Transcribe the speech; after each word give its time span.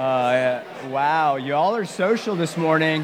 Uh, 0.00 0.64
wow, 0.88 1.36
you 1.36 1.54
all 1.54 1.76
are 1.76 1.84
social 1.84 2.34
this 2.34 2.56
morning. 2.56 3.02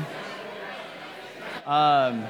Um, 1.67 2.25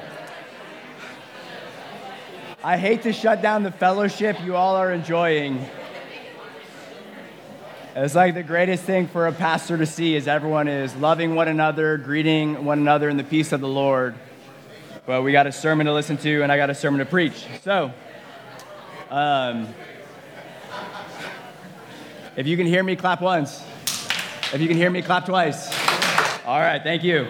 I 2.65 2.77
hate 2.77 3.03
to 3.03 3.13
shut 3.13 3.41
down 3.41 3.63
the 3.63 3.71
fellowship 3.71 4.43
you 4.43 4.57
all 4.57 4.75
are 4.75 4.93
enjoying. 4.93 5.65
It's 7.95 8.17
like 8.17 8.35
the 8.35 8.43
greatest 8.43 8.83
thing 8.83 9.07
for 9.07 9.29
a 9.29 9.33
pastor 9.33 9.79
to 9.79 9.87
see 9.87 10.17
is 10.17 10.27
everyone 10.27 10.67
is 10.67 10.97
loving 10.97 11.37
one 11.37 11.47
another, 11.47 11.97
greeting 11.97 12.65
one 12.65 12.81
another 12.81 13.09
in 13.09 13.17
the 13.17 13.23
peace 13.23 13.53
of 13.53 13.61
the 13.61 13.69
Lord. 13.69 14.17
But 15.07 15.23
we 15.23 15.31
got 15.31 15.47
a 15.47 15.53
sermon 15.53 15.87
to 15.87 15.93
listen 15.93 16.17
to, 16.17 16.43
and 16.43 16.51
I 16.51 16.57
got 16.57 16.71
a 16.71 16.75
sermon 16.75 16.99
to 16.99 17.07
preach. 17.07 17.47
So, 17.63 17.93
um, 19.11 19.69
if 22.37 22.49
you 22.49 22.57
can 22.57 22.67
hear 22.67 22.83
me, 22.83 22.97
clap 22.97 23.21
once. 23.21 23.63
If 24.53 24.61
you 24.61 24.69
can 24.69 24.77
hear 24.77 24.91
me, 24.91 25.03
clap 25.03 25.27
twice. 25.27 25.67
All 26.47 26.61
right, 26.61 26.81
thank 26.81 27.03
you. 27.03 27.27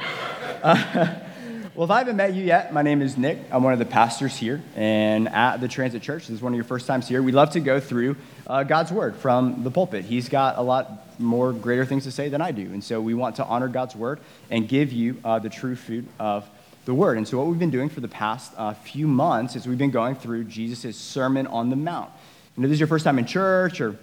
Uh, 0.62 1.14
well, 1.74 1.86
if 1.86 1.90
I 1.90 1.98
haven't 1.98 2.16
met 2.16 2.34
you 2.34 2.44
yet, 2.44 2.74
my 2.74 2.82
name 2.82 3.00
is 3.00 3.16
Nick. 3.16 3.38
I'm 3.50 3.62
one 3.62 3.72
of 3.72 3.78
the 3.78 3.86
pastors 3.86 4.36
here 4.36 4.62
and 4.74 5.26
at 5.30 5.56
the 5.56 5.66
Transit 5.66 6.02
Church. 6.02 6.26
This 6.26 6.36
is 6.36 6.42
one 6.42 6.52
of 6.52 6.56
your 6.56 6.64
first 6.64 6.86
times 6.86 7.08
here. 7.08 7.22
We 7.22 7.32
love 7.32 7.52
to 7.52 7.60
go 7.60 7.80
through 7.80 8.16
uh, 8.46 8.64
God's 8.64 8.92
Word 8.92 9.16
from 9.16 9.64
the 9.64 9.70
pulpit. 9.70 10.04
He's 10.04 10.28
got 10.28 10.58
a 10.58 10.60
lot 10.60 11.18
more 11.18 11.54
greater 11.54 11.86
things 11.86 12.04
to 12.04 12.12
say 12.12 12.28
than 12.28 12.42
I 12.42 12.52
do. 12.52 12.64
And 12.64 12.84
so 12.84 13.00
we 13.00 13.14
want 13.14 13.36
to 13.36 13.46
honor 13.46 13.68
God's 13.68 13.96
Word 13.96 14.20
and 14.50 14.68
give 14.68 14.92
you 14.92 15.16
uh, 15.24 15.38
the 15.38 15.48
true 15.48 15.74
food 15.74 16.06
of 16.20 16.46
the 16.84 16.92
Word. 16.92 17.16
And 17.16 17.26
so 17.26 17.38
what 17.38 17.46
we've 17.46 17.58
been 17.58 17.70
doing 17.70 17.88
for 17.88 18.00
the 18.00 18.08
past 18.08 18.52
uh, 18.58 18.74
few 18.74 19.08
months 19.08 19.56
is 19.56 19.66
we've 19.66 19.78
been 19.78 19.90
going 19.90 20.16
through 20.16 20.44
Jesus' 20.44 20.98
Sermon 20.98 21.46
on 21.46 21.70
the 21.70 21.76
Mount. 21.76 22.10
You 22.56 22.62
know, 22.62 22.68
this 22.68 22.74
is 22.74 22.80
your 22.80 22.88
first 22.88 23.06
time 23.06 23.18
in 23.18 23.24
church 23.24 23.80
or 23.80 23.96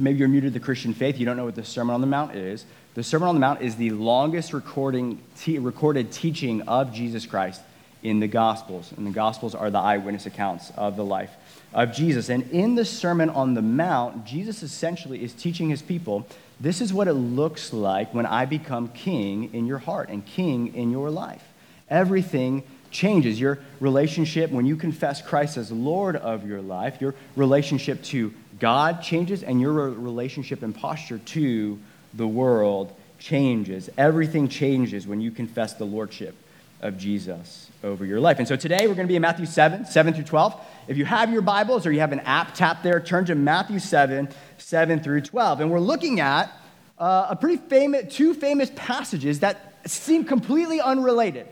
maybe 0.00 0.18
you're 0.18 0.28
new 0.28 0.40
to 0.40 0.50
the 0.50 0.60
Christian 0.60 0.94
faith, 0.94 1.18
you 1.18 1.26
don't 1.26 1.36
know 1.36 1.44
what 1.44 1.54
the 1.54 1.64
Sermon 1.64 1.94
on 1.94 2.00
the 2.00 2.06
Mount 2.06 2.34
is. 2.34 2.64
The 2.94 3.02
Sermon 3.02 3.28
on 3.28 3.34
the 3.34 3.40
Mount 3.40 3.62
is 3.62 3.76
the 3.76 3.90
longest 3.90 4.52
recording, 4.52 5.20
te- 5.36 5.58
recorded 5.58 6.10
teaching 6.10 6.62
of 6.62 6.92
Jesus 6.92 7.26
Christ 7.26 7.60
in 8.02 8.18
the 8.18 8.26
Gospels. 8.26 8.92
And 8.96 9.06
the 9.06 9.10
Gospels 9.10 9.54
are 9.54 9.70
the 9.70 9.78
eyewitness 9.78 10.26
accounts 10.26 10.72
of 10.76 10.96
the 10.96 11.04
life 11.04 11.30
of 11.72 11.92
Jesus. 11.92 12.28
And 12.28 12.50
in 12.50 12.74
the 12.74 12.84
Sermon 12.84 13.30
on 13.30 13.54
the 13.54 13.62
Mount, 13.62 14.24
Jesus 14.24 14.62
essentially 14.62 15.22
is 15.22 15.32
teaching 15.32 15.68
his 15.68 15.82
people 15.82 16.26
this 16.60 16.82
is 16.82 16.92
what 16.92 17.08
it 17.08 17.14
looks 17.14 17.72
like 17.72 18.12
when 18.12 18.26
I 18.26 18.44
become 18.44 18.88
king 18.88 19.54
in 19.54 19.66
your 19.66 19.78
heart 19.78 20.10
and 20.10 20.24
king 20.26 20.74
in 20.74 20.90
your 20.90 21.10
life. 21.10 21.42
Everything 21.88 22.64
changes. 22.90 23.40
Your 23.40 23.58
relationship, 23.80 24.50
when 24.50 24.66
you 24.66 24.76
confess 24.76 25.22
Christ 25.22 25.56
as 25.56 25.70
Lord 25.70 26.16
of 26.16 26.46
your 26.46 26.60
life, 26.60 27.00
your 27.00 27.14
relationship 27.36 28.02
to 28.04 28.32
God 28.58 29.02
changes 29.02 29.42
and 29.42 29.60
your 29.60 29.72
relationship 29.72 30.62
and 30.62 30.74
posture 30.74 31.18
to 31.18 31.78
the 32.14 32.26
world 32.26 32.94
changes. 33.18 33.88
Everything 33.96 34.48
changes 34.48 35.06
when 35.06 35.20
you 35.20 35.30
confess 35.30 35.74
the 35.74 35.84
Lordship 35.84 36.34
of 36.82 36.98
Jesus 36.98 37.68
over 37.84 38.04
your 38.04 38.20
life. 38.20 38.38
And 38.38 38.48
so 38.48 38.56
today 38.56 38.86
we're 38.86 38.94
going 38.94 39.06
to 39.06 39.12
be 39.12 39.16
in 39.16 39.22
Matthew 39.22 39.46
7, 39.46 39.86
7 39.86 40.14
through 40.14 40.24
12. 40.24 40.60
If 40.88 40.96
you 40.96 41.04
have 41.04 41.32
your 41.32 41.42
Bibles 41.42 41.86
or 41.86 41.92
you 41.92 42.00
have 42.00 42.12
an 42.12 42.20
app, 42.20 42.54
tap 42.54 42.82
there, 42.82 43.00
turn 43.00 43.26
to 43.26 43.34
Matthew 43.34 43.78
7, 43.78 44.28
7 44.58 45.00
through 45.00 45.20
12. 45.22 45.60
And 45.60 45.70
we're 45.70 45.78
looking 45.78 46.20
at 46.20 46.50
uh, 46.98 47.28
a 47.30 47.36
pretty 47.36 47.58
famous, 47.68 48.14
two 48.14 48.34
famous 48.34 48.70
passages 48.74 49.40
that 49.40 49.76
seem 49.86 50.24
completely 50.24 50.80
unrelated. 50.80 51.46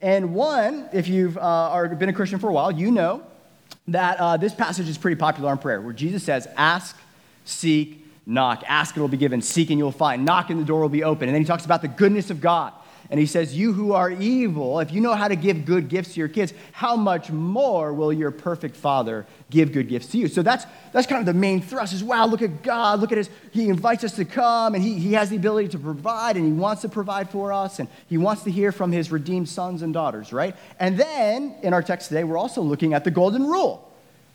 And 0.00 0.34
one, 0.34 0.88
if 0.92 1.08
you've 1.08 1.38
uh, 1.38 1.40
are, 1.40 1.88
been 1.88 2.08
a 2.08 2.12
Christian 2.12 2.38
for 2.38 2.48
a 2.48 2.52
while, 2.52 2.70
you 2.70 2.90
know 2.90 3.22
that 3.88 4.18
uh, 4.18 4.36
this 4.36 4.54
passage 4.54 4.88
is 4.88 4.98
pretty 4.98 5.16
popular 5.16 5.52
in 5.52 5.58
prayer, 5.58 5.80
where 5.80 5.92
Jesus 5.92 6.22
says, 6.22 6.46
Ask, 6.56 6.96
seek, 7.44 8.04
knock. 8.26 8.62
Ask, 8.66 8.94
and 8.94 9.00
it 9.00 9.02
will 9.02 9.08
be 9.08 9.16
given. 9.16 9.40
Seek, 9.40 9.70
and 9.70 9.78
you'll 9.78 9.92
find. 9.92 10.24
Knock, 10.24 10.50
and 10.50 10.60
the 10.60 10.64
door 10.64 10.80
will 10.80 10.88
be 10.88 11.04
open. 11.04 11.28
And 11.28 11.34
then 11.34 11.42
he 11.42 11.46
talks 11.46 11.64
about 11.64 11.82
the 11.82 11.88
goodness 11.88 12.30
of 12.30 12.40
God. 12.40 12.72
And 13.10 13.20
he 13.20 13.26
says, 13.26 13.56
You 13.56 13.72
who 13.72 13.92
are 13.92 14.10
evil, 14.10 14.80
if 14.80 14.92
you 14.92 15.00
know 15.00 15.14
how 15.14 15.28
to 15.28 15.36
give 15.36 15.64
good 15.64 15.88
gifts 15.88 16.14
to 16.14 16.20
your 16.20 16.28
kids, 16.28 16.52
how 16.72 16.96
much 16.96 17.30
more 17.30 17.92
will 17.92 18.12
your 18.12 18.30
perfect 18.30 18.76
Father 18.76 19.26
give 19.50 19.72
good 19.72 19.88
gifts 19.88 20.08
to 20.08 20.18
you? 20.18 20.28
So 20.28 20.42
that's, 20.42 20.66
that's 20.92 21.06
kind 21.06 21.20
of 21.20 21.26
the 21.26 21.38
main 21.38 21.60
thrust 21.60 21.92
is 21.92 22.02
wow, 22.02 22.26
look 22.26 22.42
at 22.42 22.62
God, 22.62 23.00
look 23.00 23.12
at 23.12 23.18
his, 23.18 23.30
he 23.52 23.68
invites 23.68 24.04
us 24.04 24.16
to 24.16 24.24
come, 24.24 24.74
and 24.74 24.82
he, 24.82 24.98
he 24.98 25.12
has 25.12 25.30
the 25.30 25.36
ability 25.36 25.68
to 25.68 25.78
provide, 25.78 26.36
and 26.36 26.44
he 26.44 26.52
wants 26.52 26.82
to 26.82 26.88
provide 26.88 27.30
for 27.30 27.52
us, 27.52 27.78
and 27.78 27.88
he 28.08 28.18
wants 28.18 28.42
to 28.44 28.50
hear 28.50 28.72
from 28.72 28.92
his 28.92 29.10
redeemed 29.10 29.48
sons 29.48 29.82
and 29.82 29.94
daughters, 29.94 30.32
right? 30.32 30.56
And 30.80 30.98
then 30.98 31.54
in 31.62 31.72
our 31.72 31.82
text 31.82 32.08
today, 32.08 32.24
we're 32.24 32.38
also 32.38 32.60
looking 32.62 32.94
at 32.94 33.04
the 33.04 33.10
golden 33.10 33.46
rule 33.46 33.90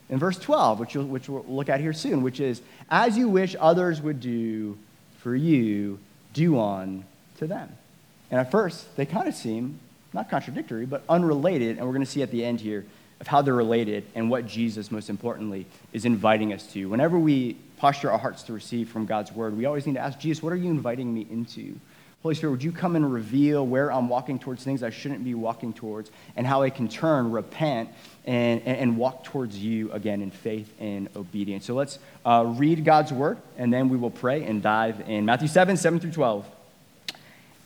in 0.10 0.20
verse 0.20 0.38
12, 0.38 0.80
which, 0.80 0.96
which 0.96 1.30
we'll 1.30 1.46
look 1.48 1.70
at 1.70 1.80
here 1.80 1.94
soon, 1.94 2.22
which 2.22 2.40
is, 2.40 2.62
as 2.90 3.18
you 3.18 3.30
wish 3.30 3.56
others 3.60 4.02
would 4.02 4.20
do 4.20 4.78
for 5.20 5.36
you, 5.36 6.00
do 6.34 6.58
on 6.58 7.06
to 7.38 7.48
them. 7.48 7.70
And 8.32 8.40
at 8.40 8.50
first, 8.50 8.96
they 8.96 9.06
kind 9.06 9.28
of 9.28 9.36
seem 9.36 9.80
not 10.14 10.30
contradictory, 10.30 10.86
but 10.86 11.04
unrelated. 11.08 11.78
And 11.78 11.86
we're 11.86 11.94
going 11.94 12.06
to 12.06 12.12
see 12.12 12.22
at 12.22 12.32
the 12.32 12.44
end 12.44 12.62
here 12.62 12.86
of 13.20 13.28
how 13.28 13.42
they're 13.42 13.54
related 13.54 14.04
and 14.16 14.30
what 14.30 14.48
Jesus, 14.48 14.92
most 14.92 15.10
importantly, 15.10 15.66
is 15.94 16.06
inviting 16.06 16.54
us 16.54 16.66
to. 16.74 16.90
Whenever 16.90 17.20
we 17.20 17.56
posture 17.78 18.12
our 18.12 18.18
hearts 18.18 18.44
to 18.44 18.54
receive 18.54 18.90
from 18.90 19.06
God's 19.06 19.32
word, 19.32 19.56
we 19.56 19.66
always 19.66 19.86
need 19.86 19.94
to 19.94 20.00
ask 20.00 20.20
Jesus, 20.20 20.42
what 20.42 20.52
are 20.52 20.58
you 20.58 20.70
inviting 20.70 21.14
me 21.14 21.28
into? 21.30 21.76
Holy 22.24 22.36
Spirit, 22.36 22.52
would 22.52 22.64
you 22.64 22.72
come 22.72 22.96
and 22.96 23.12
reveal 23.12 23.66
where 23.66 23.92
I'm 23.92 24.08
walking 24.08 24.38
towards 24.38 24.64
things 24.64 24.84
I 24.84 24.92
shouldn't 24.92 25.24
be 25.24 25.34
walking 25.34 25.74
towards 25.74 26.12
and 26.36 26.46
how 26.46 26.62
I 26.62 26.70
can 26.70 26.88
turn, 26.88 27.32
repent, 27.32 27.90
and, 28.26 28.62
and, 28.64 28.96
walk 28.96 29.24
towards 29.24 29.58
you 29.58 29.92
again 29.92 30.22
in 30.22 30.30
faith 30.30 30.72
and 30.80 31.10
obedience. 31.16 31.66
So 31.66 31.74
let's 31.74 31.98
uh, 32.24 32.44
read 32.46 32.86
God's 32.86 33.12
word 33.12 33.40
and 33.58 33.74
then 33.74 33.90
we 33.90 33.98
will 33.98 34.12
pray 34.12 34.44
and 34.44 34.62
dive 34.62 35.02
in. 35.08 35.26
Matthew 35.26 35.48
7, 35.48 35.76
7 35.78 36.00
through 36.00 36.12
12. 36.12 36.46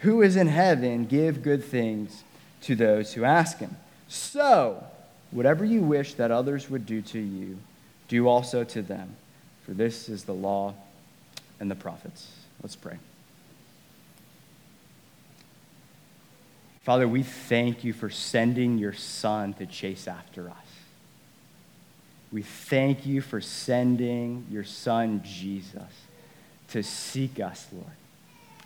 who 0.00 0.22
is 0.22 0.36
in 0.36 0.46
heaven 0.46 1.04
give 1.04 1.42
good 1.42 1.64
things 1.64 2.24
to 2.62 2.74
those 2.74 3.14
who 3.14 3.24
ask 3.24 3.58
him? 3.58 3.76
So, 4.08 4.82
whatever 5.30 5.64
you 5.64 5.82
wish 5.82 6.14
that 6.14 6.30
others 6.30 6.68
would 6.68 6.86
do 6.86 7.00
to 7.02 7.18
you, 7.18 7.58
do 8.08 8.26
also 8.26 8.64
to 8.64 8.82
them. 8.82 9.16
For 9.64 9.72
this 9.72 10.08
is 10.08 10.24
the 10.24 10.34
law 10.34 10.74
and 11.60 11.70
the 11.70 11.76
prophets. 11.76 12.28
Let's 12.62 12.76
pray. 12.76 12.98
Father, 16.82 17.06
we 17.06 17.22
thank 17.22 17.84
you 17.84 17.92
for 17.92 18.10
sending 18.10 18.78
your 18.78 18.94
Son 18.94 19.52
to 19.54 19.66
chase 19.66 20.08
after 20.08 20.48
us. 20.48 20.56
We 22.32 22.42
thank 22.42 23.06
you 23.06 23.20
for 23.20 23.40
sending 23.40 24.46
your 24.50 24.64
Son, 24.64 25.22
Jesus, 25.24 25.82
to 26.68 26.82
seek 26.82 27.38
us, 27.38 27.66
Lord. 27.72 27.86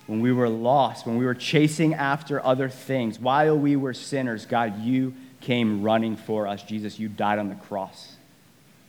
When 0.06 0.20
we 0.20 0.32
were 0.32 0.48
lost, 0.48 1.06
when 1.06 1.16
we 1.16 1.24
were 1.24 1.34
chasing 1.34 1.94
after 1.94 2.44
other 2.44 2.68
things, 2.68 3.18
while 3.18 3.58
we 3.58 3.76
were 3.76 3.94
sinners, 3.94 4.44
God, 4.44 4.80
you 4.80 5.14
came 5.40 5.82
running 5.82 6.16
for 6.16 6.46
us. 6.46 6.62
Jesus, 6.62 6.98
you 6.98 7.08
died 7.08 7.38
on 7.38 7.48
the 7.48 7.54
cross 7.54 8.16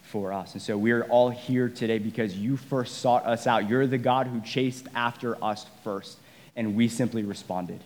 for 0.03 0.33
us. 0.33 0.53
And 0.53 0.61
so 0.61 0.77
we're 0.77 1.03
all 1.03 1.29
here 1.29 1.69
today 1.69 1.99
because 1.99 2.37
you 2.37 2.57
first 2.57 2.99
sought 2.99 3.25
us 3.25 3.47
out. 3.47 3.69
You're 3.69 3.87
the 3.87 3.97
God 3.97 4.27
who 4.27 4.41
chased 4.41 4.87
after 4.95 5.41
us 5.43 5.65
first, 5.83 6.17
and 6.55 6.75
we 6.75 6.87
simply 6.87 7.23
responded 7.23 7.81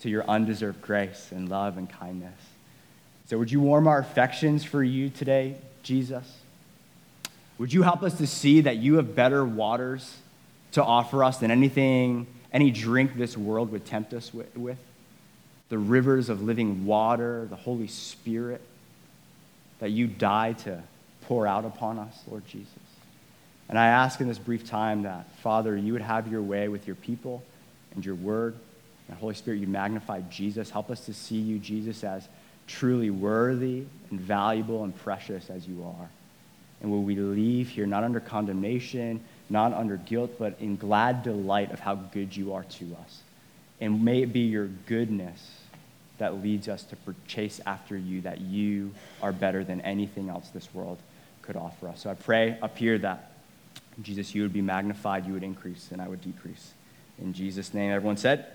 to 0.00 0.08
your 0.08 0.24
undeserved 0.28 0.80
grace 0.80 1.30
and 1.32 1.48
love 1.48 1.76
and 1.76 1.90
kindness. 1.90 2.38
So, 3.26 3.38
would 3.38 3.50
you 3.50 3.60
warm 3.60 3.86
our 3.88 3.98
affections 3.98 4.64
for 4.64 4.82
you 4.82 5.10
today, 5.10 5.56
Jesus? 5.82 6.38
Would 7.58 7.72
you 7.72 7.82
help 7.82 8.02
us 8.02 8.16
to 8.18 8.26
see 8.26 8.60
that 8.62 8.76
you 8.76 8.94
have 8.94 9.14
better 9.14 9.44
waters 9.44 10.16
to 10.72 10.84
offer 10.84 11.24
us 11.24 11.38
than 11.38 11.50
anything, 11.50 12.26
any 12.52 12.70
drink 12.70 13.16
this 13.16 13.36
world 13.36 13.72
would 13.72 13.84
tempt 13.84 14.12
us 14.14 14.32
with? 14.32 14.78
The 15.68 15.78
rivers 15.78 16.28
of 16.28 16.42
living 16.42 16.86
water, 16.86 17.46
the 17.50 17.56
Holy 17.56 17.88
Spirit 17.88 18.62
that 19.80 19.90
you 19.90 20.06
died 20.06 20.58
to 20.60 20.82
pour 21.22 21.46
out 21.46 21.64
upon 21.64 21.98
us, 21.98 22.22
Lord 22.28 22.46
Jesus. 22.46 22.72
And 23.68 23.78
I 23.78 23.88
ask 23.88 24.20
in 24.20 24.28
this 24.28 24.38
brief 24.38 24.66
time 24.66 25.02
that, 25.02 25.26
Father, 25.42 25.76
you 25.76 25.92
would 25.92 26.02
have 26.02 26.26
your 26.28 26.42
way 26.42 26.68
with 26.68 26.86
your 26.86 26.96
people 26.96 27.42
and 27.94 28.04
your 28.04 28.14
word. 28.14 28.54
And 29.08 29.18
Holy 29.18 29.34
Spirit, 29.34 29.60
you 29.60 29.66
magnify 29.66 30.22
Jesus. 30.30 30.70
Help 30.70 30.90
us 30.90 31.04
to 31.06 31.12
see 31.12 31.36
you, 31.36 31.58
Jesus, 31.58 32.02
as 32.02 32.28
truly 32.66 33.10
worthy 33.10 33.84
and 34.10 34.20
valuable 34.20 34.84
and 34.84 34.96
precious 34.96 35.50
as 35.50 35.66
you 35.66 35.84
are. 35.84 36.08
And 36.80 36.90
will 36.90 37.02
we 37.02 37.16
leave 37.16 37.68
here 37.68 37.86
not 37.86 38.04
under 38.04 38.20
condemnation, 38.20 39.22
not 39.50 39.72
under 39.72 39.96
guilt, 39.96 40.32
but 40.38 40.56
in 40.60 40.76
glad 40.76 41.22
delight 41.22 41.72
of 41.72 41.80
how 41.80 41.94
good 41.94 42.36
you 42.36 42.52
are 42.52 42.64
to 42.64 42.96
us. 43.02 43.22
And 43.80 44.04
may 44.04 44.22
it 44.22 44.32
be 44.32 44.40
your 44.40 44.66
goodness 44.86 45.58
that 46.18 46.42
leads 46.42 46.68
us 46.68 46.82
to 46.84 46.96
chase 47.26 47.60
after 47.64 47.96
you, 47.96 48.20
that 48.22 48.40
you 48.40 48.92
are 49.22 49.32
better 49.32 49.64
than 49.64 49.80
anything 49.82 50.28
else 50.28 50.48
this 50.48 50.72
world 50.74 50.98
could 51.42 51.56
offer 51.56 51.88
us. 51.88 52.02
So 52.02 52.10
I 52.10 52.14
pray 52.14 52.58
up 52.60 52.76
here 52.76 52.98
that 52.98 53.32
Jesus, 54.02 54.34
you 54.34 54.42
would 54.42 54.52
be 54.52 54.62
magnified, 54.62 55.26
you 55.26 55.32
would 55.32 55.42
increase, 55.42 55.88
and 55.92 56.00
I 56.02 56.08
would 56.08 56.20
decrease. 56.20 56.72
In 57.20 57.32
Jesus' 57.32 57.74
name, 57.74 57.90
everyone 57.90 58.16
said, 58.16 58.46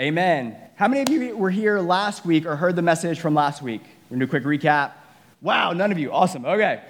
Amen. 0.00 0.56
How 0.76 0.88
many 0.88 1.02
of 1.02 1.08
you 1.10 1.36
were 1.36 1.50
here 1.50 1.78
last 1.78 2.24
week 2.24 2.46
or 2.46 2.56
heard 2.56 2.76
the 2.76 2.82
message 2.82 3.20
from 3.20 3.34
last 3.34 3.60
week? 3.60 3.82
We're 3.82 4.16
going 4.16 4.20
to 4.20 4.26
do 4.26 4.36
a 4.36 4.40
quick 4.40 4.62
recap. 4.62 4.92
Wow, 5.42 5.72
none 5.72 5.92
of 5.92 5.98
you. 5.98 6.12
Awesome. 6.12 6.46
Okay. 6.46 6.80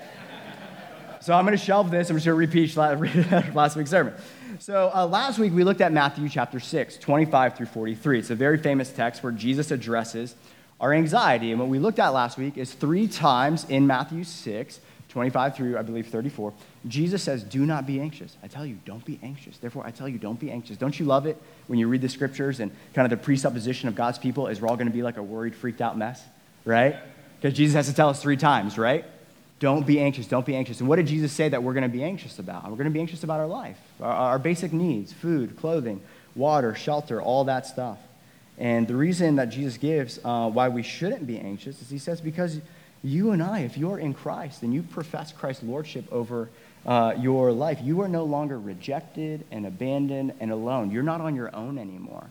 So 1.22 1.32
I'm 1.32 1.44
going 1.44 1.56
to 1.56 1.64
shelve 1.64 1.92
this. 1.92 2.10
I'm 2.10 2.16
just 2.16 2.26
going 2.26 2.50
to 2.50 2.58
repeat 2.58 2.76
last 3.54 3.76
week's 3.76 3.90
sermon. 3.90 4.12
So 4.58 4.90
uh, 4.92 5.06
last 5.06 5.38
week 5.38 5.52
we 5.52 5.62
looked 5.62 5.80
at 5.80 5.92
Matthew 5.92 6.28
chapter 6.28 6.58
6, 6.58 6.96
25 6.96 7.56
through 7.56 7.66
43. 7.66 8.18
It's 8.18 8.30
a 8.30 8.34
very 8.34 8.58
famous 8.58 8.90
text 8.90 9.22
where 9.22 9.30
Jesus 9.30 9.70
addresses 9.70 10.34
our 10.80 10.92
anxiety. 10.92 11.52
And 11.52 11.60
what 11.60 11.68
we 11.68 11.78
looked 11.78 12.00
at 12.00 12.08
last 12.08 12.38
week 12.38 12.58
is 12.58 12.72
three 12.72 13.06
times 13.06 13.64
in 13.68 13.86
Matthew 13.86 14.24
6, 14.24 14.80
25 15.10 15.54
through, 15.54 15.78
I 15.78 15.82
believe, 15.82 16.08
34, 16.08 16.52
Jesus 16.88 17.22
says, 17.22 17.44
Do 17.44 17.64
not 17.66 17.86
be 17.86 18.00
anxious. 18.00 18.36
I 18.42 18.48
tell 18.48 18.66
you, 18.66 18.78
don't 18.84 19.04
be 19.04 19.20
anxious. 19.22 19.58
Therefore, 19.58 19.86
I 19.86 19.92
tell 19.92 20.08
you, 20.08 20.18
don't 20.18 20.40
be 20.40 20.50
anxious. 20.50 20.76
Don't 20.76 20.98
you 20.98 21.06
love 21.06 21.26
it 21.26 21.40
when 21.68 21.78
you 21.78 21.86
read 21.86 22.00
the 22.00 22.08
scriptures 22.08 22.58
and 22.58 22.72
kind 22.94 23.06
of 23.06 23.16
the 23.16 23.24
presupposition 23.24 23.88
of 23.88 23.94
God's 23.94 24.18
people 24.18 24.48
is 24.48 24.60
we're 24.60 24.66
all 24.66 24.76
going 24.76 24.88
to 24.88 24.92
be 24.92 25.04
like 25.04 25.18
a 25.18 25.22
worried, 25.22 25.54
freaked 25.54 25.80
out 25.82 25.96
mess, 25.96 26.20
right? 26.64 26.96
Because 27.40 27.56
Jesus 27.56 27.76
has 27.76 27.86
to 27.86 27.94
tell 27.94 28.08
us 28.08 28.20
three 28.20 28.36
times, 28.36 28.76
right? 28.76 29.04
Don't 29.62 29.86
be 29.86 30.00
anxious. 30.00 30.26
Don't 30.26 30.44
be 30.44 30.56
anxious. 30.56 30.80
And 30.80 30.88
what 30.88 30.96
did 30.96 31.06
Jesus 31.06 31.30
say 31.30 31.48
that 31.48 31.62
we're 31.62 31.72
going 31.72 31.84
to 31.84 31.88
be 31.88 32.02
anxious 32.02 32.40
about? 32.40 32.64
We're 32.64 32.76
going 32.76 32.86
to 32.86 32.90
be 32.90 32.98
anxious 32.98 33.22
about 33.22 33.38
our 33.38 33.46
life, 33.46 33.78
our, 34.00 34.12
our 34.12 34.38
basic 34.40 34.72
needs 34.72 35.12
food, 35.12 35.56
clothing, 35.56 36.02
water, 36.34 36.74
shelter, 36.74 37.22
all 37.22 37.44
that 37.44 37.64
stuff. 37.64 38.00
And 38.58 38.88
the 38.88 38.96
reason 38.96 39.36
that 39.36 39.50
Jesus 39.50 39.76
gives 39.76 40.18
uh, 40.24 40.50
why 40.50 40.68
we 40.68 40.82
shouldn't 40.82 41.28
be 41.28 41.38
anxious 41.38 41.80
is 41.80 41.88
he 41.88 41.98
says, 41.98 42.20
because 42.20 42.60
you 43.04 43.30
and 43.30 43.40
I, 43.40 43.60
if 43.60 43.78
you're 43.78 44.00
in 44.00 44.14
Christ 44.14 44.64
and 44.64 44.74
you 44.74 44.82
profess 44.82 45.30
Christ's 45.30 45.62
lordship 45.62 46.06
over 46.10 46.50
uh, 46.84 47.14
your 47.16 47.52
life, 47.52 47.78
you 47.80 48.00
are 48.00 48.08
no 48.08 48.24
longer 48.24 48.58
rejected 48.58 49.46
and 49.52 49.64
abandoned 49.64 50.34
and 50.40 50.50
alone. 50.50 50.90
You're 50.90 51.04
not 51.04 51.20
on 51.20 51.36
your 51.36 51.54
own 51.54 51.78
anymore. 51.78 52.26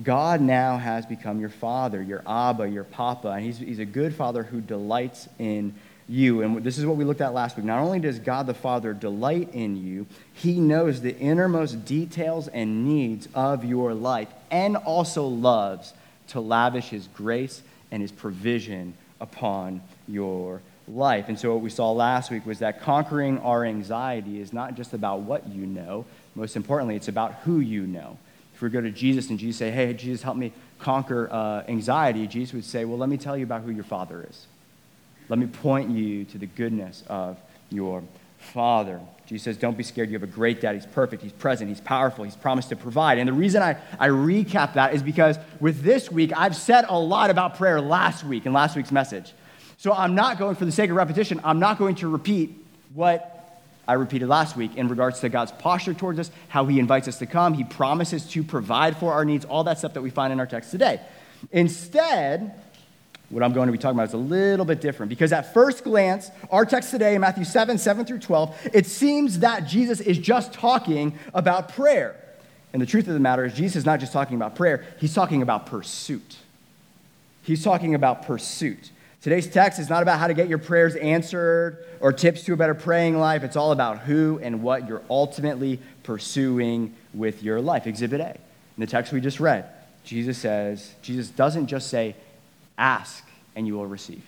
God 0.00 0.40
now 0.40 0.76
has 0.76 1.06
become 1.06 1.40
your 1.40 1.50
father, 1.50 2.00
your 2.00 2.22
Abba, 2.24 2.68
your 2.68 2.84
Papa, 2.84 3.30
and 3.30 3.44
he's, 3.44 3.58
he's 3.58 3.80
a 3.80 3.84
good 3.84 4.14
father 4.14 4.44
who 4.44 4.60
delights 4.60 5.28
in 5.40 5.74
you. 6.08 6.42
And 6.42 6.64
this 6.64 6.78
is 6.78 6.86
what 6.86 6.96
we 6.96 7.04
looked 7.04 7.20
at 7.20 7.34
last 7.34 7.56
week. 7.56 7.66
Not 7.66 7.80
only 7.80 8.00
does 8.00 8.18
God 8.18 8.46
the 8.46 8.54
Father 8.54 8.94
delight 8.94 9.50
in 9.52 9.76
you, 9.76 10.06
he 10.32 10.58
knows 10.58 11.00
the 11.00 11.16
innermost 11.16 11.84
details 11.84 12.48
and 12.48 12.86
needs 12.86 13.28
of 13.34 13.64
your 13.64 13.94
life 13.94 14.28
and 14.50 14.76
also 14.76 15.26
loves 15.26 15.92
to 16.28 16.40
lavish 16.40 16.88
his 16.88 17.06
grace 17.08 17.62
and 17.90 18.02
his 18.02 18.12
provision 18.12 18.94
upon 19.20 19.82
your 20.06 20.60
life. 20.86 21.28
And 21.28 21.38
so, 21.38 21.52
what 21.52 21.62
we 21.62 21.70
saw 21.70 21.92
last 21.92 22.30
week 22.30 22.46
was 22.46 22.60
that 22.60 22.82
conquering 22.82 23.38
our 23.40 23.64
anxiety 23.64 24.40
is 24.40 24.52
not 24.52 24.74
just 24.74 24.94
about 24.94 25.20
what 25.20 25.48
you 25.48 25.66
know, 25.66 26.04
most 26.34 26.56
importantly, 26.56 26.96
it's 26.96 27.08
about 27.08 27.34
who 27.44 27.60
you 27.60 27.86
know. 27.86 28.18
If 28.54 28.62
we 28.62 28.70
go 28.70 28.80
to 28.80 28.90
Jesus 28.90 29.30
and 29.30 29.38
Jesus 29.38 29.58
say, 29.58 29.70
Hey, 29.70 29.92
Jesus, 29.92 30.22
help 30.22 30.36
me 30.36 30.52
conquer 30.78 31.28
uh, 31.30 31.64
anxiety, 31.68 32.26
Jesus 32.26 32.54
would 32.54 32.64
say, 32.64 32.84
Well, 32.84 32.98
let 32.98 33.08
me 33.08 33.16
tell 33.16 33.36
you 33.36 33.44
about 33.44 33.62
who 33.62 33.70
your 33.70 33.84
Father 33.84 34.26
is. 34.28 34.46
Let 35.28 35.38
me 35.38 35.46
point 35.46 35.90
you 35.90 36.24
to 36.26 36.38
the 36.38 36.46
goodness 36.46 37.04
of 37.08 37.38
your 37.70 38.02
Father. 38.38 39.00
Jesus 39.26 39.44
says, 39.44 39.56
Don't 39.58 39.76
be 39.76 39.82
scared. 39.82 40.08
You 40.08 40.14
have 40.14 40.22
a 40.22 40.32
great 40.32 40.60
dad. 40.60 40.74
He's 40.74 40.86
perfect. 40.86 41.22
He's 41.22 41.32
present. 41.32 41.68
He's 41.68 41.80
powerful. 41.80 42.24
He's 42.24 42.36
promised 42.36 42.70
to 42.70 42.76
provide. 42.76 43.18
And 43.18 43.28
the 43.28 43.32
reason 43.32 43.62
I, 43.62 43.76
I 43.98 44.08
recap 44.08 44.74
that 44.74 44.94
is 44.94 45.02
because 45.02 45.38
with 45.60 45.82
this 45.82 46.10
week, 46.10 46.32
I've 46.34 46.56
said 46.56 46.86
a 46.88 46.98
lot 46.98 47.30
about 47.30 47.56
prayer 47.56 47.80
last 47.80 48.24
week 48.24 48.46
in 48.46 48.52
last 48.52 48.76
week's 48.76 48.92
message. 48.92 49.34
So 49.76 49.92
I'm 49.92 50.14
not 50.14 50.38
going, 50.38 50.56
for 50.56 50.64
the 50.64 50.72
sake 50.72 50.90
of 50.90 50.96
repetition, 50.96 51.40
I'm 51.44 51.60
not 51.60 51.78
going 51.78 51.96
to 51.96 52.08
repeat 52.08 52.54
what 52.94 53.34
I 53.86 53.94
repeated 53.94 54.28
last 54.28 54.56
week 54.56 54.76
in 54.76 54.88
regards 54.88 55.20
to 55.20 55.28
God's 55.28 55.52
posture 55.52 55.94
towards 55.94 56.18
us, 56.18 56.30
how 56.48 56.66
He 56.66 56.78
invites 56.78 57.06
us 57.06 57.18
to 57.18 57.26
come, 57.26 57.54
He 57.54 57.64
promises 57.64 58.26
to 58.30 58.42
provide 58.42 58.96
for 58.96 59.12
our 59.12 59.24
needs, 59.24 59.44
all 59.44 59.64
that 59.64 59.78
stuff 59.78 59.94
that 59.94 60.02
we 60.02 60.10
find 60.10 60.32
in 60.32 60.40
our 60.40 60.46
text 60.46 60.70
today. 60.70 61.00
Instead, 61.52 62.54
what 63.30 63.42
I'm 63.42 63.52
going 63.52 63.66
to 63.66 63.72
be 63.72 63.78
talking 63.78 63.96
about 63.96 64.08
is 64.08 64.14
a 64.14 64.18
little 64.18 64.64
bit 64.64 64.80
different 64.80 65.10
because 65.10 65.32
at 65.32 65.52
first 65.52 65.84
glance, 65.84 66.30
our 66.50 66.64
text 66.64 66.90
today 66.90 67.14
in 67.14 67.20
Matthew 67.20 67.44
7, 67.44 67.76
7 67.76 68.06
through 68.06 68.20
12, 68.20 68.70
it 68.72 68.86
seems 68.86 69.40
that 69.40 69.66
Jesus 69.66 70.00
is 70.00 70.18
just 70.18 70.52
talking 70.54 71.18
about 71.34 71.74
prayer. 71.74 72.16
And 72.72 72.80
the 72.80 72.86
truth 72.86 73.06
of 73.06 73.14
the 73.14 73.20
matter 73.20 73.44
is, 73.44 73.54
Jesus 73.54 73.76
is 73.76 73.86
not 73.86 74.00
just 74.00 74.12
talking 74.12 74.36
about 74.36 74.54
prayer, 74.54 74.84
he's 74.98 75.14
talking 75.14 75.42
about 75.42 75.66
pursuit. 75.66 76.36
He's 77.42 77.62
talking 77.62 77.94
about 77.94 78.26
pursuit. 78.26 78.90
Today's 79.20 79.48
text 79.48 79.78
is 79.78 79.90
not 79.90 80.02
about 80.02 80.18
how 80.18 80.28
to 80.28 80.34
get 80.34 80.48
your 80.48 80.58
prayers 80.58 80.94
answered 80.96 81.84
or 82.00 82.12
tips 82.12 82.44
to 82.44 82.52
a 82.52 82.56
better 82.56 82.74
praying 82.74 83.18
life. 83.18 83.42
It's 83.42 83.56
all 83.56 83.72
about 83.72 84.00
who 84.00 84.38
and 84.42 84.62
what 84.62 84.86
you're 84.86 85.02
ultimately 85.10 85.80
pursuing 86.02 86.94
with 87.12 87.42
your 87.42 87.60
life. 87.60 87.86
Exhibit 87.86 88.20
A. 88.20 88.30
In 88.30 88.38
the 88.78 88.86
text 88.86 89.12
we 89.12 89.20
just 89.20 89.40
read, 89.40 89.64
Jesus 90.04 90.38
says, 90.38 90.94
Jesus 91.02 91.28
doesn't 91.28 91.66
just 91.66 91.88
say, 91.88 92.14
ask 92.78 93.24
and 93.54 93.66
you 93.66 93.74
will 93.74 93.86
receive. 93.86 94.24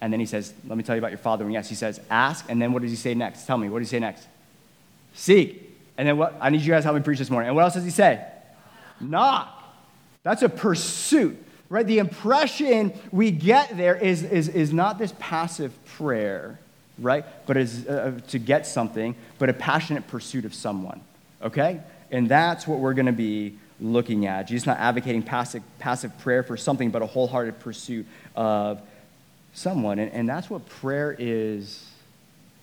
And 0.00 0.12
then 0.12 0.20
he 0.20 0.26
says, 0.26 0.54
let 0.68 0.78
me 0.78 0.84
tell 0.84 0.94
you 0.94 1.00
about 1.00 1.10
your 1.10 1.18
father. 1.18 1.44
And 1.44 1.52
yes, 1.52 1.68
he 1.68 1.74
says, 1.74 2.00
ask. 2.08 2.44
And 2.48 2.62
then 2.62 2.72
what 2.72 2.82
does 2.82 2.92
he 2.92 2.96
say 2.96 3.14
next? 3.14 3.46
Tell 3.46 3.58
me, 3.58 3.68
what 3.68 3.80
does 3.80 3.90
he 3.90 3.96
say 3.96 4.00
next? 4.00 4.26
Seek. 5.14 5.76
And 5.96 6.06
then 6.06 6.16
what? 6.16 6.36
I 6.40 6.50
need 6.50 6.60
you 6.60 6.72
guys 6.72 6.82
to 6.82 6.86
help 6.86 6.96
me 6.96 7.02
preach 7.02 7.18
this 7.18 7.30
morning. 7.30 7.48
And 7.48 7.56
what 7.56 7.64
else 7.64 7.74
does 7.74 7.84
he 7.84 7.90
say? 7.90 8.24
Knock. 9.00 9.54
That's 10.22 10.42
a 10.42 10.48
pursuit 10.48 11.44
right? 11.68 11.86
The 11.86 11.98
impression 11.98 12.92
we 13.12 13.30
get 13.30 13.76
there 13.76 13.94
is, 13.94 14.22
is, 14.22 14.48
is 14.48 14.72
not 14.72 14.98
this 14.98 15.12
passive 15.18 15.72
prayer, 15.84 16.58
right? 16.98 17.24
But 17.46 17.56
is 17.56 17.86
uh, 17.86 18.16
uh, 18.16 18.20
to 18.28 18.38
get 18.38 18.66
something, 18.66 19.14
but 19.38 19.48
a 19.48 19.52
passionate 19.52 20.06
pursuit 20.08 20.44
of 20.44 20.54
someone, 20.54 21.00
okay? 21.42 21.80
And 22.10 22.28
that's 22.28 22.66
what 22.66 22.78
we're 22.78 22.94
going 22.94 23.06
to 23.06 23.12
be 23.12 23.58
looking 23.80 24.26
at. 24.26 24.48
Jesus 24.48 24.66
not 24.66 24.78
advocating 24.78 25.22
passive, 25.22 25.62
passive 25.78 26.16
prayer 26.18 26.42
for 26.42 26.56
something, 26.56 26.90
but 26.90 27.02
a 27.02 27.06
wholehearted 27.06 27.60
pursuit 27.60 28.06
of 28.34 28.80
someone. 29.52 29.98
And, 29.98 30.12
and 30.12 30.28
that's 30.28 30.50
what 30.50 30.66
prayer 30.68 31.14
is 31.18 31.88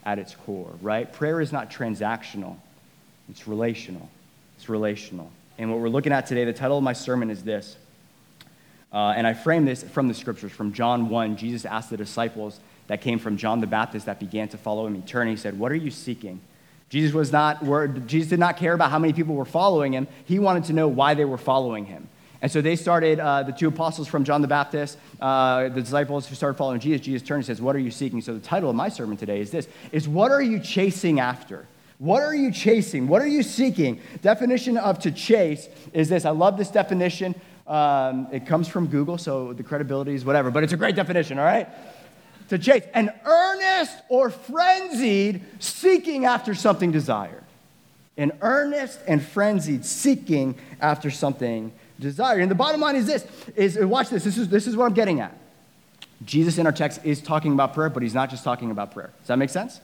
at 0.06 0.20
its 0.20 0.36
core, 0.36 0.74
right? 0.82 1.12
Prayer 1.12 1.42
is 1.42 1.52
not 1.52 1.72
transactional, 1.72 2.58
it's 3.30 3.48
relational. 3.48 4.10
It's 4.58 4.70
relational. 4.70 5.32
And 5.58 5.70
what 5.70 5.80
we're 5.80 5.90
looking 5.90 6.14
at 6.14 6.28
today, 6.28 6.46
the 6.46 6.54
title 6.54 6.78
of 6.78 6.84
my 6.84 6.94
sermon 6.94 7.30
is 7.30 7.44
this 7.44 7.76
uh, 8.96 9.14
and 9.18 9.28
I 9.28 9.34
frame 9.34 9.66
this 9.66 9.84
from 9.84 10.08
the 10.08 10.14
scriptures. 10.14 10.54
From 10.54 10.72
John 10.72 11.10
1, 11.10 11.36
Jesus 11.36 11.66
asked 11.66 11.90
the 11.90 11.98
disciples 11.98 12.62
that 12.88 13.02
came 13.02 13.20
from 13.20 13.36
John 13.36 13.60
the 13.60 13.68
Baptist 13.68 14.06
that 14.06 14.22
began 14.22 14.48
to 14.50 14.58
follow 14.58 14.88
him. 14.88 14.96
He 14.96 15.02
turned 15.02 15.30
and 15.30 15.38
he 15.38 15.42
said, 15.42 15.60
What 15.60 15.72
are 15.74 15.76
you 15.76 15.92
seeking? 15.92 16.40
Jesus, 16.96 17.14
was 17.14 17.30
not, 17.30 17.62
Jesus 18.08 18.30
did 18.30 18.40
not 18.40 18.56
care 18.56 18.72
about 18.72 18.90
how 18.90 19.00
many 19.00 19.12
people 19.12 19.36
were 19.36 19.44
following 19.44 19.92
him. 19.92 20.08
He 20.24 20.40
wanted 20.40 20.64
to 20.68 20.74
know 20.74 20.88
why 20.88 21.14
they 21.14 21.26
were 21.26 21.38
following 21.38 21.84
him. 21.84 22.08
And 22.42 22.50
so 22.50 22.62
they 22.62 22.78
started, 22.78 23.20
uh, 23.20 23.44
the 23.44 23.52
two 23.52 23.68
apostles 23.68 24.08
from 24.08 24.24
John 24.24 24.42
the 24.42 24.48
Baptist, 24.48 24.98
uh, 25.20 25.64
the 25.68 25.82
disciples 25.82 26.26
who 26.26 26.36
started 26.36 26.58
following 26.58 26.80
Jesus. 26.80 27.06
Jesus 27.06 27.28
turned 27.28 27.40
and 27.40 27.46
says, 27.48 27.62
What 27.62 27.76
are 27.76 27.80
you 27.80 27.92
seeking? 27.92 28.22
So 28.22 28.34
the 28.34 28.40
title 28.40 28.70
of 28.70 28.78
my 28.78 28.88
sermon 28.88 29.18
today 29.18 29.42
is 29.42 29.52
this 29.52 29.68
is 29.92 30.08
what 30.08 30.32
are 30.32 30.42
you 30.42 30.58
chasing 30.58 31.20
after? 31.20 31.68
What 31.98 32.22
are 32.22 32.34
you 32.34 32.50
chasing? 32.50 33.10
What 33.10 33.22
are 33.22 33.28
you 33.28 33.44
seeking? 33.44 34.00
Definition 34.22 34.78
of 34.78 34.98
to 35.00 35.12
chase 35.12 35.68
is 35.92 36.08
this. 36.08 36.24
I 36.24 36.30
love 36.30 36.58
this 36.58 36.70
definition. 36.70 37.36
Um, 37.68 38.28
it 38.32 38.46
comes 38.46 38.70
from 38.70 38.88
Google, 38.88 39.18
so 39.18 39.52
the 39.52 39.64
credibility 39.64 40.16
is 40.16 40.24
whatever, 40.24 40.50
but 40.50 40.64
it's 40.64 40.72
a 40.72 40.78
great 40.78 40.96
definition, 40.96 41.40
all 41.40 41.46
right? 41.46 41.68
To 42.50 42.60
chase, 42.60 42.84
an 42.94 43.12
earnest 43.26 43.98
or 44.10 44.30
frenzied 44.30 45.42
seeking 45.60 46.26
after 46.26 46.54
something 46.54 46.92
desired. 46.92 47.44
An 48.18 48.32
earnest 48.42 49.00
and 49.08 49.22
frenzied 49.22 49.86
seeking 49.86 50.56
after 50.80 51.10
something 51.12 51.72
desired. 52.00 52.42
And 52.42 52.52
the 52.52 52.56
bottom 52.56 52.82
line 52.82 52.96
is 52.96 53.08
this: 53.08 53.26
is 53.56 53.82
uh, 53.82 53.88
watch 53.88 54.10
this. 54.10 54.24
This 54.24 54.38
is 54.38 54.48
this 54.50 54.68
is 54.68 54.76
what 54.76 54.86
I'm 54.86 54.94
getting 54.94 55.22
at. 55.22 55.36
Jesus 56.24 56.58
in 56.58 56.66
our 56.66 56.72
text 56.72 57.02
is 57.04 57.22
talking 57.22 57.54
about 57.54 57.74
prayer, 57.74 57.90
but 57.90 58.04
he's 58.04 58.14
not 58.14 58.30
just 58.30 58.44
talking 58.44 58.72
about 58.72 58.94
prayer. 58.94 59.12
Does 59.20 59.28
that 59.28 59.38
make 59.38 59.50
sense? 59.50 59.82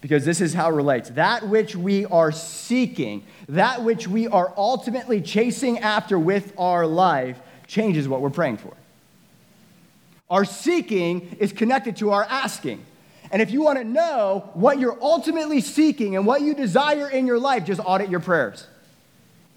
because 0.00 0.24
this 0.24 0.40
is 0.40 0.54
how 0.54 0.70
it 0.70 0.74
relates. 0.74 1.10
That 1.10 1.48
which 1.48 1.74
we 1.74 2.04
are 2.06 2.32
seeking, 2.32 3.24
that 3.48 3.82
which 3.82 4.06
we 4.06 4.28
are 4.28 4.52
ultimately 4.56 5.20
chasing 5.20 5.78
after 5.78 6.18
with 6.18 6.52
our 6.58 6.86
life, 6.86 7.38
changes 7.66 8.08
what 8.08 8.20
we're 8.20 8.30
praying 8.30 8.58
for. 8.58 8.72
Our 10.30 10.44
seeking 10.44 11.36
is 11.38 11.52
connected 11.52 11.96
to 11.98 12.10
our 12.10 12.24
asking. 12.24 12.84
And 13.30 13.42
if 13.42 13.50
you 13.50 13.62
want 13.62 13.78
to 13.78 13.84
know 13.84 14.50
what 14.54 14.78
you're 14.78 14.98
ultimately 15.00 15.60
seeking 15.60 16.16
and 16.16 16.26
what 16.26 16.42
you 16.42 16.54
desire 16.54 17.08
in 17.08 17.26
your 17.26 17.38
life, 17.38 17.64
just 17.64 17.80
audit 17.84 18.10
your 18.10 18.20
prayers 18.20 18.66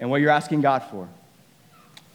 and 0.00 0.10
what 0.10 0.20
you're 0.20 0.30
asking 0.30 0.60
God 0.60 0.82
for. 0.90 1.08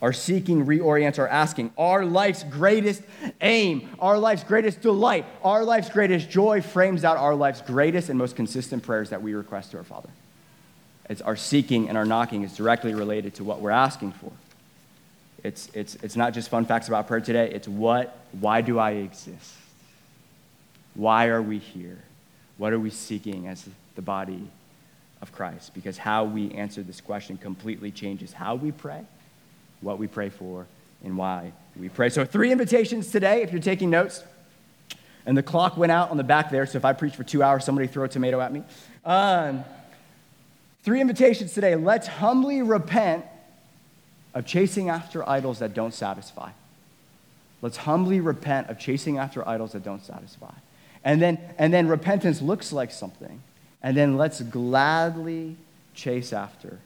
Our 0.02 0.14
seeking 0.14 0.66
reorients 0.66 1.18
our 1.18 1.28
asking. 1.28 1.72
Our 1.78 2.06
life's 2.06 2.44
greatest 2.44 3.02
aim, 3.42 3.90
our 3.98 4.20
life's 4.20 4.44
greatest 4.44 4.82
delight, 4.82 5.26
our 5.44 5.64
life's 5.64 5.90
greatest 5.90 6.30
joy 6.30 6.62
frames 6.62 7.04
out 7.04 7.18
our 7.18 7.34
life's 7.34 7.62
greatest 7.62 8.10
and 8.10 8.18
most 8.20 8.36
consistent 8.36 8.84
prayers 8.84 9.10
that 9.10 9.24
we 9.24 9.34
request 9.34 9.72
to 9.72 9.78
our 9.78 9.84
Father. 9.84 10.10
It's 11.10 11.22
our 11.22 11.36
seeking 11.36 11.90
and 11.90 11.98
our 11.98 12.06
knocking 12.06 12.44
is 12.44 12.56
directly 12.56 12.94
related 12.94 13.36
to 13.36 13.44
what 13.44 13.60
we're 13.60 13.72
asking 13.72 14.12
for. 14.12 14.32
It's, 15.44 15.70
it's, 15.74 15.96
it's 15.96 16.16
not 16.16 16.34
just 16.34 16.50
fun 16.50 16.66
facts 16.66 16.88
about 16.88 17.08
prayer 17.08 17.22
today. 17.22 17.50
It's 17.52 17.68
what, 17.68 18.18
why 18.40 18.62
do 18.62 18.80
I 18.80 18.92
exist? 18.92 19.54
Why 20.96 21.28
are 21.28 21.42
we 21.42 21.60
here? 21.60 22.00
What 22.58 22.74
are 22.74 22.80
we 22.80 22.90
seeking 22.90 23.48
as 23.48 23.70
the 23.96 24.02
body 24.02 24.50
of 25.22 25.32
Christ? 25.32 25.74
Because 25.76 25.98
how 25.98 26.24
we 26.24 26.52
answer 26.52 26.82
this 26.82 27.02
question 27.02 27.38
completely 27.38 27.92
changes 27.92 28.34
how 28.34 28.56
we 28.56 28.72
pray, 28.72 29.06
what 29.82 30.00
we 30.00 30.08
pray 30.08 30.30
for, 30.30 30.66
and 31.04 31.16
why 31.16 31.54
we 31.80 31.90
pray. 31.90 32.10
So, 32.10 32.26
three 32.26 32.52
invitations 32.52 33.12
today, 33.12 33.44
if 33.44 33.52
you're 33.52 33.62
taking 33.62 33.90
notes. 33.90 34.24
And 35.28 35.38
the 35.38 35.44
clock 35.44 35.76
went 35.76 35.92
out 35.92 36.10
on 36.10 36.16
the 36.16 36.24
back 36.24 36.50
there, 36.50 36.66
so 36.66 36.78
if 36.78 36.86
I 36.86 36.94
preach 36.94 37.16
for 37.16 37.26
two 37.26 37.44
hours, 37.44 37.66
somebody 37.66 37.86
throw 37.86 38.06
a 38.06 38.08
tomato 38.08 38.40
at 38.40 38.54
me. 38.54 38.64
Um, 39.04 39.66
three 40.84 41.02
invitations 41.02 41.54
today. 41.54 41.76
Let's 41.76 42.08
humbly 42.08 42.62
repent 42.62 43.26
of 44.34 44.46
chasing 44.46 44.90
after 44.90 45.28
idols 45.28 45.60
that 45.60 45.74
don't 45.74 45.94
satisfy. 45.94 46.52
Let's 47.62 47.78
humbly 47.78 48.20
repent 48.20 48.70
of 48.70 48.80
chasing 48.80 49.18
after 49.18 49.48
idols 49.48 49.72
that 49.72 49.84
don't 49.84 50.06
satisfy. 50.06 50.54
And 51.04 51.22
then, 51.22 51.40
and 51.58 51.74
then 51.74 51.88
repentance 51.88 52.42
looks 52.42 52.72
like 52.72 52.92
something. 52.92 53.42
And 53.82 53.96
then 53.96 54.18
let's 54.18 54.42
gladly 54.42 55.56
chase 55.94 56.34
after 56.34 56.80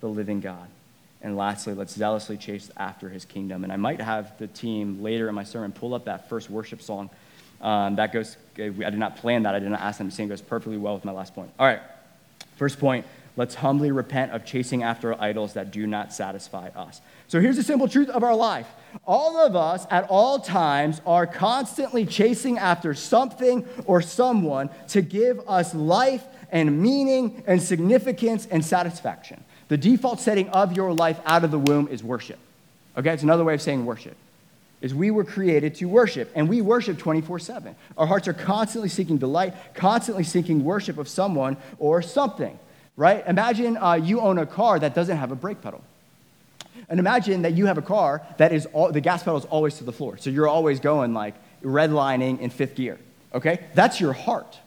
the 0.00 0.08
living 0.08 0.40
God. 0.40 0.68
And 1.22 1.36
lastly, 1.36 1.74
let's 1.74 1.94
zealously 1.94 2.36
chase 2.36 2.70
after 2.76 3.08
his 3.08 3.24
kingdom. 3.24 3.64
And 3.64 3.72
I 3.72 3.76
might 3.76 4.00
have 4.00 4.38
the 4.38 4.46
team 4.46 5.02
later 5.02 5.28
in 5.28 5.34
my 5.34 5.44
sermon 5.44 5.72
pull 5.72 5.94
up 5.94 6.04
that 6.04 6.28
first 6.28 6.50
worship 6.50 6.80
song. 6.80 7.10
Um, 7.60 7.96
that 7.96 8.12
goes, 8.12 8.36
I 8.58 8.68
did 8.68 8.98
not 8.98 9.16
plan 9.16 9.42
that. 9.44 9.54
I 9.54 9.58
did 9.58 9.70
not 9.70 9.80
ask 9.80 9.98
them 9.98 10.08
to 10.08 10.14
sing. 10.14 10.26
It 10.26 10.28
goes 10.28 10.42
perfectly 10.42 10.76
well 10.76 10.94
with 10.94 11.04
my 11.04 11.12
last 11.12 11.34
point. 11.34 11.50
All 11.58 11.66
right. 11.66 11.80
First 12.56 12.78
point 12.78 13.06
let's 13.36 13.54
humbly 13.54 13.90
repent 13.90 14.32
of 14.32 14.44
chasing 14.44 14.82
after 14.82 15.20
idols 15.20 15.52
that 15.54 15.70
do 15.70 15.86
not 15.86 16.12
satisfy 16.12 16.68
us. 16.68 17.00
So 17.28 17.40
here's 17.40 17.56
the 17.56 17.62
simple 17.62 17.88
truth 17.88 18.08
of 18.08 18.22
our 18.22 18.34
life 18.34 18.66
all 19.04 19.36
of 19.36 19.54
us 19.54 19.86
at 19.90 20.06
all 20.08 20.38
times 20.38 21.00
are 21.06 21.26
constantly 21.26 22.06
chasing 22.06 22.58
after 22.58 22.94
something 22.94 23.66
or 23.84 24.00
someone 24.00 24.70
to 24.88 25.02
give 25.02 25.40
us 25.48 25.74
life 25.74 26.24
and 26.50 26.80
meaning 26.80 27.42
and 27.46 27.60
significance 27.60 28.46
and 28.50 28.64
satisfaction. 28.64 29.44
The 29.68 29.76
default 29.76 30.20
setting 30.20 30.48
of 30.50 30.76
your 30.76 30.92
life 30.92 31.20
out 31.26 31.44
of 31.44 31.50
the 31.50 31.58
womb 31.58 31.88
is 31.88 32.02
worship. 32.02 32.38
Okay, 32.96 33.12
it's 33.12 33.22
another 33.22 33.44
way 33.44 33.54
of 33.54 33.62
saying 33.62 33.84
worship. 33.84 34.16
Is 34.80 34.94
we 34.94 35.10
were 35.10 35.24
created 35.24 35.74
to 35.76 35.86
worship, 35.86 36.30
and 36.34 36.48
we 36.48 36.60
worship 36.60 36.98
24 36.98 37.38
7. 37.38 37.74
Our 37.96 38.06
hearts 38.06 38.28
are 38.28 38.34
constantly 38.34 38.88
seeking 38.88 39.16
delight, 39.16 39.54
constantly 39.74 40.22
seeking 40.22 40.64
worship 40.64 40.98
of 40.98 41.08
someone 41.08 41.56
or 41.78 42.02
something, 42.02 42.58
right? 42.96 43.24
Imagine 43.26 43.76
uh, 43.76 43.94
you 43.94 44.20
own 44.20 44.38
a 44.38 44.46
car 44.46 44.78
that 44.78 44.94
doesn't 44.94 45.16
have 45.16 45.32
a 45.32 45.36
brake 45.36 45.60
pedal. 45.60 45.82
And 46.88 47.00
imagine 47.00 47.42
that 47.42 47.54
you 47.54 47.66
have 47.66 47.78
a 47.78 47.82
car 47.82 48.26
that 48.38 48.52
is 48.52 48.66
all, 48.72 48.92
the 48.92 49.00
gas 49.00 49.22
pedal 49.22 49.38
is 49.38 49.44
always 49.46 49.76
to 49.78 49.84
the 49.84 49.92
floor. 49.92 50.18
So 50.18 50.30
you're 50.30 50.48
always 50.48 50.80
going 50.80 51.14
like 51.14 51.34
redlining 51.62 52.40
in 52.40 52.50
fifth 52.50 52.76
gear, 52.76 52.98
okay? 53.34 53.60
That's 53.74 54.00
your 54.00 54.12
heart. 54.12 54.58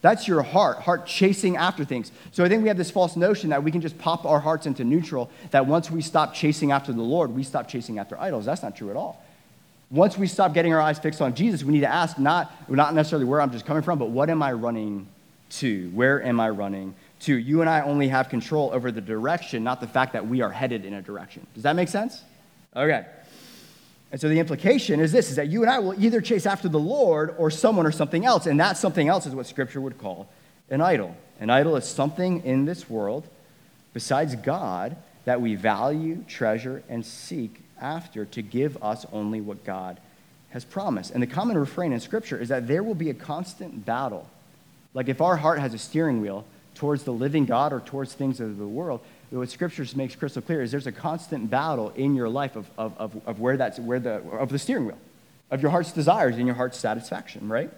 That's 0.00 0.28
your 0.28 0.42
heart, 0.42 0.78
heart 0.78 1.06
chasing 1.06 1.56
after 1.56 1.84
things. 1.84 2.12
So 2.30 2.44
I 2.44 2.48
think 2.48 2.62
we 2.62 2.68
have 2.68 2.76
this 2.76 2.90
false 2.90 3.16
notion 3.16 3.50
that 3.50 3.64
we 3.64 3.72
can 3.72 3.80
just 3.80 3.98
pop 3.98 4.24
our 4.24 4.38
hearts 4.38 4.66
into 4.66 4.84
neutral, 4.84 5.30
that 5.50 5.66
once 5.66 5.90
we 5.90 6.02
stop 6.02 6.34
chasing 6.34 6.70
after 6.70 6.92
the 6.92 7.02
Lord, 7.02 7.34
we 7.34 7.42
stop 7.42 7.66
chasing 7.66 7.98
after 7.98 8.18
idols. 8.20 8.44
That's 8.44 8.62
not 8.62 8.76
true 8.76 8.90
at 8.90 8.96
all. 8.96 9.24
Once 9.90 10.18
we 10.18 10.26
stop 10.26 10.52
getting 10.52 10.72
our 10.74 10.80
eyes 10.80 10.98
fixed 10.98 11.20
on 11.20 11.34
Jesus, 11.34 11.64
we 11.64 11.72
need 11.72 11.80
to 11.80 11.92
ask 11.92 12.18
not, 12.18 12.52
not 12.70 12.94
necessarily 12.94 13.24
where 13.24 13.40
I'm 13.40 13.50
just 13.50 13.64
coming 13.64 13.82
from, 13.82 13.98
but 13.98 14.10
what 14.10 14.28
am 14.28 14.42
I 14.42 14.52
running 14.52 15.08
to? 15.50 15.90
Where 15.94 16.22
am 16.22 16.38
I 16.40 16.50
running 16.50 16.94
to? 17.20 17.34
You 17.34 17.60
and 17.60 17.70
I 17.70 17.80
only 17.82 18.08
have 18.08 18.28
control 18.28 18.70
over 18.72 18.90
the 18.90 19.00
direction, 19.00 19.64
not 19.64 19.80
the 19.80 19.86
fact 19.86 20.12
that 20.12 20.26
we 20.26 20.40
are 20.40 20.50
headed 20.50 20.84
in 20.84 20.94
a 20.94 21.02
direction. 21.02 21.46
Does 21.54 21.62
that 21.62 21.76
make 21.76 21.88
sense? 21.88 22.22
Okay. 22.74 23.06
And 24.10 24.20
so 24.20 24.28
the 24.28 24.38
implication 24.38 25.00
is 25.00 25.12
this 25.12 25.30
is 25.30 25.36
that 25.36 25.48
you 25.48 25.62
and 25.62 25.70
I 25.70 25.78
will 25.80 26.02
either 26.02 26.20
chase 26.20 26.46
after 26.46 26.68
the 26.68 26.78
Lord 26.78 27.34
or 27.38 27.50
someone 27.50 27.86
or 27.86 27.92
something 27.92 28.24
else. 28.24 28.46
And 28.46 28.58
that 28.60 28.78
something 28.78 29.08
else 29.08 29.26
is 29.26 29.34
what 29.34 29.46
Scripture 29.46 29.80
would 29.80 29.98
call 29.98 30.28
an 30.70 30.80
idol. 30.80 31.14
An 31.40 31.50
idol 31.50 31.76
is 31.76 31.84
something 31.84 32.44
in 32.44 32.64
this 32.64 32.88
world 32.88 33.28
besides 33.92 34.34
God 34.36 34.96
that 35.24 35.40
we 35.40 35.54
value, 35.54 36.24
treasure, 36.26 36.82
and 36.88 37.04
seek 37.04 37.60
after 37.80 38.24
to 38.24 38.42
give 38.42 38.82
us 38.82 39.04
only 39.12 39.40
what 39.40 39.64
God 39.64 40.00
has 40.50 40.64
promised. 40.64 41.10
And 41.10 41.22
the 41.22 41.26
common 41.26 41.58
refrain 41.58 41.92
in 41.92 42.00
Scripture 42.00 42.38
is 42.38 42.48
that 42.48 42.66
there 42.66 42.82
will 42.82 42.94
be 42.94 43.10
a 43.10 43.14
constant 43.14 43.84
battle. 43.84 44.28
Like 44.94 45.08
if 45.08 45.20
our 45.20 45.36
heart 45.36 45.58
has 45.58 45.74
a 45.74 45.78
steering 45.78 46.22
wheel 46.22 46.46
towards 46.78 47.02
the 47.02 47.12
living 47.12 47.44
God 47.44 47.72
or 47.72 47.80
towards 47.80 48.14
things 48.14 48.40
of 48.40 48.56
the 48.56 48.66
world, 48.66 49.00
what 49.30 49.50
scriptures 49.50 49.96
makes 49.96 50.14
crystal 50.14 50.40
clear 50.40 50.62
is 50.62 50.70
there's 50.70 50.86
a 50.86 50.92
constant 50.92 51.50
battle 51.50 51.90
in 51.96 52.14
your 52.14 52.28
life 52.28 52.56
of, 52.56 52.70
of, 52.78 52.96
of, 52.98 53.20
of 53.26 53.40
where 53.40 53.56
that's 53.56 53.78
where 53.78 54.00
the 54.00 54.22
of 54.30 54.48
the 54.48 54.58
steering 54.58 54.86
wheel 54.86 54.98
of 55.50 55.60
your 55.60 55.70
heart's 55.70 55.92
desires 55.92 56.36
and 56.36 56.46
your 56.46 56.54
heart's 56.54 56.78
satisfaction 56.78 57.48
right? 57.48 57.70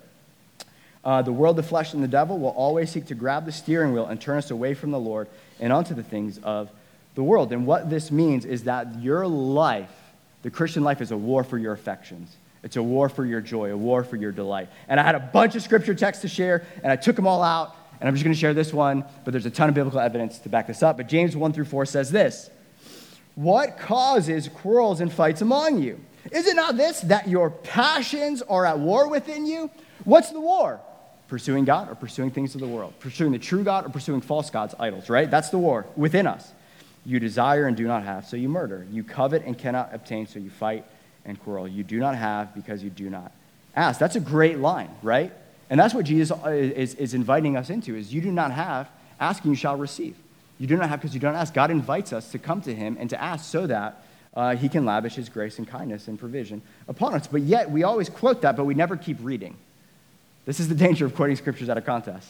Uh, 1.02 1.23
the 1.23 1.33
world 1.33 1.57
the 1.57 1.62
flesh 1.62 1.95
and 1.95 2.04
the 2.04 2.09
devil 2.09 2.38
will 2.38 2.50
always 2.50 2.90
seek 2.90 3.07
to 3.07 3.14
grab 3.14 3.47
the 3.47 3.52
steering 3.52 3.92
wheel 3.92 4.07
and 4.07 4.21
turn 4.21 4.38
us 4.38 4.50
away 4.50 4.75
from 4.75 4.90
the 4.90 5.00
lord 5.00 5.28
and 5.59 5.73
onto 5.73 5.95
the 5.95 6.02
things 6.02 6.38
of 6.45 6.71
the 7.16 7.23
world. 7.23 7.52
And 7.52 7.66
what 7.66 7.90
this 7.90 8.11
means 8.11 8.45
is 8.45 8.64
that 8.64 9.00
your 9.00 9.26
life 9.26 9.90
the 10.42 10.50
christian 10.50 10.85
life 10.85 11.00
is 11.00 11.11
a 11.11 11.16
war 11.16 11.42
for 11.42 11.59
your 11.59 11.73
affections. 11.73 12.37
It's 12.62 12.76
a 12.76 12.83
war 12.83 13.09
for 13.09 13.25
your 13.25 13.40
joy 13.40 13.73
a 13.73 13.76
war 13.76 14.04
for 14.04 14.16
your 14.16 14.30
delight. 14.30 14.69
And 14.88 15.00
i 15.00 15.02
had 15.02 15.16
a 15.16 15.21
bunch 15.21 15.57
of 15.57 15.62
scripture 15.62 15.95
texts 15.95 16.23
to 16.23 16.28
share 16.28 16.64
and 16.85 16.92
i 16.92 16.97
took 16.97 17.16
them 17.16 17.26
all 17.26 17.42
out 17.42 17.75
and 18.00 18.09
I'm 18.09 18.14
just 18.14 18.25
going 18.25 18.35
to 18.35 18.40
share 18.40 18.54
this 18.54 18.73
one, 18.73 19.04
but 19.25 19.33
there's 19.33 19.47
a 19.47 19.50
ton 19.50 19.69
of 19.69 19.75
biblical 19.75 20.00
evidence 20.00 20.38
to 20.40 20.49
back 20.49 20.66
this 20.66 20.83
up. 20.83 20.97
But 20.97 21.09
James 21.09 21.37
1 21.37 21.52
through 21.52 21.66
4 21.66 21.87
says 21.87 22.11
this 22.11 22.50
What 23.35 23.78
causes 23.78 24.49
quarrels 24.49 25.00
and 25.00 25.12
fights 25.12 25.42
among 25.42 25.83
you? 25.83 26.00
Is 26.33 26.47
it 26.47 26.57
not 26.57 26.76
this, 26.76 27.00
that 27.02 27.28
your 27.28 27.50
passions 27.50 28.42
are 28.42 28.64
at 28.66 28.78
war 28.78 29.09
within 29.09 29.47
you? 29.47 29.71
What's 30.04 30.30
the 30.30 30.40
war? 30.40 30.80
Pursuing 31.28 31.64
God 31.64 31.90
or 31.90 31.95
pursuing 31.95 32.30
things 32.30 32.54
of 32.54 32.61
the 32.61 32.66
world? 32.66 32.95
Pursuing 33.00 33.33
the 33.33 33.38
true 33.38 33.62
God 33.62 33.87
or 33.87 33.90
pursuing 33.90 34.21
false 34.21 34.50
gods, 34.50 34.75
idols, 34.78 35.09
right? 35.09 35.30
That's 35.30 35.50
the 35.50 35.59
war 35.59 35.87
within 35.97 36.26
us. 36.26 36.52
You 37.04 37.21
desire 37.21 37.66
and 37.66 37.76
do 37.76 37.87
not 37.87 38.02
have, 38.02 38.26
so 38.26 38.37
you 38.37 38.49
murder. 38.49 38.87
You 38.90 39.04
covet 39.04 39.45
and 39.45 39.57
cannot 39.57 39.95
obtain, 39.95 40.26
so 40.26 40.38
you 40.38 40.50
fight 40.50 40.85
and 41.25 41.40
quarrel. 41.42 41.69
You 41.69 41.85
do 41.85 41.99
not 41.99 42.16
have 42.16 42.54
because 42.54 42.83
you 42.83 42.90
do 42.90 43.09
not 43.09 43.33
ask. 43.75 43.99
That's 43.99 44.16
a 44.16 44.21
great 44.21 44.59
line, 44.59 44.90
right? 45.02 45.33
And 45.70 45.78
that's 45.78 45.94
what 45.94 46.04
Jesus 46.04 46.36
is, 46.46 46.94
is 46.96 47.14
inviting 47.14 47.56
us 47.56 47.70
into 47.70 47.94
is 47.94 48.12
you 48.12 48.20
do 48.20 48.32
not 48.32 48.50
have, 48.50 48.90
asking 49.20 49.52
you 49.52 49.56
shall 49.56 49.76
receive. 49.76 50.16
You 50.58 50.66
do 50.66 50.76
not 50.76 50.88
have 50.88 51.00
because 51.00 51.14
you 51.14 51.20
don't 51.20 51.36
ask. 51.36 51.54
God 51.54 51.70
invites 51.70 52.12
us 52.12 52.32
to 52.32 52.38
come 52.38 52.60
to 52.62 52.74
him 52.74 52.96
and 53.00 53.08
to 53.10 53.22
ask 53.22 53.50
so 53.50 53.66
that 53.68 54.04
uh, 54.34 54.56
he 54.56 54.68
can 54.68 54.84
lavish 54.84 55.14
his 55.14 55.28
grace 55.28 55.58
and 55.58 55.66
kindness 55.66 56.08
and 56.08 56.18
provision 56.18 56.60
upon 56.88 57.14
us. 57.14 57.26
But 57.26 57.42
yet 57.42 57.70
we 57.70 57.84
always 57.84 58.08
quote 58.08 58.42
that, 58.42 58.56
but 58.56 58.64
we 58.64 58.74
never 58.74 58.96
keep 58.96 59.18
reading. 59.20 59.56
This 60.44 60.60
is 60.60 60.68
the 60.68 60.74
danger 60.86 61.06
of 61.06 61.14
quoting 61.14 61.36
scriptures 61.36 61.68
out 61.68 61.78
of 61.78 61.86
context. 61.86 62.28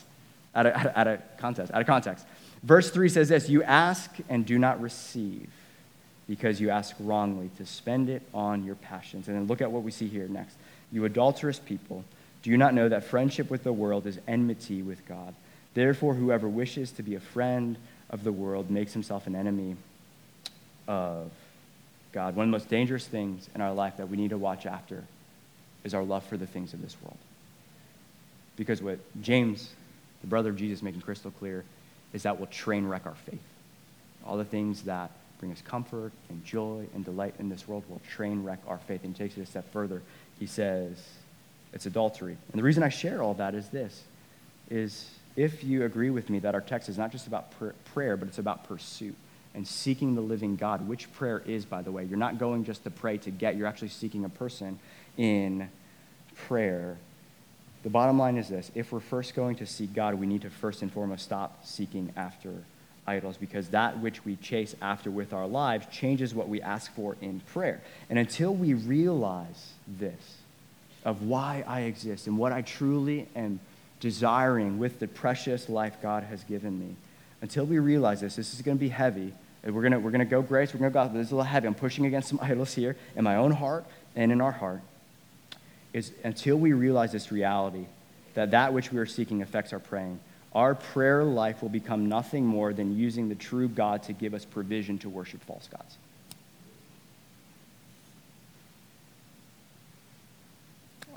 Out 0.54 0.66
of, 0.66 0.74
out 0.74 1.06
of, 1.06 1.20
context, 1.38 1.72
out 1.72 1.80
of 1.80 1.86
context. 1.86 2.26
Verse 2.62 2.90
3 2.90 3.08
says 3.08 3.30
this 3.30 3.48
You 3.48 3.62
ask 3.62 4.10
and 4.28 4.44
do 4.44 4.58
not 4.58 4.80
receive 4.80 5.48
because 6.28 6.60
you 6.60 6.70
ask 6.70 6.94
wrongly 7.00 7.50
to 7.56 7.64
spend 7.64 8.08
it 8.08 8.22
on 8.34 8.64
your 8.64 8.74
passions. 8.76 9.28
And 9.28 9.36
then 9.36 9.46
look 9.46 9.60
at 9.60 9.70
what 9.70 9.82
we 9.82 9.90
see 9.90 10.08
here 10.08 10.28
next. 10.28 10.56
You 10.92 11.04
adulterous 11.04 11.58
people 11.58 12.04
do 12.42 12.50
you 12.50 12.56
not 12.56 12.74
know 12.74 12.88
that 12.88 13.04
friendship 13.04 13.50
with 13.50 13.64
the 13.64 13.72
world 13.72 14.06
is 14.06 14.18
enmity 14.26 14.82
with 14.82 15.06
God? 15.06 15.34
Therefore, 15.74 16.14
whoever 16.14 16.48
wishes 16.48 16.90
to 16.92 17.02
be 17.02 17.14
a 17.14 17.20
friend 17.20 17.76
of 18.08 18.24
the 18.24 18.32
world 18.32 18.70
makes 18.70 18.92
himself 18.92 19.26
an 19.26 19.36
enemy 19.36 19.76
of 20.88 21.30
God. 22.12 22.34
One 22.34 22.44
of 22.44 22.48
the 22.48 22.58
most 22.58 22.68
dangerous 22.68 23.06
things 23.06 23.48
in 23.54 23.60
our 23.60 23.72
life 23.72 23.98
that 23.98 24.08
we 24.08 24.16
need 24.16 24.30
to 24.30 24.38
watch 24.38 24.66
after 24.66 25.04
is 25.84 25.94
our 25.94 26.02
love 26.02 26.24
for 26.24 26.36
the 26.36 26.46
things 26.46 26.72
of 26.74 26.82
this 26.82 26.96
world. 27.02 27.18
Because 28.56 28.82
what 28.82 28.98
James, 29.22 29.70
the 30.20 30.26
brother 30.26 30.50
of 30.50 30.56
Jesus, 30.56 30.82
making 30.82 31.02
crystal 31.02 31.30
clear 31.30 31.64
is 32.12 32.24
that 32.24 32.40
will 32.40 32.46
train 32.46 32.86
wreck 32.86 33.06
our 33.06 33.14
faith. 33.14 33.40
All 34.26 34.36
the 34.36 34.44
things 34.44 34.82
that 34.82 35.10
bring 35.38 35.52
us 35.52 35.62
comfort 35.62 36.12
and 36.28 36.44
joy 36.44 36.86
and 36.94 37.04
delight 37.04 37.34
in 37.38 37.48
this 37.48 37.68
world 37.68 37.84
will 37.88 38.02
train 38.10 38.42
wreck 38.42 38.58
our 38.66 38.78
faith. 38.78 39.04
And 39.04 39.16
he 39.16 39.22
takes 39.22 39.38
it 39.38 39.42
a 39.42 39.46
step 39.46 39.72
further. 39.72 40.02
He 40.38 40.46
says, 40.46 40.96
it's 41.72 41.86
adultery. 41.86 42.36
And 42.52 42.58
the 42.58 42.62
reason 42.62 42.82
I 42.82 42.88
share 42.88 43.22
all 43.22 43.34
that 43.34 43.54
is 43.54 43.68
this 43.68 44.02
is 44.70 45.10
if 45.36 45.64
you 45.64 45.84
agree 45.84 46.10
with 46.10 46.30
me 46.30 46.38
that 46.40 46.54
our 46.54 46.60
text 46.60 46.88
is 46.88 46.98
not 46.98 47.12
just 47.12 47.26
about 47.26 47.50
pr- 47.58 47.70
prayer, 47.92 48.16
but 48.16 48.28
it's 48.28 48.38
about 48.38 48.64
pursuit 48.64 49.16
and 49.54 49.66
seeking 49.66 50.14
the 50.14 50.20
living 50.20 50.56
God, 50.56 50.86
which 50.86 51.12
prayer 51.12 51.42
is, 51.44 51.64
by 51.64 51.82
the 51.82 51.90
way. 51.90 52.04
You're 52.04 52.18
not 52.18 52.38
going 52.38 52.64
just 52.64 52.84
to 52.84 52.90
pray 52.90 53.18
to 53.18 53.30
get, 53.30 53.56
you're 53.56 53.66
actually 53.66 53.88
seeking 53.88 54.24
a 54.24 54.28
person 54.28 54.78
in 55.16 55.68
prayer. 56.46 56.96
The 57.82 57.90
bottom 57.90 58.18
line 58.18 58.36
is 58.36 58.48
this 58.48 58.70
if 58.74 58.92
we're 58.92 59.00
first 59.00 59.34
going 59.34 59.56
to 59.56 59.66
seek 59.66 59.94
God, 59.94 60.14
we 60.14 60.26
need 60.26 60.42
to 60.42 60.50
first 60.50 60.82
and 60.82 60.92
foremost 60.92 61.24
stop 61.24 61.64
seeking 61.64 62.12
after 62.16 62.52
idols 63.06 63.36
because 63.36 63.68
that 63.68 63.98
which 63.98 64.24
we 64.24 64.36
chase 64.36 64.76
after 64.80 65.10
with 65.10 65.32
our 65.32 65.46
lives 65.46 65.86
changes 65.90 66.34
what 66.34 66.48
we 66.48 66.60
ask 66.62 66.94
for 66.94 67.16
in 67.20 67.40
prayer. 67.40 67.80
And 68.08 68.18
until 68.18 68.54
we 68.54 68.74
realize 68.74 69.72
this, 69.88 70.39
of 71.04 71.22
why 71.22 71.64
I 71.66 71.82
exist 71.82 72.26
and 72.26 72.36
what 72.36 72.52
I 72.52 72.62
truly 72.62 73.26
am 73.34 73.60
desiring 74.00 74.78
with 74.78 74.98
the 74.98 75.08
precious 75.08 75.68
life 75.68 75.96
God 76.02 76.24
has 76.24 76.44
given 76.44 76.78
me. 76.78 76.96
Until 77.42 77.64
we 77.64 77.78
realize 77.78 78.20
this, 78.20 78.36
this 78.36 78.54
is 78.54 78.62
going 78.62 78.76
to 78.76 78.80
be 78.80 78.88
heavy, 78.88 79.32
We're 79.64 79.72
going 79.82 79.92
to, 79.92 79.98
we're 79.98 80.10
gonna 80.10 80.24
go 80.24 80.42
grace. 80.42 80.74
We're 80.74 80.80
going 80.80 80.92
to 80.92 80.94
go, 80.94 81.18
this 81.18 81.26
is 81.26 81.32
a 81.32 81.36
little 81.36 81.44
heavy. 81.44 81.66
I'm 81.66 81.74
pushing 81.74 82.06
against 82.06 82.28
some 82.28 82.38
idols 82.42 82.74
here 82.74 82.96
in 83.16 83.24
my 83.24 83.36
own 83.36 83.52
heart 83.52 83.84
and 84.16 84.32
in 84.32 84.40
our 84.40 84.52
heart. 84.52 84.80
Is 85.92 86.12
until 86.22 86.56
we 86.56 86.72
realize 86.72 87.12
this 87.12 87.32
reality 87.32 87.86
that 88.34 88.52
that 88.52 88.72
which 88.72 88.92
we 88.92 88.98
are 88.98 89.06
seeking 89.06 89.42
affects 89.42 89.72
our 89.72 89.80
praying, 89.80 90.20
our 90.54 90.74
prayer 90.74 91.24
life 91.24 91.62
will 91.62 91.68
become 91.68 92.08
nothing 92.08 92.46
more 92.46 92.72
than 92.72 92.96
using 92.96 93.28
the 93.28 93.34
true 93.34 93.68
God 93.68 94.04
to 94.04 94.12
give 94.12 94.34
us 94.34 94.44
provision 94.44 94.98
to 94.98 95.08
worship 95.08 95.42
false 95.44 95.68
gods. 95.68 95.96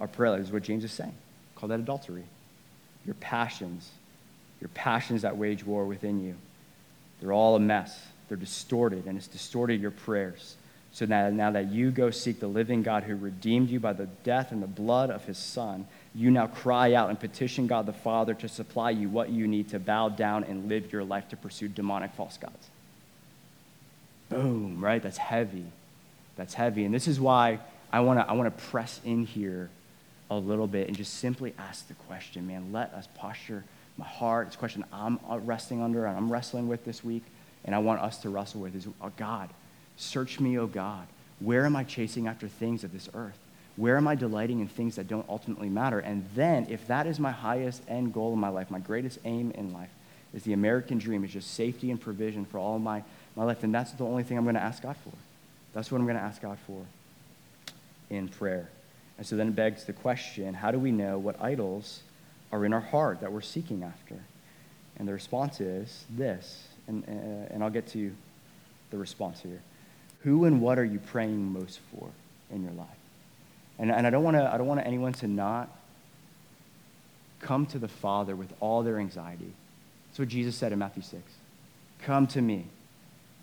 Our 0.03 0.07
prayer 0.09 0.31
life 0.31 0.41
is 0.41 0.51
what 0.51 0.63
James 0.63 0.83
is 0.83 0.91
saying. 0.91 1.13
Call 1.55 1.69
that 1.69 1.79
adultery. 1.79 2.25
Your 3.05 3.15
passions, 3.21 3.89
your 4.59 4.67
passions 4.73 5.21
that 5.21 5.37
wage 5.37 5.65
war 5.65 5.85
within 5.85 6.21
you, 6.21 6.35
they're 7.21 7.31
all 7.31 7.55
a 7.55 7.59
mess. 7.59 7.97
They're 8.27 8.35
distorted, 8.35 9.05
and 9.05 9.17
it's 9.17 9.27
distorted 9.27 9.79
your 9.79 9.91
prayers. 9.91 10.57
So 10.91 11.05
now, 11.05 11.29
now 11.29 11.51
that 11.51 11.71
you 11.71 11.89
go 11.89 12.11
seek 12.11 12.41
the 12.41 12.47
living 12.47 12.83
God 12.83 13.03
who 13.03 13.15
redeemed 13.15 13.69
you 13.69 13.79
by 13.79 13.93
the 13.93 14.07
death 14.25 14.51
and 14.51 14.61
the 14.61 14.67
blood 14.67 15.09
of 15.09 15.23
his 15.23 15.37
Son, 15.37 15.87
you 16.13 16.29
now 16.29 16.47
cry 16.47 16.95
out 16.95 17.09
and 17.09 17.17
petition 17.17 17.65
God 17.65 17.85
the 17.85 17.93
Father 17.93 18.33
to 18.33 18.49
supply 18.49 18.89
you 18.89 19.07
what 19.07 19.29
you 19.29 19.47
need 19.47 19.69
to 19.69 19.79
bow 19.79 20.09
down 20.09 20.43
and 20.43 20.67
live 20.67 20.91
your 20.91 21.05
life 21.05 21.29
to 21.29 21.37
pursue 21.37 21.69
demonic 21.69 22.11
false 22.11 22.35
gods. 22.35 22.67
Boom, 24.27 24.83
right? 24.83 25.01
That's 25.01 25.17
heavy. 25.17 25.67
That's 26.35 26.55
heavy. 26.55 26.83
And 26.83 26.93
this 26.93 27.07
is 27.07 27.21
why 27.21 27.59
I 27.89 28.01
want 28.01 28.19
to 28.19 28.29
I 28.29 28.33
wanna 28.33 28.51
press 28.51 28.99
in 29.05 29.25
here 29.25 29.69
a 30.37 30.39
little 30.39 30.67
bit 30.67 30.87
and 30.87 30.95
just 30.95 31.15
simply 31.15 31.53
ask 31.57 31.87
the 31.87 31.93
question, 31.93 32.47
man, 32.47 32.71
let 32.71 32.93
us 32.93 33.07
posture 33.15 33.63
my 33.97 34.05
heart. 34.05 34.47
It's 34.47 34.55
a 34.55 34.59
question 34.59 34.83
I'm 34.91 35.19
uh, 35.29 35.39
resting 35.39 35.81
under 35.81 36.05
and 36.05 36.17
I'm 36.17 36.31
wrestling 36.31 36.67
with 36.67 36.85
this 36.85 37.03
week, 37.03 37.23
and 37.65 37.75
I 37.75 37.79
want 37.79 38.01
us 38.01 38.17
to 38.19 38.29
wrestle 38.29 38.61
with 38.61 38.75
is, 38.75 38.87
oh, 39.01 39.11
God, 39.17 39.49
search 39.97 40.39
me, 40.39 40.57
oh 40.57 40.67
God. 40.67 41.07
Where 41.39 41.65
am 41.65 41.75
I 41.75 41.83
chasing 41.83 42.27
after 42.27 42.47
things 42.47 42.83
of 42.83 42.93
this 42.93 43.09
earth? 43.13 43.37
Where 43.75 43.97
am 43.97 44.07
I 44.07 44.15
delighting 44.15 44.59
in 44.59 44.67
things 44.67 44.95
that 44.97 45.07
don't 45.07 45.27
ultimately 45.27 45.69
matter? 45.69 45.99
And 45.99 46.27
then, 46.35 46.67
if 46.69 46.85
that 46.87 47.07
is 47.07 47.19
my 47.19 47.31
highest 47.31 47.81
end 47.87 48.13
goal 48.13 48.33
in 48.33 48.39
my 48.39 48.49
life, 48.49 48.69
my 48.69 48.79
greatest 48.79 49.19
aim 49.25 49.51
in 49.51 49.73
life, 49.73 49.89
is 50.33 50.43
the 50.43 50.53
American 50.53 50.97
dream, 50.99 51.23
is 51.23 51.33
just 51.33 51.53
safety 51.53 51.91
and 51.91 51.99
provision 51.99 52.45
for 52.45 52.59
all 52.59 52.79
my, 52.79 53.03
my 53.35 53.43
life, 53.43 53.61
then 53.61 53.71
that's 53.71 53.91
the 53.91 54.03
only 54.03 54.23
thing 54.23 54.37
I'm 54.37 54.43
going 54.43 54.55
to 54.55 54.61
ask 54.61 54.83
God 54.83 54.95
for. 55.03 55.13
That's 55.73 55.91
what 55.91 55.97
I'm 55.97 56.05
going 56.05 56.17
to 56.17 56.23
ask 56.23 56.41
God 56.41 56.57
for 56.67 56.85
in 58.09 58.27
prayer. 58.27 58.69
And 59.17 59.25
so 59.25 59.35
then 59.35 59.49
it 59.49 59.55
begs 59.55 59.85
the 59.85 59.93
question 59.93 60.53
how 60.53 60.71
do 60.71 60.79
we 60.79 60.91
know 60.91 61.17
what 61.17 61.41
idols 61.41 62.01
are 62.51 62.65
in 62.65 62.73
our 62.73 62.81
heart 62.81 63.21
that 63.21 63.31
we're 63.31 63.41
seeking 63.41 63.83
after? 63.83 64.15
And 64.97 65.07
the 65.07 65.13
response 65.13 65.59
is 65.59 66.05
this, 66.09 66.67
and, 66.87 67.03
uh, 67.07 67.53
and 67.53 67.63
I'll 67.63 67.69
get 67.69 67.87
to 67.89 68.13
the 68.91 68.97
response 68.97 69.41
here. 69.41 69.61
Who 70.21 70.45
and 70.45 70.61
what 70.61 70.77
are 70.77 70.85
you 70.85 70.99
praying 70.99 71.51
most 71.51 71.79
for 71.91 72.09
in 72.51 72.63
your 72.63 72.73
life? 72.73 72.87
And, 73.79 73.91
and 73.91 74.05
I 74.05 74.09
don't 74.09 74.23
wanna, 74.23 74.49
I 74.53 74.57
don't 74.57 74.67
want 74.67 74.85
anyone 74.85 75.13
to 75.13 75.27
not 75.27 75.69
come 77.39 77.65
to 77.67 77.79
the 77.79 77.87
Father 77.87 78.35
with 78.35 78.53
all 78.59 78.83
their 78.83 78.99
anxiety. 78.99 79.51
That's 80.09 80.19
what 80.19 80.27
Jesus 80.27 80.55
said 80.55 80.71
in 80.71 80.79
Matthew 80.79 81.03
6. 81.03 81.21
Come 82.03 82.27
to 82.27 82.41
me, 82.41 82.65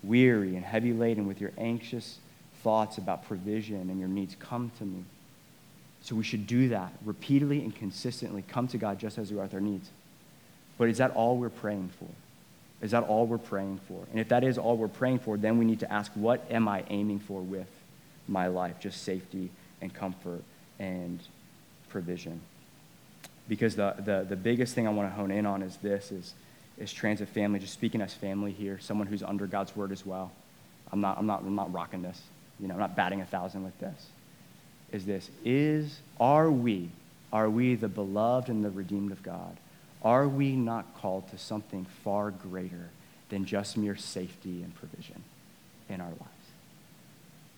weary 0.03 0.55
and 0.55 0.65
heavy 0.65 0.93
laden 0.93 1.27
with 1.27 1.41
your 1.41 1.51
anxious 1.57 2.19
thoughts 2.63 2.97
about 2.97 3.25
provision 3.25 3.89
and 3.89 3.99
your 3.99 4.09
needs. 4.09 4.35
Come 4.39 4.71
to 4.77 4.85
me. 4.85 5.03
So 6.01 6.15
we 6.15 6.23
should 6.23 6.47
do 6.47 6.69
that 6.69 6.91
repeatedly 7.05 7.59
and 7.59 7.75
consistently. 7.75 8.43
Come 8.47 8.67
to 8.69 8.77
God 8.77 8.99
just 8.99 9.17
as 9.17 9.31
we 9.31 9.37
are 9.37 9.43
with 9.43 9.53
our 9.53 9.59
needs. 9.59 9.89
But 10.77 10.89
is 10.89 10.97
that 10.97 11.11
all 11.11 11.37
we're 11.37 11.49
praying 11.49 11.91
for? 11.99 12.07
Is 12.83 12.91
that 12.91 13.03
all 13.03 13.27
we're 13.27 13.37
praying 13.37 13.79
for? 13.87 14.03
And 14.09 14.19
if 14.19 14.29
that 14.29 14.43
is 14.43 14.57
all 14.57 14.75
we're 14.75 14.87
praying 14.87 15.19
for, 15.19 15.37
then 15.37 15.59
we 15.59 15.65
need 15.65 15.79
to 15.81 15.93
ask, 15.93 16.11
what 16.15 16.43
am 16.49 16.67
I 16.67 16.83
aiming 16.89 17.19
for 17.19 17.41
with 17.41 17.67
my 18.27 18.47
life? 18.47 18.79
Just 18.79 19.03
safety 19.03 19.51
and 19.79 19.93
comfort 19.93 20.41
and 20.79 21.19
provision. 21.89 22.41
Because 23.47 23.75
the, 23.75 23.93
the, 23.99 24.25
the 24.27 24.35
biggest 24.35 24.73
thing 24.73 24.87
I 24.87 24.91
want 24.91 25.07
to 25.09 25.15
hone 25.15 25.29
in 25.29 25.45
on 25.45 25.61
is 25.61 25.77
this 25.77 26.11
is, 26.11 26.33
is 26.79 26.91
transit 26.91 27.29
family, 27.29 27.59
just 27.59 27.73
speaking 27.73 28.01
as 28.01 28.15
family 28.15 28.51
here, 28.51 28.79
someone 28.79 29.05
who's 29.05 29.21
under 29.21 29.45
God's 29.45 29.75
word 29.75 29.91
as 29.91 30.03
well. 30.03 30.31
I'm 30.91 31.01
not, 31.01 31.19
I'm 31.19 31.27
not, 31.27 31.41
I'm 31.41 31.55
not 31.55 31.71
rocking 31.71 32.01
this. 32.01 32.19
You 32.59 32.67
know, 32.67 32.73
I'm 32.73 32.79
not 32.79 32.95
batting 32.95 33.21
a 33.21 33.25
thousand 33.25 33.63
with 33.63 33.77
this 33.79 34.07
is 34.91 35.05
this 35.05 35.29
is 35.43 35.99
are 36.19 36.51
we 36.51 36.89
are 37.31 37.49
we 37.49 37.75
the 37.75 37.87
beloved 37.87 38.49
and 38.49 38.63
the 38.63 38.69
redeemed 38.69 39.11
of 39.11 39.23
god? 39.23 39.57
Are 40.03 40.27
we 40.27 40.55
not 40.55 40.97
called 40.99 41.29
to 41.29 41.37
something 41.37 41.85
far 42.03 42.31
greater 42.31 42.89
than 43.29 43.45
just 43.45 43.77
mere 43.77 43.95
safety 43.95 44.63
and 44.63 44.73
provision 44.75 45.23
in 45.89 46.01
our 46.01 46.09
lives? 46.09 46.41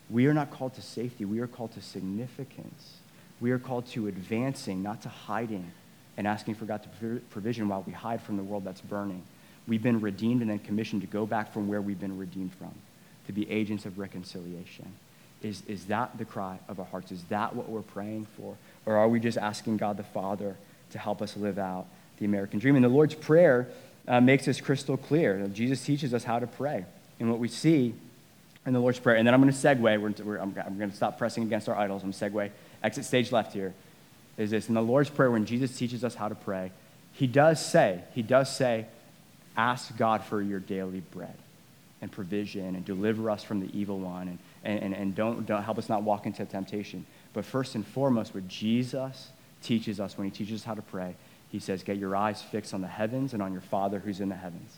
We 0.09 0.27
are 0.27 0.33
not 0.33 0.51
called 0.51 0.75
to 0.75 0.81
safety. 0.81 1.25
We 1.25 1.39
are 1.39 1.47
called 1.47 1.71
to 1.73 1.81
significance. 1.81 2.97
We 3.39 3.51
are 3.51 3.59
called 3.59 3.87
to 3.87 4.07
advancing 4.07 4.83
not 4.83 5.01
to 5.03 5.09
hiding 5.09 5.71
and 6.17 6.27
asking 6.27 6.55
for 6.55 6.65
god's 6.65 6.85
provision 7.31 7.67
while 7.67 7.83
we 7.87 7.93
hide 7.93 8.21
from 8.21 8.37
the 8.37 8.43
world 8.43 8.65
that's 8.65 8.81
burning. 8.81 9.23
We've 9.67 9.81
been 9.81 10.01
redeemed 10.01 10.41
and 10.41 10.49
then 10.49 10.59
commissioned 10.59 11.01
to 11.01 11.07
go 11.07 11.25
back 11.25 11.51
from 11.51 11.67
where 11.67 11.81
we've 11.81 11.99
been 11.99 12.17
redeemed 12.17 12.53
from 12.53 12.73
to 13.25 13.31
be 13.31 13.49
agents 13.49 13.85
of 13.85 13.97
reconciliation 13.97 14.91
is, 15.43 15.61
is 15.67 15.85
that 15.85 16.17
the 16.17 16.25
cry 16.25 16.57
of 16.67 16.79
our 16.79 16.85
hearts? 16.85 17.11
Is 17.11 17.23
that 17.25 17.55
what 17.55 17.69
we're 17.69 17.81
praying 17.81 18.27
for? 18.37 18.55
Or 18.85 18.95
are 18.95 19.07
we 19.07 19.19
just 19.19 19.37
asking 19.37 19.77
God 19.77 19.97
the 19.97 20.03
Father 20.03 20.55
to 20.91 20.97
help 20.97 21.21
us 21.21 21.35
live 21.37 21.59
out 21.59 21.85
the 22.17 22.25
American 22.25 22.59
dream? 22.59 22.75
And 22.75 22.83
the 22.83 22.89
Lord's 22.89 23.15
Prayer 23.15 23.67
uh, 24.07 24.21
makes 24.21 24.45
this 24.45 24.61
crystal 24.61 24.97
clear. 24.97 25.45
Jesus 25.47 25.83
teaches 25.85 26.13
us 26.13 26.23
how 26.23 26.39
to 26.39 26.47
pray. 26.47 26.85
And 27.19 27.29
what 27.29 27.39
we 27.39 27.49
see 27.49 27.93
in 28.65 28.73
the 28.73 28.79
Lord's 28.79 28.99
Prayer, 28.99 29.17
and 29.17 29.27
then 29.27 29.33
I'm 29.33 29.41
going 29.41 29.53
to 29.53 29.59
segue. 29.59 29.81
We're, 29.81 30.25
we're, 30.25 30.37
I'm, 30.37 30.55
I'm 30.65 30.77
going 30.77 30.89
to 30.89 30.95
stop 30.95 31.17
pressing 31.17 31.43
against 31.43 31.67
our 31.67 31.75
idols. 31.75 32.03
I'm 32.03 32.13
segue. 32.13 32.49
Exit 32.81 33.05
stage 33.05 33.31
left 33.31 33.53
here 33.53 33.73
is 34.37 34.51
this. 34.51 34.69
In 34.69 34.75
the 34.75 34.81
Lord's 34.81 35.09
Prayer, 35.09 35.29
when 35.29 35.45
Jesus 35.45 35.77
teaches 35.77 36.03
us 36.03 36.15
how 36.15 36.29
to 36.29 36.35
pray, 36.35 36.71
he 37.11 37.27
does 37.27 37.63
say, 37.63 38.01
he 38.15 38.21
does 38.21 38.53
say, 38.53 38.85
ask 39.55 39.95
God 39.97 40.23
for 40.23 40.41
your 40.41 40.59
daily 40.59 41.01
bread 41.11 41.35
and 42.01 42.11
provision 42.11 42.75
and 42.75 42.83
deliver 42.83 43.29
us 43.29 43.43
from 43.43 43.59
the 43.59 43.77
evil 43.77 43.99
one 43.99 44.27
and, 44.27 44.39
and, 44.63 44.79
and, 44.79 44.93
and 44.93 45.15
don't, 45.15 45.45
don't 45.45 45.63
help 45.63 45.77
us 45.77 45.89
not 45.89 46.03
walk 46.03 46.25
into 46.25 46.45
temptation. 46.45 47.05
But 47.33 47.45
first 47.45 47.75
and 47.75 47.85
foremost, 47.85 48.33
what 48.33 48.47
Jesus 48.47 49.29
teaches 49.61 49.99
us 49.99 50.17
when 50.17 50.29
he 50.29 50.31
teaches 50.31 50.61
us 50.61 50.65
how 50.65 50.73
to 50.73 50.81
pray, 50.81 51.15
he 51.51 51.59
says, 51.59 51.83
Get 51.83 51.97
your 51.97 52.15
eyes 52.15 52.41
fixed 52.41 52.73
on 52.73 52.81
the 52.81 52.87
heavens 52.87 53.33
and 53.33 53.41
on 53.41 53.51
your 53.51 53.61
Father 53.61 53.99
who's 53.99 54.19
in 54.19 54.29
the 54.29 54.35
heavens. 54.35 54.77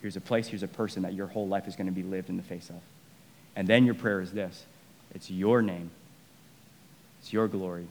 Here's 0.00 0.16
a 0.16 0.20
place, 0.20 0.48
here's 0.48 0.62
a 0.62 0.68
person 0.68 1.02
that 1.02 1.14
your 1.14 1.26
whole 1.26 1.48
life 1.48 1.66
is 1.66 1.76
going 1.76 1.86
to 1.86 1.92
be 1.92 2.02
lived 2.02 2.28
in 2.28 2.36
the 2.36 2.42
face 2.42 2.68
of. 2.68 2.80
And 3.56 3.66
then 3.66 3.84
your 3.84 3.94
prayer 3.94 4.20
is 4.20 4.32
this 4.32 4.64
it's 5.14 5.30
your 5.30 5.62
name, 5.62 5.90
it's 7.20 7.32
your 7.32 7.48
glory, 7.48 7.86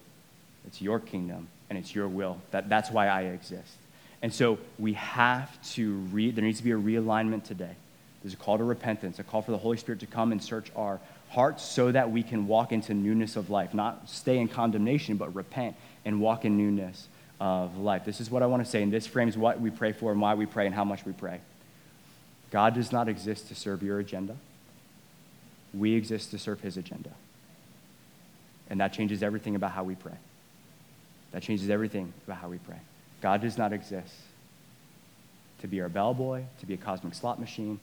it's 0.66 0.82
your 0.82 1.00
kingdom, 1.00 1.48
and 1.70 1.78
it's 1.78 1.94
your 1.94 2.08
will. 2.08 2.40
That, 2.52 2.70
that's 2.70 2.92
why 2.92 3.08
I 3.08 3.24
exist. 3.24 3.78
And 4.22 4.34
so 4.34 4.58
we 4.80 4.94
have 4.94 5.62
to 5.74 5.96
read, 6.12 6.38
there 6.38 6.46
needs 6.46 6.60
to 6.60 6.64
be 6.64 6.72
a 6.72 6.78
realignment 6.78 7.44
today 7.44 7.76
there's 8.24 8.34
a 8.34 8.38
call 8.38 8.58
to 8.58 8.64
repentance, 8.64 9.20
a 9.20 9.24
call 9.24 9.42
for 9.42 9.52
the 9.52 9.58
Holy 9.58 9.78
Spirit 9.78 10.00
to 10.00 10.06
come 10.06 10.32
and 10.32 10.42
search 10.42 10.72
our 10.76 11.00
hearts 11.34 11.64
so 11.64 11.92
that 11.92 12.12
we 12.12 12.24
can 12.24 12.48
walk 12.48 12.72
into 12.72 12.94
newness 12.94 13.36
of 13.36 13.50
life, 13.50 13.74
not 13.74 14.10
stay 14.10 14.38
in 14.38 14.48
condemnation, 14.48 15.18
but 15.18 15.34
repent 15.34 15.76
and 16.06 16.22
walk 16.22 16.46
in 16.46 16.58
newness 16.58 17.08
of 17.40 17.78
life. 17.78 18.06
This 18.06 18.22
is 18.22 18.30
what 18.30 18.44
I 18.44 18.46
want 18.46 18.64
to 18.64 18.70
say, 18.70 18.84
and 18.84 18.94
this 18.94 19.08
frames 19.08 19.36
what 19.36 19.60
we 19.60 19.70
pray 19.70 19.94
for 19.94 20.12
and 20.12 20.22
why 20.22 20.36
we 20.36 20.46
pray 20.46 20.66
and 20.66 20.76
how 20.76 20.84
much 20.84 21.06
we 21.06 21.12
pray. 21.12 21.42
God 22.52 22.76
does 22.76 22.92
not 22.92 23.10
exist 23.10 23.48
to 23.48 23.56
serve 23.56 23.82
your 23.82 24.00
agenda. 24.00 24.36
We 25.74 25.96
exist 25.96 26.32
to 26.32 26.38
serve 26.38 26.62
his 26.62 26.78
agenda. 26.78 27.10
And 28.70 28.80
that 28.80 28.94
changes 28.94 29.24
everything 29.24 29.56
about 29.56 29.72
how 29.72 29.84
we 29.84 29.96
pray. 29.96 30.18
That 31.32 31.42
changes 31.42 31.70
everything 31.70 32.14
about 32.26 32.38
how 32.38 32.50
we 32.50 32.60
pray. 32.60 32.80
God 33.22 33.42
does 33.42 33.58
not 33.58 33.74
exist 33.74 34.14
to 35.62 35.68
be 35.68 35.82
our 35.82 35.90
bellboy, 35.90 36.44
to 36.60 36.66
be 36.68 36.76
a 36.76 36.78
cosmic 36.78 37.16
slot 37.16 37.40
machine, 37.40 37.80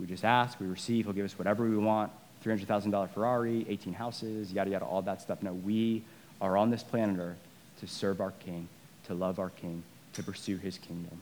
we 0.00 0.06
just 0.06 0.24
ask, 0.24 0.58
we 0.58 0.66
receive, 0.66 1.04
he'll 1.04 1.14
give 1.14 1.26
us 1.26 1.38
whatever 1.38 1.68
we 1.68 1.76
want 1.76 2.10
$300,000 2.44 3.10
Ferrari, 3.10 3.66
18 3.68 3.92
houses, 3.92 4.52
yada, 4.52 4.70
yada, 4.70 4.84
all 4.84 5.02
that 5.02 5.20
stuff. 5.20 5.42
No, 5.42 5.52
we 5.52 6.02
are 6.40 6.56
on 6.56 6.70
this 6.70 6.82
planet 6.82 7.18
Earth 7.18 7.38
to 7.80 7.86
serve 7.86 8.20
our 8.20 8.32
King, 8.32 8.68
to 9.06 9.14
love 9.14 9.38
our 9.38 9.50
King, 9.50 9.82
to 10.14 10.22
pursue 10.22 10.56
his 10.56 10.78
kingdom. 10.78 11.20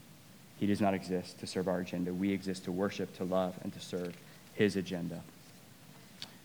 He 0.58 0.66
does 0.66 0.80
not 0.80 0.94
exist 0.94 1.38
to 1.40 1.46
serve 1.46 1.68
our 1.68 1.80
agenda. 1.80 2.12
We 2.12 2.32
exist 2.32 2.64
to 2.64 2.72
worship, 2.72 3.16
to 3.18 3.24
love, 3.24 3.54
and 3.62 3.72
to 3.72 3.80
serve 3.80 4.14
his 4.54 4.76
agenda. 4.76 5.20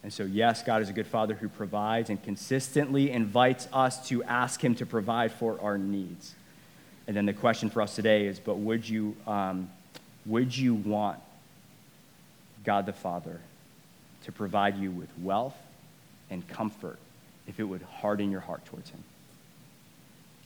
And 0.04 0.12
so, 0.12 0.24
yes, 0.24 0.62
God 0.64 0.82
is 0.82 0.90
a 0.90 0.94
good 0.94 1.08
father 1.08 1.34
who 1.34 1.48
provides 1.48 2.10
and 2.10 2.22
consistently 2.22 3.10
invites 3.10 3.68
us 3.72 4.08
to 4.10 4.24
ask 4.24 4.64
him 4.64 4.76
to 4.76 4.86
provide 4.86 5.32
for 5.32 5.60
our 5.62 5.78
needs. 5.78 6.36
And 7.08 7.16
then 7.16 7.26
the 7.26 7.34
question 7.34 7.70
for 7.70 7.82
us 7.82 7.96
today 7.96 8.28
is 8.28 8.40
but 8.40 8.58
would 8.58 8.88
you, 8.88 9.16
um, 9.26 9.70
would 10.26 10.56
you 10.56 10.76
want 10.76 11.20
God 12.64 12.86
the 12.86 12.94
Father 12.94 13.40
to 14.24 14.32
provide 14.32 14.78
you 14.78 14.92
with 14.92 15.10
wealth 15.22 15.56
and 16.30 16.48
comfort 16.48 17.00
if 17.48 17.60
it 17.60 17.64
would 17.64 17.82
harden 17.82 18.32
your 18.32 18.42
heart 18.42 18.66
towards 18.66 18.90
Him? 18.90 19.04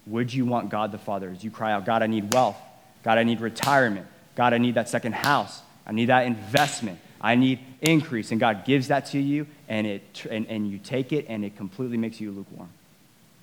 Would 0.08 0.34
you 0.34 0.46
want 0.46 0.70
God 0.70 0.92
the 0.92 0.98
Father 0.98 1.30
as 1.30 1.44
you 1.44 1.52
cry 1.52 1.72
out, 1.72 1.86
God, 1.86 2.02
I 2.02 2.08
need 2.08 2.34
wealth. 2.34 2.58
God, 3.04 3.18
I 3.18 3.24
need 3.24 3.42
retirement. 3.42 4.08
God, 4.36 4.54
I 4.54 4.58
need 4.58 4.76
that 4.76 4.90
second 4.90 5.14
house. 5.14 5.62
I 5.86 5.92
need 5.92 6.08
that 6.08 6.26
investment. 6.26 7.00
I 7.20 7.36
need 7.36 7.60
increase. 7.82 8.32
And 8.32 8.40
God 8.40 8.66
gives 8.66 8.90
that 8.90 9.08
to 9.08 9.20
you, 9.20 9.48
and, 9.68 9.88
it, 9.88 10.26
and, 10.30 10.48
and 10.48 10.70
you 10.70 10.78
take 10.78 11.12
it, 11.12 11.26
and 11.28 11.44
it 11.44 11.58
completely 11.58 11.98
makes 11.98 12.22
you 12.22 12.32
lukewarm. 12.32 12.70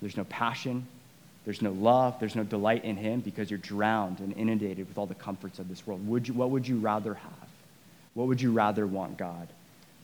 There's 0.01 0.17
no 0.17 0.25
passion, 0.25 0.87
there's 1.45 1.63
no 1.63 1.73
love, 1.73 2.19
there's 2.21 2.37
no 2.37 2.45
delight 2.45 2.85
in 2.85 2.97
Him 2.97 3.21
because 3.21 3.51
you're 3.51 3.59
drowned 3.59 4.21
and 4.21 4.33
inundated 4.37 4.89
with 4.89 4.99
all 4.99 5.07
the 5.07 5.15
comforts 5.15 5.59
of 5.59 5.69
this 5.69 5.87
world. 5.87 6.07
Would 6.09 6.29
you, 6.29 6.35
what 6.35 6.51
would 6.51 6.67
you 6.67 6.79
rather 6.79 7.15
have? 7.15 7.49
What 8.15 8.29
would 8.29 8.41
you 8.41 8.53
rather 8.53 8.87
want 8.87 9.19
God 9.19 9.49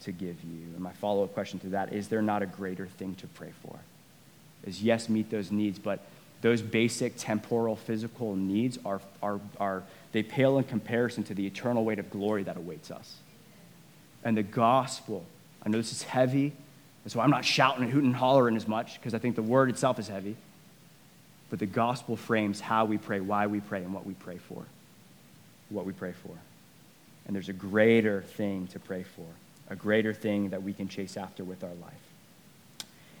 to 0.01 0.11
give 0.11 0.43
you? 0.43 0.63
And 0.73 0.79
my 0.79 0.93
follow 0.93 1.23
up 1.23 1.33
question 1.33 1.59
to 1.59 1.67
that 1.69 1.93
is 1.93 2.07
there 2.07 2.21
not 2.21 2.41
a 2.41 2.45
greater 2.45 2.87
thing 2.87 3.15
to 3.15 3.27
pray 3.27 3.51
for? 3.63 3.79
Is 4.65 4.81
yes, 4.83 5.09
meet 5.09 5.29
those 5.29 5.51
needs, 5.51 5.79
but 5.79 5.99
those 6.41 6.61
basic 6.61 7.13
temporal, 7.17 7.75
physical 7.75 8.35
needs 8.35 8.77
are, 8.85 9.01
are, 9.21 9.39
are 9.59 9.83
they 10.11 10.23
pale 10.23 10.57
in 10.57 10.63
comparison 10.63 11.23
to 11.25 11.33
the 11.33 11.45
eternal 11.45 11.85
weight 11.85 11.99
of 11.99 12.09
glory 12.09 12.43
that 12.43 12.57
awaits 12.57 12.91
us. 12.91 13.17
And 14.23 14.35
the 14.35 14.43
gospel, 14.43 15.25
I 15.63 15.69
know 15.69 15.77
this 15.77 15.91
is 15.91 16.03
heavy, 16.03 16.51
and 17.03 17.11
so 17.11 17.19
I'm 17.19 17.29
not 17.29 17.45
shouting 17.45 17.83
and 17.83 17.91
hooting 17.91 18.09
and 18.09 18.15
hollering 18.15 18.55
as 18.55 18.67
much, 18.67 18.99
because 18.99 19.13
I 19.13 19.19
think 19.19 19.35
the 19.35 19.43
word 19.43 19.69
itself 19.69 19.99
is 19.99 20.07
heavy. 20.07 20.35
But 21.49 21.59
the 21.59 21.65
gospel 21.65 22.15
frames 22.15 22.59
how 22.59 22.85
we 22.85 22.97
pray, 22.97 23.19
why 23.19 23.47
we 23.47 23.59
pray, 23.59 23.83
and 23.83 23.93
what 23.93 24.05
we 24.05 24.13
pray 24.13 24.37
for. 24.37 24.63
What 25.69 25.85
we 25.85 25.93
pray 25.93 26.13
for. 26.13 26.33
And 27.25 27.35
there's 27.35 27.49
a 27.49 27.53
greater 27.53 28.21
thing 28.21 28.67
to 28.67 28.79
pray 28.79 29.03
for, 29.03 29.25
a 29.71 29.75
greater 29.75 30.13
thing 30.13 30.49
that 30.49 30.61
we 30.61 30.73
can 30.73 30.87
chase 30.87 31.17
after 31.17 31.43
with 31.43 31.63
our 31.63 31.73
life. 31.81 31.93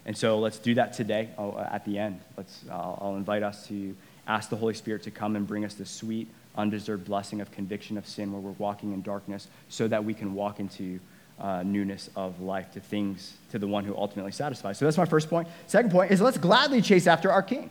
And 0.05 0.17
so 0.17 0.37
let's 0.39 0.59
do 0.59 0.75
that 0.75 0.93
today 0.93 1.29
uh, 1.37 1.59
at 1.71 1.85
the 1.85 1.97
end. 1.97 2.19
Let's, 2.37 2.63
I'll, 2.69 2.99
I'll 3.01 3.15
invite 3.15 3.41
us 3.41 3.67
to 3.67 3.95
ask 4.27 4.49
the 4.49 4.57
Holy 4.57 4.73
Spirit 4.73 5.03
to 5.03 5.11
come 5.11 5.35
and 5.35 5.47
bring 5.47 5.63
us 5.63 5.75
the 5.75 5.85
sweet, 5.85 6.27
undeserved 6.57 7.05
blessing 7.05 7.39
of 7.39 7.51
conviction 7.51 7.97
of 7.97 8.05
sin 8.05 8.31
where 8.31 8.41
we're 8.41 8.51
walking 8.51 8.93
in 8.93 9.01
darkness 9.01 9.47
so 9.69 9.87
that 9.87 10.03
we 10.03 10.13
can 10.13 10.33
walk 10.33 10.59
into 10.59 10.99
uh, 11.39 11.63
newness 11.63 12.09
of 12.15 12.39
life 12.41 12.71
to 12.73 12.79
things, 12.79 13.37
to 13.51 13.57
the 13.57 13.67
one 13.67 13.85
who 13.85 13.95
ultimately 13.95 14.31
satisfies. 14.31 14.77
So 14.77 14.85
that's 14.85 14.97
my 14.97 15.05
first 15.05 15.29
point. 15.29 15.47
Second 15.67 15.91
point 15.91 16.11
is 16.11 16.21
let's 16.21 16.37
gladly 16.37 16.81
chase 16.81 17.07
after 17.07 17.31
our 17.31 17.41
King. 17.41 17.69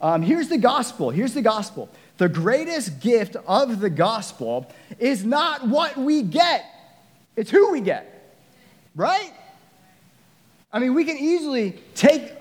Um, 0.00 0.22
here's 0.22 0.48
the 0.48 0.58
gospel. 0.58 1.10
Here's 1.10 1.34
the 1.34 1.42
gospel. 1.42 1.88
The 2.18 2.28
greatest 2.28 3.00
gift 3.00 3.36
of 3.46 3.80
the 3.80 3.90
gospel 3.90 4.70
is 4.98 5.24
not 5.24 5.66
what 5.66 5.96
we 5.96 6.22
get, 6.22 6.64
it's 7.36 7.50
who 7.50 7.72
we 7.72 7.80
get, 7.80 8.11
right? 8.94 9.32
I 10.72 10.78
mean, 10.78 10.94
we 10.94 11.04
can 11.04 11.16
easily 11.16 11.78
take 11.94 12.32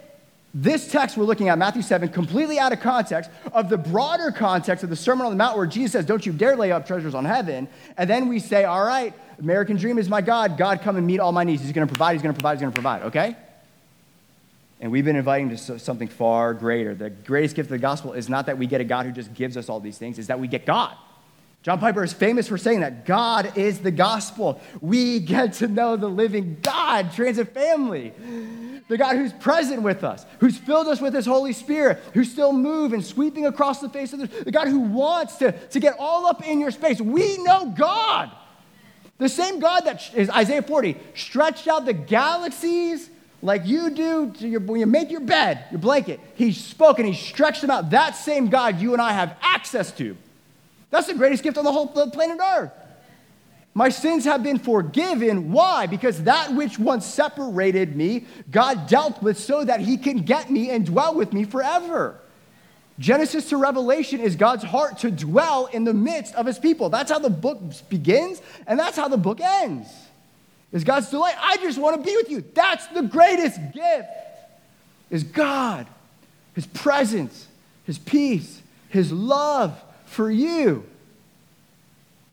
this 0.54 0.92
text 0.92 1.16
we're 1.16 1.24
looking 1.24 1.48
at, 1.48 1.58
Matthew 1.58 1.82
7, 1.82 2.10
completely 2.10 2.60
out 2.60 2.74
of 2.74 2.82
context 2.82 3.30
of 3.54 3.70
the 3.70 3.78
broader 3.78 4.32
context 4.32 4.84
of 4.84 4.90
the 4.90 4.96
Sermon 4.96 5.26
on 5.26 5.32
the 5.32 5.38
Mount 5.38 5.58
where 5.58 5.66
Jesus 5.66 5.94
says, 5.94 6.06
Don't 6.06 6.26
you 6.26 6.34
dare 6.34 6.58
lay 6.58 6.72
up 6.72 6.86
treasures 6.86 7.16
on 7.16 7.24
heaven. 7.24 7.70
And 7.98 8.10
then 8.10 8.28
we 8.28 8.40
say, 8.40 8.66
All 8.66 8.84
right, 8.84 9.14
American 9.40 9.78
dream 9.78 9.98
is 9.98 10.10
my 10.10 10.22
God. 10.22 10.58
God, 10.58 10.82
come 10.82 10.98
and 10.98 11.08
meet 11.08 11.20
all 11.20 11.32
my 11.32 11.46
needs. 11.46 11.62
He's 11.62 11.72
going 11.72 11.88
to 11.88 11.92
provide, 11.92 12.14
He's 12.14 12.22
going 12.22 12.34
to 12.34 12.38
provide, 12.38 12.54
He's 12.54 12.62
going 12.62 12.74
to 12.74 12.76
provide, 12.76 13.04
okay? 13.04 13.36
And 14.82 14.92
we've 14.92 15.06
been 15.06 15.16
inviting 15.16 15.56
to 15.56 15.80
something 15.80 16.08
far 16.08 16.54
greater. 16.54 16.96
The 16.96 17.12
greatest 17.12 17.56
gift 17.56 17.68
of 17.68 17.72
the 17.72 17.78
gospel 17.78 18.14
is 18.14 18.28
not 18.28 18.48
that 18.48 18.58
we 18.58 18.66
get 18.66 18.82
a 18.82 18.84
God 18.84 19.06
who 19.06 19.12
just 19.12 19.34
gives 19.34 19.56
us 19.56 19.70
all 19.70 19.80
these 19.80 19.98
things, 19.98 20.20
it's 20.20 20.28
that 20.28 20.40
we 20.40 20.48
get 20.48 20.66
God. 20.66 20.98
John 21.64 21.80
Piper 21.80 22.04
is 22.04 22.12
famous 22.12 22.48
for 22.48 22.58
saying 22.58 22.80
that 22.80 23.06
God 23.06 23.56
is 23.56 23.80
the 23.80 23.92
gospel. 23.92 24.60
We 24.82 25.20
get 25.20 25.54
to 25.54 25.68
know 25.68 25.96
the 25.96 26.10
living 26.10 26.58
God, 26.64 27.14
transit 27.14 27.54
family, 27.54 28.14
the 28.88 28.98
God 28.98 29.16
who's 29.16 29.32
present 29.34 29.84
with 29.84 30.04
us, 30.04 30.26
who's 30.40 30.58
filled 30.58 30.88
us 30.88 31.00
with 31.00 31.14
his 31.14 31.28
Holy 31.28 31.54
Spirit, 31.54 32.02
who's 32.16 32.32
still 32.32 32.52
moving, 32.52 33.04
sweeping 33.04 33.46
across 33.46 33.80
the 33.80 33.90
face 33.90 34.12
of 34.12 34.20
the, 34.20 34.44
the 34.44 34.52
God 34.52 34.70
who 34.70 34.80
wants 34.80 35.36
to, 35.38 35.52
to 35.52 35.80
get 35.80 35.98
all 36.00 36.26
up 36.26 36.46
in 36.48 36.60
your 36.60 36.72
space. 36.72 37.00
We 37.00 37.38
know 37.44 37.68
God. 37.78 38.32
The 39.20 39.30
same 39.30 39.60
God 39.60 39.82
that 39.82 40.16
is 40.16 40.32
Isaiah 40.32 40.64
40 40.64 40.98
stretched 41.14 41.68
out 41.68 41.86
the 41.86 41.94
galaxies 41.94 43.08
like 43.44 43.68
you 43.68 43.92
do 43.92 44.34
your, 44.40 44.62
when 44.62 44.80
you 44.80 44.88
make 44.88 45.12
your 45.12 45.22
bed, 45.22 45.66
your 45.70 45.80
blanket. 45.80 46.20
He 46.34 46.54
spoke 46.54 46.98
and 46.98 47.08
he 47.08 47.14
stretched 47.14 47.62
them 47.62 47.70
out. 47.70 47.92
That 47.92 48.16
same 48.16 48.50
God 48.50 48.82
you 48.82 48.94
and 48.94 49.02
I 49.02 49.12
have 49.14 49.38
access 49.44 49.92
to. 49.94 50.18
That's 50.92 51.08
the 51.08 51.16
greatest 51.16 51.42
gift 51.42 51.58
on 51.58 51.64
the 51.64 51.72
whole 51.72 51.88
planet 51.88 52.40
Earth. 52.40 52.72
My 53.74 53.88
sins 53.90 54.26
have 54.26 54.44
been 54.44 54.60
forgiven. 54.60 55.54
Why? 55.54 55.88
Because 55.88 56.24
that 56.24 56.54
which 56.54 56.78
once 56.78 57.06
separated 57.06 57.96
me, 57.96 58.26
God 58.52 58.88
dealt 58.88 59.24
with 59.24 59.40
so 59.40 59.64
that 59.64 59.80
He 59.80 59.98
can 59.98 60.18
get 60.18 60.52
me 60.52 60.70
and 60.70 60.86
dwell 60.86 61.16
with 61.16 61.32
me 61.32 61.46
forever. 61.46 62.20
Genesis 63.00 63.50
to 63.50 63.58
Revelation 63.58 64.20
is 64.20 64.36
God's 64.36 64.66
heart 64.66 65.00
to 65.00 65.10
dwell 65.10 65.68
in 65.68 65.86
the 65.86 65.94
midst 65.94 66.36
of 66.36 66.46
His 66.46 66.60
people. 66.60 66.90
That's 66.90 67.10
how 67.10 67.20
the 67.20 67.30
book 67.30 67.62
begins, 67.90 68.42
and 68.68 68.78
that's 68.78 68.98
how 68.98 69.08
the 69.08 69.18
book 69.18 69.40
ends. 69.40 69.90
Is 70.74 70.84
God's 70.84 71.10
delight. 71.10 71.36
I 71.40 71.58
just 71.58 71.78
want 71.78 71.98
to 71.98 72.04
be 72.06 72.16
with 72.16 72.30
you. 72.30 72.44
That's 72.54 72.88
the 72.88 73.02
greatest 73.02 73.58
gift. 73.74 74.10
Is 75.10 75.24
God, 75.24 75.88
His 76.56 76.66
presence, 76.66 77.48
His 77.86 77.98
peace, 77.98 78.62
His 78.90 79.12
love, 79.12 79.82
for 80.12 80.30
you. 80.30 80.86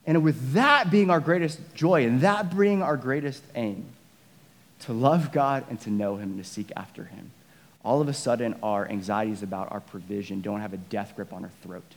And 0.05 0.23
with 0.25 0.53
that 0.53 0.91
being 0.91 1.11
our 1.11 1.21
greatest 1.21 1.61
joy 1.75 2.05
and 2.05 2.23
that 2.23 2.57
being 2.57 2.83
our 2.83 2.97
greatest 2.97 3.43
aim, 3.55 3.87
to 4.81 4.93
love 4.93 5.33
God 5.33 5.65
and 5.71 5.81
to 5.83 5.91
know 5.91 6.17
Him 6.17 6.31
and 6.31 6.43
to 6.43 6.49
seek 6.49 6.73
after 6.77 7.05
Him, 7.05 7.31
all 7.85 8.01
of 8.01 8.09
a 8.09 8.13
sudden 8.13 8.57
our 8.63 8.89
anxieties 8.89 9.43
about 9.43 9.71
our 9.71 9.81
provision 9.81 10.41
don't 10.41 10.61
have 10.61 10.73
a 10.73 10.79
death 10.79 11.15
grip 11.15 11.33
on 11.33 11.45
our 11.45 11.51
throat 11.63 11.95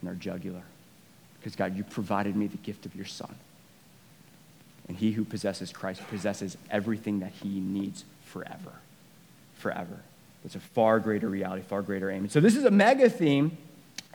and 0.00 0.08
our 0.08 0.14
jugular. 0.14 0.62
Because 1.38 1.54
God, 1.54 1.76
you 1.76 1.84
provided 1.84 2.34
me 2.34 2.46
the 2.46 2.56
gift 2.58 2.86
of 2.86 2.96
your 2.96 3.04
Son. 3.04 3.34
And 4.88 4.96
he 4.96 5.12
who 5.12 5.24
possesses 5.24 5.72
Christ 5.72 6.06
possesses 6.08 6.56
everything 6.70 7.20
that 7.20 7.32
he 7.42 7.48
needs 7.60 8.04
forever. 8.24 8.72
Forever. 9.58 10.00
It's 10.44 10.54
a 10.54 10.60
far 10.60 10.98
greater 10.98 11.28
reality, 11.28 11.62
far 11.62 11.82
greater 11.82 12.10
aim. 12.10 12.24
And 12.24 12.32
so 12.32 12.40
this 12.40 12.56
is 12.56 12.64
a 12.64 12.70
mega 12.70 13.08
theme 13.08 13.56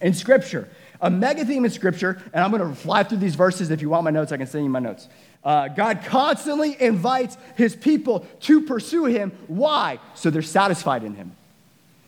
in 0.01 0.13
Scripture. 0.13 0.69
A 1.01 1.09
mega 1.09 1.45
theme 1.45 1.63
in 1.63 1.71
Scripture, 1.71 2.21
and 2.33 2.43
I'm 2.43 2.51
going 2.51 2.67
to 2.67 2.75
fly 2.75 3.03
through 3.03 3.19
these 3.19 3.35
verses. 3.35 3.71
If 3.71 3.81
you 3.81 3.89
want 3.89 4.03
my 4.03 4.11
notes, 4.11 4.31
I 4.31 4.37
can 4.37 4.47
send 4.47 4.65
you 4.65 4.69
my 4.69 4.79
notes. 4.79 5.07
Uh, 5.43 5.69
God 5.69 6.01
constantly 6.03 6.75
invites 6.81 7.37
his 7.55 7.75
people 7.75 8.27
to 8.41 8.61
pursue 8.61 9.05
him. 9.05 9.31
Why? 9.47 9.99
So 10.15 10.29
they're 10.29 10.41
satisfied 10.41 11.03
in 11.03 11.15
him. 11.15 11.31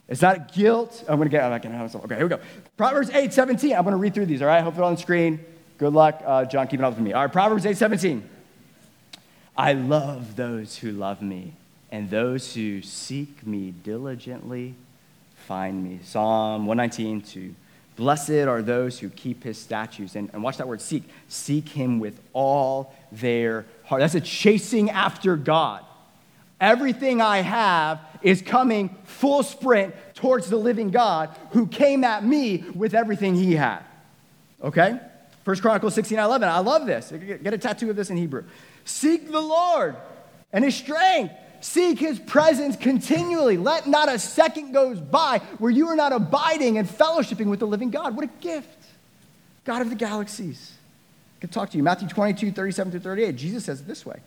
It's 0.10 0.22
not 0.22 0.54
guilt. 0.54 1.06
I'm 1.08 1.16
going 1.16 1.30
to 1.30 1.32
get, 1.32 1.44
I'm 1.44 1.62
going 1.62 1.90
to, 1.90 1.98
okay, 2.00 2.16
here 2.16 2.26
we 2.26 2.30
go. 2.30 2.42
Proverbs 2.76 3.10
8, 3.10 3.32
17. 3.32 3.74
I'm 3.74 3.84
going 3.84 3.94
to 3.94 3.98
read 3.98 4.14
through 4.14 4.26
these, 4.26 4.42
all 4.42 4.50
right? 4.50 4.62
Hope 4.62 4.74
it's 4.74 4.82
on 4.82 4.96
the 4.96 5.02
screen. 5.02 5.40
Good 5.78 5.94
luck, 5.94 6.22
uh, 6.26 6.44
John, 6.44 6.68
keeping 6.68 6.84
up 6.84 6.94
with 6.94 7.02
me. 7.02 7.14
All 7.14 7.22
right, 7.22 7.32
Proverbs 7.32 7.66
8, 7.66 7.78
17. 7.78 8.30
I 9.58 9.74
love 9.74 10.36
those 10.36 10.78
who 10.78 10.92
love 10.92 11.22
me, 11.22 11.54
and 11.92 12.10
those 12.10 12.54
who 12.54 12.82
seek 12.82 13.48
me 13.48 13.72
diligently 13.72 14.76
find 15.48 15.84
me. 15.84 16.00
Psalm 16.04 16.66
119, 16.66 17.22
2. 17.22 17.56
Blessed 18.02 18.32
are 18.32 18.64
those 18.64 18.98
who 18.98 19.10
keep 19.10 19.44
his 19.44 19.60
statutes. 19.60 20.16
And, 20.16 20.32
and 20.34 20.42
watch 20.42 20.58
that 20.58 20.68
word 20.68 20.82
seek. 20.82 21.04
Seek 21.28 21.70
him 21.70 22.00
with 22.00 22.20
all 22.34 22.96
their 23.12 23.68
heart. 23.84 24.00
That's 24.00 24.16
a 24.16 24.22
chasing 24.22 24.90
after 24.90 25.36
God. 25.36 25.86
Everything 26.60 27.22
I 27.22 27.42
have 27.42 28.00
is 28.24 28.42
coming 28.42 28.98
full 29.04 29.44
sprint 29.44 29.94
towards 30.16 30.50
the 30.50 30.58
living 30.58 30.90
God 30.90 31.30
who 31.52 31.68
came 31.68 32.04
at 32.04 32.26
me 32.26 32.64
with 32.74 32.96
everything 32.96 33.36
he 33.36 33.54
had. 33.54 33.84
Okay? 34.64 35.00
First 35.46 35.62
Chronicles 35.62 35.94
16, 35.94 36.18
11. 36.18 36.50
I 36.50 36.58
love 36.58 36.88
this. 36.88 37.12
Get 37.12 37.54
a 37.54 37.58
tattoo 37.60 37.92
of 37.92 37.96
this 37.96 38.10
in 38.10 38.18
Hebrew. 38.18 38.46
Seek 38.84 39.32
the 39.32 39.42
Lord 39.42 39.96
and 40.52 40.66
his 40.66 40.74
strength 40.74 41.36
Seek 41.62 42.00
his 42.00 42.20
presence 42.20 42.76
continually. 42.76 43.58
Let 43.58 43.88
not 43.88 44.10
a 44.10 44.20
second 44.20 44.72
goes 44.72 45.00
by 45.00 45.40
where 45.60 45.72
you 45.72 45.88
are 45.88 45.96
not 45.96 46.12
abiding 46.12 46.78
and 46.78 46.88
fellowshipping 46.88 47.46
with 47.46 47.60
the 47.60 47.68
living 47.68 47.92
God. 47.92 48.16
What 48.16 48.26
a 48.26 48.32
gift. 48.42 48.68
God 49.64 49.82
of 49.82 49.90
the 49.90 49.96
galaxies. 49.96 50.74
I 51.38 51.42
can 51.42 51.50
talk 51.50 51.70
to 51.72 51.78
you. 51.78 51.84
Matthew 51.84 52.08
22, 52.08 52.52
37 52.52 52.92
through 52.92 53.00
38. 53.02 53.36
Jesus 53.36 53.66
says 53.66 53.82
it 53.82 53.88
this 53.88 54.06
way. 54.06 54.20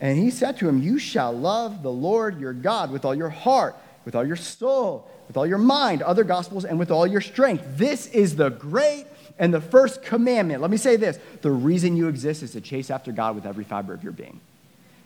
And 0.00 0.18
he 0.18 0.30
said 0.30 0.58
to 0.58 0.68
him, 0.68 0.82
You 0.82 0.98
shall 0.98 1.32
love 1.32 1.82
the 1.82 1.90
Lord 1.90 2.40
your 2.40 2.52
God 2.52 2.90
with 2.90 3.04
all 3.04 3.14
your 3.14 3.30
heart, 3.30 3.76
with 4.04 4.16
all 4.16 4.26
your 4.26 4.36
soul, 4.36 5.08
with 5.28 5.36
all 5.36 5.46
your 5.46 5.58
mind, 5.58 6.02
other 6.02 6.24
gospels, 6.24 6.64
and 6.64 6.78
with 6.78 6.90
all 6.90 7.06
your 7.06 7.20
strength. 7.20 7.64
This 7.76 8.08
is 8.08 8.34
the 8.34 8.50
great 8.50 9.06
and 9.38 9.54
the 9.54 9.60
first 9.60 10.02
commandment. 10.02 10.60
Let 10.60 10.70
me 10.70 10.76
say 10.76 10.96
this 10.96 11.18
the 11.42 11.52
reason 11.52 11.96
you 11.96 12.08
exist 12.08 12.42
is 12.42 12.52
to 12.52 12.60
chase 12.60 12.90
after 12.90 13.12
God 13.12 13.36
with 13.36 13.46
every 13.46 13.64
fiber 13.64 13.94
of 13.94 14.02
your 14.02 14.12
being. 14.12 14.40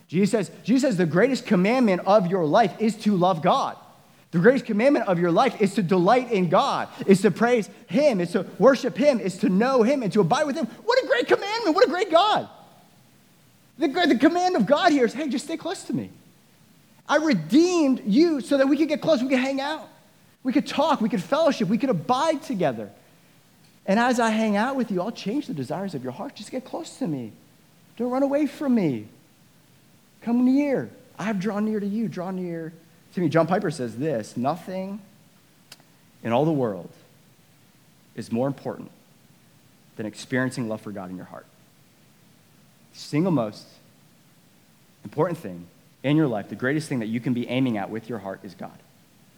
Jesus 0.07 0.31
says, 0.31 0.51
Jesus 0.63 0.81
says 0.83 0.97
the 0.97 1.05
greatest 1.05 1.45
commandment 1.45 2.01
of 2.05 2.27
your 2.27 2.45
life 2.45 2.73
is 2.79 2.95
to 2.97 3.15
love 3.15 3.41
God. 3.41 3.77
The 4.31 4.39
greatest 4.39 4.65
commandment 4.65 5.07
of 5.07 5.19
your 5.19 5.31
life 5.31 5.61
is 5.61 5.73
to 5.75 5.83
delight 5.83 6.31
in 6.31 6.49
God, 6.49 6.89
is 7.05 7.21
to 7.21 7.31
praise 7.31 7.69
Him, 7.87 8.19
is 8.19 8.31
to 8.31 8.45
worship 8.59 8.97
Him, 8.97 9.19
is 9.19 9.37
to 9.39 9.49
know 9.49 9.83
Him, 9.83 10.03
and 10.03 10.11
to 10.13 10.21
abide 10.21 10.45
with 10.45 10.55
Him. 10.55 10.65
What 10.85 11.03
a 11.03 11.07
great 11.07 11.27
commandment! 11.27 11.75
What 11.75 11.85
a 11.85 11.89
great 11.89 12.11
God! 12.11 12.49
The, 13.77 13.87
the 13.87 14.17
command 14.17 14.55
of 14.55 14.65
God 14.65 14.91
here 14.91 15.05
is 15.05 15.13
hey, 15.13 15.29
just 15.29 15.45
stay 15.45 15.57
close 15.57 15.83
to 15.83 15.93
me. 15.93 16.09
I 17.07 17.17
redeemed 17.17 18.03
you 18.05 18.41
so 18.41 18.57
that 18.57 18.67
we 18.67 18.75
could 18.75 18.89
get 18.89 19.01
close, 19.01 19.21
we 19.21 19.29
could 19.29 19.39
hang 19.39 19.61
out, 19.61 19.87
we 20.43 20.51
could 20.51 20.67
talk, 20.67 20.99
we 20.99 21.09
could 21.09 21.23
fellowship, 21.23 21.69
we 21.69 21.77
could 21.77 21.89
abide 21.89 22.43
together. 22.43 22.89
And 23.85 23.99
as 23.99 24.19
I 24.19 24.29
hang 24.29 24.57
out 24.57 24.75
with 24.75 24.91
you, 24.91 25.01
I'll 25.01 25.11
change 25.11 25.47
the 25.47 25.53
desires 25.53 25.95
of 25.95 26.03
your 26.03 26.11
heart. 26.11 26.35
Just 26.35 26.51
get 26.51 26.65
close 26.65 26.97
to 26.97 27.07
me. 27.07 27.31
Don't 27.95 28.11
run 28.11 28.23
away 28.23 28.45
from 28.45 28.75
me. 28.75 29.07
Come 30.21 30.45
near. 30.45 30.89
I 31.17 31.23
have 31.23 31.39
drawn 31.39 31.65
near 31.65 31.79
to 31.79 31.87
you. 31.87 32.07
Draw 32.07 32.31
near 32.31 32.73
to 33.13 33.21
me. 33.21 33.29
John 33.29 33.47
Piper 33.47 33.71
says 33.71 33.97
this 33.97 34.37
Nothing 34.37 35.01
in 36.23 36.31
all 36.31 36.45
the 36.45 36.51
world 36.51 36.91
is 38.15 38.31
more 38.31 38.47
important 38.47 38.91
than 39.95 40.05
experiencing 40.05 40.67
love 40.67 40.81
for 40.81 40.91
God 40.91 41.09
in 41.09 41.15
your 41.15 41.25
heart. 41.25 41.45
The 42.93 42.99
single 42.99 43.31
most 43.31 43.65
important 45.03 45.39
thing 45.39 45.67
in 46.03 46.17
your 46.17 46.27
life, 46.27 46.49
the 46.49 46.55
greatest 46.55 46.89
thing 46.89 46.99
that 46.99 47.07
you 47.07 47.19
can 47.19 47.33
be 47.33 47.47
aiming 47.47 47.77
at 47.77 47.89
with 47.89 48.09
your 48.09 48.19
heart 48.19 48.39
is 48.43 48.53
God 48.53 48.77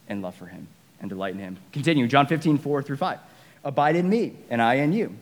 and 0.08 0.22
love 0.22 0.34
for 0.34 0.46
Him 0.46 0.68
and 1.00 1.08
delight 1.08 1.34
in 1.34 1.40
Him. 1.40 1.56
Continue, 1.72 2.06
John 2.06 2.26
15, 2.26 2.58
4 2.58 2.82
through 2.82 2.96
5. 2.96 3.18
Abide 3.64 3.96
in 3.96 4.08
me, 4.08 4.34
and 4.48 4.60
I 4.60 4.74
in 4.74 4.92
you. 4.92 5.14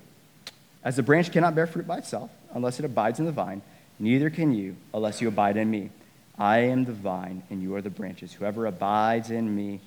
As 0.85 0.97
the 0.97 1.03
branch 1.03 1.33
cannot 1.33 1.55
bear 1.55 1.67
fruit 1.67 1.87
by 1.87 1.99
itself 1.99 2.31
unless 2.55 2.79
it 2.79 2.85
abides 2.85 3.19
in 3.19 3.27
the 3.27 3.33
vine, 3.33 3.63
neither 3.99 4.31
can 4.31 4.53
you 4.53 4.77
unless 4.93 5.21
you 5.21 5.29
abide 5.29 5.57
in 5.57 5.71
me. 5.71 5.91
I 6.39 6.59
am 6.59 6.85
the 6.85 6.93
vine, 6.93 7.43
and 7.51 7.61
you 7.63 7.75
are 7.75 7.83
the 7.83 7.91
branches. 7.91 8.33
Whoever 8.33 8.67
abides 8.67 9.31
in 9.31 9.55
me, 9.55 9.81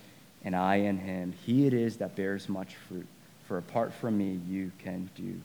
and 0.43 0.55
I 0.55 0.77
in 0.77 0.97
him, 0.97 1.33
he 1.45 1.65
it 1.65 1.73
is 1.73 1.97
that 1.97 2.15
bears 2.15 2.49
much 2.49 2.75
fruit. 2.87 3.07
For 3.47 3.57
apart 3.57 3.93
from 3.93 4.17
me, 4.17 4.39
you 4.49 4.71
can 4.79 5.09
do 5.15 5.39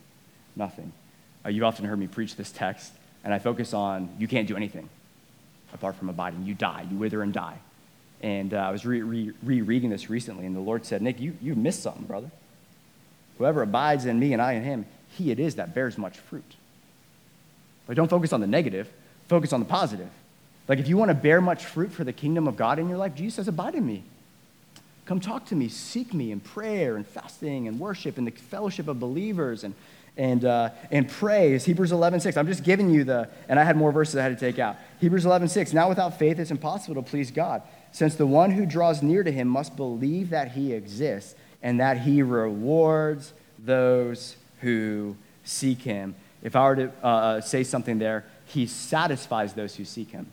nothing. 0.56 0.92
Uh, 1.44 1.50
you've 1.50 1.64
often 1.64 1.84
heard 1.84 1.98
me 1.98 2.08
preach 2.08 2.34
this 2.34 2.50
text, 2.50 2.92
and 3.22 3.32
I 3.32 3.38
focus 3.38 3.72
on 3.72 4.08
you 4.18 4.26
can't 4.26 4.48
do 4.48 4.56
anything 4.56 4.88
apart 5.72 5.96
from 5.96 6.08
abiding. 6.08 6.44
You 6.44 6.54
die, 6.54 6.86
you 6.90 6.96
wither 6.96 7.22
and 7.22 7.32
die. 7.32 7.58
And 8.22 8.54
uh, 8.54 8.58
I 8.58 8.70
was 8.70 8.84
rereading 8.86 9.34
re- 9.42 9.60
re- 9.60 9.88
this 9.88 10.10
recently, 10.10 10.46
and 10.46 10.56
the 10.56 10.60
Lord 10.60 10.86
said, 10.86 11.02
Nick, 11.02 11.20
you, 11.20 11.36
you 11.40 11.54
missed 11.54 11.82
something, 11.82 12.04
brother. 12.04 12.30
Whoever 13.38 13.62
abides 13.62 14.06
in 14.06 14.18
me 14.18 14.32
and 14.32 14.40
I 14.40 14.52
in 14.52 14.62
him, 14.62 14.86
he 15.10 15.30
it 15.30 15.38
is 15.38 15.56
that 15.56 15.74
bears 15.74 15.98
much 15.98 16.16
fruit. 16.16 16.54
But 17.86 17.96
don't 17.96 18.08
focus 18.08 18.32
on 18.32 18.40
the 18.40 18.46
negative, 18.46 18.88
focus 19.28 19.52
on 19.52 19.60
the 19.60 19.66
positive. 19.66 20.08
Like 20.68 20.78
if 20.78 20.88
you 20.88 20.96
want 20.96 21.10
to 21.10 21.14
bear 21.14 21.40
much 21.40 21.64
fruit 21.64 21.92
for 21.92 22.04
the 22.04 22.12
kingdom 22.12 22.48
of 22.48 22.56
God 22.56 22.78
in 22.78 22.88
your 22.88 22.98
life, 22.98 23.14
Jesus 23.14 23.36
says, 23.36 23.48
Abide 23.48 23.74
in 23.74 23.86
me. 23.86 24.02
Come 25.04 25.20
talk 25.20 25.46
to 25.46 25.54
me, 25.54 25.68
seek 25.68 26.12
me 26.12 26.32
in 26.32 26.40
prayer 26.40 26.96
and 26.96 27.06
fasting 27.06 27.68
and 27.68 27.78
worship 27.78 28.18
and 28.18 28.26
the 28.26 28.32
fellowship 28.32 28.88
of 28.88 28.98
believers 28.98 29.62
and, 29.62 29.72
and, 30.16 30.44
uh, 30.44 30.70
and 30.90 31.08
praise. 31.08 31.64
Hebrews 31.64 31.92
11, 31.92 32.20
6. 32.20 32.36
I'm 32.36 32.48
just 32.48 32.64
giving 32.64 32.90
you 32.90 33.04
the, 33.04 33.28
and 33.48 33.60
I 33.60 33.62
had 33.62 33.76
more 33.76 33.92
verses 33.92 34.16
I 34.16 34.24
had 34.24 34.36
to 34.36 34.40
take 34.40 34.58
out. 34.58 34.76
Hebrews 35.00 35.24
11, 35.24 35.46
6. 35.46 35.72
Now 35.72 35.88
without 35.88 36.18
faith 36.18 36.40
it's 36.40 36.50
impossible 36.50 37.00
to 37.00 37.08
please 37.08 37.30
God, 37.30 37.62
since 37.92 38.16
the 38.16 38.26
one 38.26 38.50
who 38.50 38.66
draws 38.66 39.00
near 39.00 39.22
to 39.22 39.30
him 39.30 39.46
must 39.46 39.76
believe 39.76 40.30
that 40.30 40.52
he 40.52 40.72
exists 40.72 41.36
and 41.62 41.78
that 41.78 42.00
he 42.00 42.20
rewards 42.20 43.32
those 43.60 44.36
who 44.60 45.16
seek 45.44 45.82
him. 45.82 46.16
If 46.42 46.56
I 46.56 46.68
were 46.68 46.76
to 46.76 46.92
uh, 47.02 47.06
uh 47.06 47.40
say 47.40 47.64
something 47.64 47.98
there, 47.98 48.24
he 48.46 48.66
satisfies 48.66 49.54
those 49.54 49.74
who 49.74 49.84
seek 49.84 50.10
him 50.10 50.26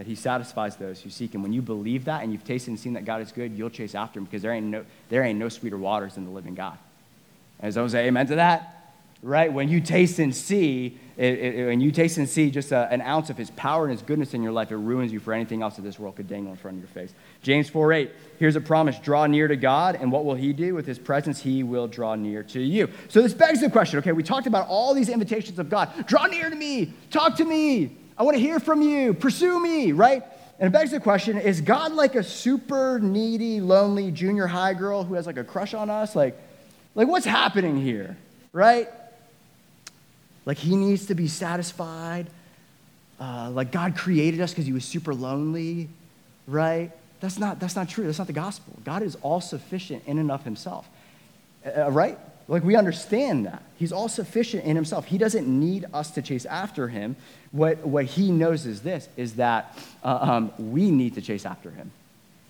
that 0.00 0.06
he 0.06 0.14
satisfies 0.14 0.76
those 0.76 1.02
who 1.02 1.10
seek 1.10 1.34
him. 1.34 1.42
When 1.42 1.52
you 1.52 1.60
believe 1.60 2.06
that 2.06 2.22
and 2.22 2.32
you've 2.32 2.42
tasted 2.42 2.70
and 2.70 2.80
seen 2.80 2.94
that 2.94 3.04
God 3.04 3.20
is 3.20 3.32
good, 3.32 3.52
you'll 3.52 3.68
chase 3.68 3.94
after 3.94 4.18
him 4.18 4.24
because 4.24 4.40
there 4.40 4.52
ain't 4.52 4.64
no, 4.64 4.82
there 5.10 5.22
ain't 5.22 5.38
no 5.38 5.50
sweeter 5.50 5.76
waters 5.76 6.14
than 6.14 6.24
the 6.24 6.30
living 6.30 6.54
God. 6.54 6.78
As 7.60 7.76
I 7.76 7.86
say 7.86 8.06
amen 8.06 8.26
to 8.28 8.36
that, 8.36 8.79
right? 9.22 9.52
When 9.52 9.68
you 9.68 9.80
taste 9.80 10.18
and 10.18 10.34
see, 10.34 10.98
it, 11.16 11.38
it, 11.38 11.66
when 11.66 11.80
you 11.80 11.90
taste 11.90 12.16
and 12.16 12.28
see 12.28 12.50
just 12.50 12.72
a, 12.72 12.90
an 12.90 13.02
ounce 13.02 13.28
of 13.28 13.36
his 13.36 13.50
power 13.50 13.84
and 13.84 13.92
his 13.92 14.02
goodness 14.02 14.32
in 14.32 14.42
your 14.42 14.52
life, 14.52 14.70
it 14.70 14.76
ruins 14.76 15.12
you 15.12 15.20
for 15.20 15.32
anything 15.32 15.62
else 15.62 15.76
that 15.76 15.82
this 15.82 15.98
world 15.98 16.16
could 16.16 16.28
dangle 16.28 16.52
in 16.52 16.56
front 16.56 16.76
of 16.76 16.82
your 16.82 16.88
face. 16.88 17.14
James 17.42 17.68
4 17.68 17.92
8, 17.92 18.10
here's 18.38 18.56
a 18.56 18.60
promise 18.60 18.98
draw 18.98 19.26
near 19.26 19.48
to 19.48 19.56
God, 19.56 19.96
and 20.00 20.10
what 20.10 20.24
will 20.24 20.34
he 20.34 20.52
do? 20.52 20.74
With 20.74 20.86
his 20.86 20.98
presence, 20.98 21.40
he 21.40 21.62
will 21.62 21.88
draw 21.88 22.14
near 22.14 22.42
to 22.44 22.60
you. 22.60 22.88
So 23.08 23.20
this 23.20 23.34
begs 23.34 23.60
the 23.60 23.70
question 23.70 23.98
okay, 23.98 24.12
we 24.12 24.22
talked 24.22 24.46
about 24.46 24.68
all 24.68 24.94
these 24.94 25.08
invitations 25.08 25.58
of 25.58 25.68
God 25.68 26.06
draw 26.06 26.26
near 26.26 26.48
to 26.48 26.56
me, 26.56 26.92
talk 27.10 27.36
to 27.36 27.44
me, 27.44 27.96
I 28.20 28.22
want 28.22 28.36
to 28.36 28.40
hear 28.42 28.60
from 28.60 28.82
you. 28.82 29.14
Pursue 29.14 29.58
me, 29.58 29.92
right? 29.92 30.22
And 30.58 30.66
it 30.66 30.78
begs 30.78 30.90
the 30.90 31.00
question 31.00 31.38
is 31.38 31.62
God 31.62 31.92
like 31.92 32.14
a 32.16 32.22
super 32.22 33.00
needy, 33.00 33.62
lonely 33.62 34.10
junior 34.10 34.46
high 34.46 34.74
girl 34.74 35.04
who 35.04 35.14
has 35.14 35.26
like 35.26 35.38
a 35.38 35.44
crush 35.44 35.72
on 35.72 35.88
us? 35.88 36.14
Like, 36.14 36.38
like 36.94 37.08
what's 37.08 37.24
happening 37.24 37.80
here, 37.80 38.18
right? 38.52 38.90
Like 40.50 40.58
he 40.58 40.74
needs 40.74 41.06
to 41.06 41.14
be 41.14 41.28
satisfied. 41.28 42.26
Uh, 43.20 43.52
like 43.52 43.70
God 43.70 43.96
created 43.96 44.40
us 44.40 44.50
because 44.50 44.66
he 44.66 44.72
was 44.72 44.84
super 44.84 45.14
lonely, 45.14 45.88
right? 46.48 46.90
That's 47.20 47.38
not, 47.38 47.60
that's 47.60 47.76
not 47.76 47.88
true. 47.88 48.04
That's 48.06 48.18
not 48.18 48.26
the 48.26 48.32
gospel. 48.32 48.76
God 48.84 49.04
is 49.04 49.16
all 49.22 49.40
sufficient 49.40 50.02
in 50.08 50.18
and 50.18 50.28
of 50.28 50.42
himself, 50.42 50.88
uh, 51.64 51.92
right? 51.92 52.18
Like, 52.48 52.64
we 52.64 52.74
understand 52.74 53.46
that. 53.46 53.62
He's 53.76 53.92
all 53.92 54.08
sufficient 54.08 54.64
in 54.64 54.74
himself. 54.74 55.04
He 55.04 55.18
doesn't 55.18 55.46
need 55.46 55.84
us 55.94 56.10
to 56.10 56.20
chase 56.20 56.46
after 56.46 56.88
him. 56.88 57.14
What, 57.52 57.86
what 57.86 58.06
he 58.06 58.32
knows 58.32 58.66
is 58.66 58.82
this, 58.82 59.08
is 59.16 59.34
that 59.34 59.78
uh, 60.02 60.18
um, 60.20 60.52
we 60.58 60.90
need 60.90 61.14
to 61.14 61.20
chase 61.20 61.46
after 61.46 61.70
him. 61.70 61.92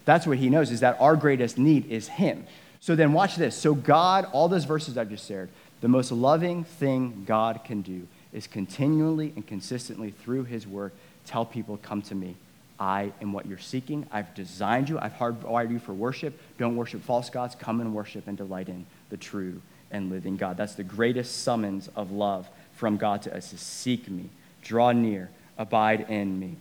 That's 0.06 0.26
what 0.26 0.38
he 0.38 0.48
knows, 0.48 0.70
is 0.70 0.80
that 0.80 0.96
our 1.00 1.16
greatest 1.16 1.58
need 1.58 1.84
is 1.90 2.08
him. 2.08 2.46
So 2.80 2.96
then 2.96 3.12
watch 3.12 3.36
this. 3.36 3.54
So 3.54 3.74
God, 3.74 4.26
all 4.32 4.48
those 4.48 4.64
verses 4.64 4.96
I've 4.96 5.10
just 5.10 5.28
shared, 5.28 5.50
the 5.80 5.88
most 5.88 6.12
loving 6.12 6.64
thing 6.64 7.24
God 7.26 7.64
can 7.64 7.82
do 7.82 8.06
is 8.32 8.46
continually 8.46 9.32
and 9.34 9.46
consistently 9.46 10.10
through 10.10 10.44
his 10.44 10.66
word 10.66 10.92
tell 11.26 11.44
people, 11.44 11.78
come 11.82 12.02
to 12.02 12.14
me. 12.14 12.36
I 12.78 13.12
am 13.20 13.32
what 13.32 13.46
you're 13.46 13.58
seeking. 13.58 14.06
I've 14.10 14.34
designed 14.34 14.88
you. 14.88 14.98
I've 14.98 15.12
hardwired 15.12 15.70
you 15.70 15.78
for 15.78 15.92
worship. 15.92 16.38
Don't 16.58 16.76
worship 16.76 17.02
false 17.02 17.28
gods. 17.28 17.54
Come 17.54 17.80
and 17.80 17.94
worship 17.94 18.26
and 18.26 18.36
delight 18.36 18.68
in 18.68 18.86
the 19.10 19.16
true 19.16 19.60
and 19.90 20.10
living 20.10 20.36
God. 20.36 20.56
That's 20.56 20.74
the 20.74 20.84
greatest 20.84 21.42
summons 21.42 21.88
of 21.94 22.10
love 22.10 22.48
from 22.74 22.96
God 22.96 23.22
to 23.22 23.36
us 23.36 23.50
to 23.50 23.58
seek 23.58 24.08
me, 24.08 24.30
draw 24.62 24.92
near, 24.92 25.28
abide 25.58 26.08
in 26.08 26.38
me. 26.38 26.56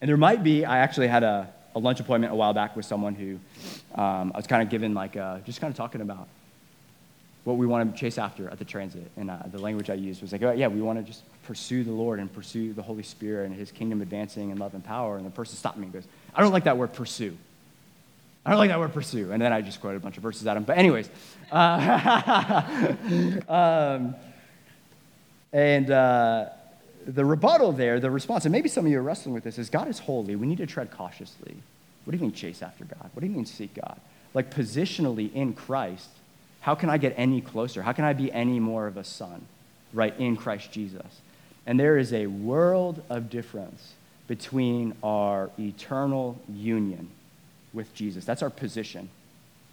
And 0.00 0.08
there 0.08 0.16
might 0.16 0.44
be, 0.44 0.64
I 0.64 0.78
actually 0.78 1.08
had 1.08 1.24
a, 1.24 1.52
a 1.74 1.78
lunch 1.78 1.98
appointment 1.98 2.32
a 2.32 2.36
while 2.36 2.52
back 2.52 2.76
with 2.76 2.86
someone 2.86 3.14
who 3.14 3.40
um, 4.00 4.32
I 4.34 4.38
was 4.38 4.46
kind 4.46 4.62
of 4.62 4.68
given, 4.68 4.94
like, 4.94 5.16
a, 5.16 5.42
just 5.44 5.60
kind 5.60 5.70
of 5.70 5.76
talking 5.76 6.00
about 6.00 6.28
what 7.44 7.56
we 7.56 7.66
want 7.66 7.92
to 7.92 8.00
chase 8.00 8.18
after 8.18 8.48
at 8.48 8.58
the 8.58 8.64
transit. 8.64 9.10
And 9.16 9.30
uh, 9.30 9.38
the 9.50 9.58
language 9.58 9.90
I 9.90 9.94
used 9.94 10.22
was 10.22 10.32
like, 10.32 10.42
oh, 10.42 10.52
yeah, 10.52 10.68
we 10.68 10.80
want 10.80 10.98
to 10.98 11.04
just 11.04 11.22
pursue 11.42 11.82
the 11.82 11.90
Lord 11.90 12.20
and 12.20 12.32
pursue 12.32 12.72
the 12.72 12.82
Holy 12.82 13.02
Spirit 13.02 13.46
and 13.46 13.54
his 13.54 13.72
kingdom 13.72 14.00
advancing 14.00 14.50
in 14.50 14.58
love 14.58 14.74
and 14.74 14.84
power. 14.84 15.16
And 15.16 15.26
the 15.26 15.30
person 15.30 15.56
stopped 15.56 15.76
me 15.76 15.84
and 15.84 15.92
goes, 15.92 16.06
I 16.34 16.40
don't 16.40 16.52
like 16.52 16.64
that 16.64 16.78
word 16.78 16.92
pursue. 16.92 17.36
I 18.44 18.50
don't 18.50 18.58
like 18.58 18.70
that 18.70 18.78
word 18.78 18.92
pursue. 18.92 19.32
And 19.32 19.42
then 19.42 19.52
I 19.52 19.60
just 19.60 19.80
quoted 19.80 19.96
a 19.96 20.00
bunch 20.00 20.16
of 20.16 20.22
verses 20.22 20.46
at 20.46 20.56
him. 20.56 20.64
But, 20.64 20.78
anyways, 20.78 21.08
uh, 21.50 22.94
um, 23.48 24.14
and 25.52 25.90
uh, 25.90 26.46
the 27.06 27.24
rebuttal 27.24 27.72
there, 27.72 28.00
the 28.00 28.10
response, 28.10 28.44
and 28.44 28.52
maybe 28.52 28.68
some 28.68 28.86
of 28.86 28.92
you 28.92 28.98
are 28.98 29.02
wrestling 29.02 29.34
with 29.34 29.44
this, 29.44 29.58
is 29.58 29.68
God 29.68 29.88
is 29.88 29.98
holy. 29.98 30.36
We 30.36 30.46
need 30.46 30.58
to 30.58 30.66
tread 30.66 30.90
cautiously. 30.90 31.56
What 32.04 32.12
do 32.12 32.16
you 32.16 32.22
mean 32.22 32.32
chase 32.32 32.62
after 32.62 32.84
God? 32.84 33.10
What 33.14 33.20
do 33.20 33.26
you 33.26 33.32
mean 33.32 33.46
seek 33.46 33.74
God? 33.74 34.00
Like 34.34 34.52
positionally 34.52 35.32
in 35.34 35.52
Christ, 35.54 36.08
how 36.62 36.76
can 36.76 36.88
I 36.88 36.96
get 36.96 37.14
any 37.16 37.40
closer? 37.40 37.82
How 37.82 37.92
can 37.92 38.04
I 38.04 38.12
be 38.12 38.30
any 38.32 38.60
more 38.60 38.86
of 38.86 38.96
a 38.96 39.02
son, 39.02 39.46
right, 39.92 40.14
in 40.18 40.36
Christ 40.36 40.70
Jesus? 40.70 41.20
And 41.66 41.78
there 41.78 41.98
is 41.98 42.12
a 42.12 42.28
world 42.28 43.02
of 43.10 43.28
difference 43.28 43.94
between 44.28 44.94
our 45.02 45.50
eternal 45.58 46.40
union 46.48 47.08
with 47.72 47.92
Jesus. 47.94 48.24
That's 48.24 48.42
our 48.42 48.50
position 48.50 49.10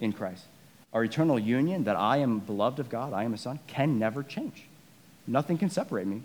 in 0.00 0.12
Christ. 0.12 0.44
Our 0.92 1.04
eternal 1.04 1.38
union, 1.38 1.84
that 1.84 1.94
I 1.94 2.16
am 2.16 2.40
beloved 2.40 2.80
of 2.80 2.90
God, 2.90 3.12
I 3.12 3.22
am 3.22 3.34
a 3.34 3.38
son, 3.38 3.60
can 3.68 4.00
never 4.00 4.24
change. 4.24 4.64
Nothing 5.28 5.58
can 5.58 5.70
separate 5.70 6.08
me 6.08 6.22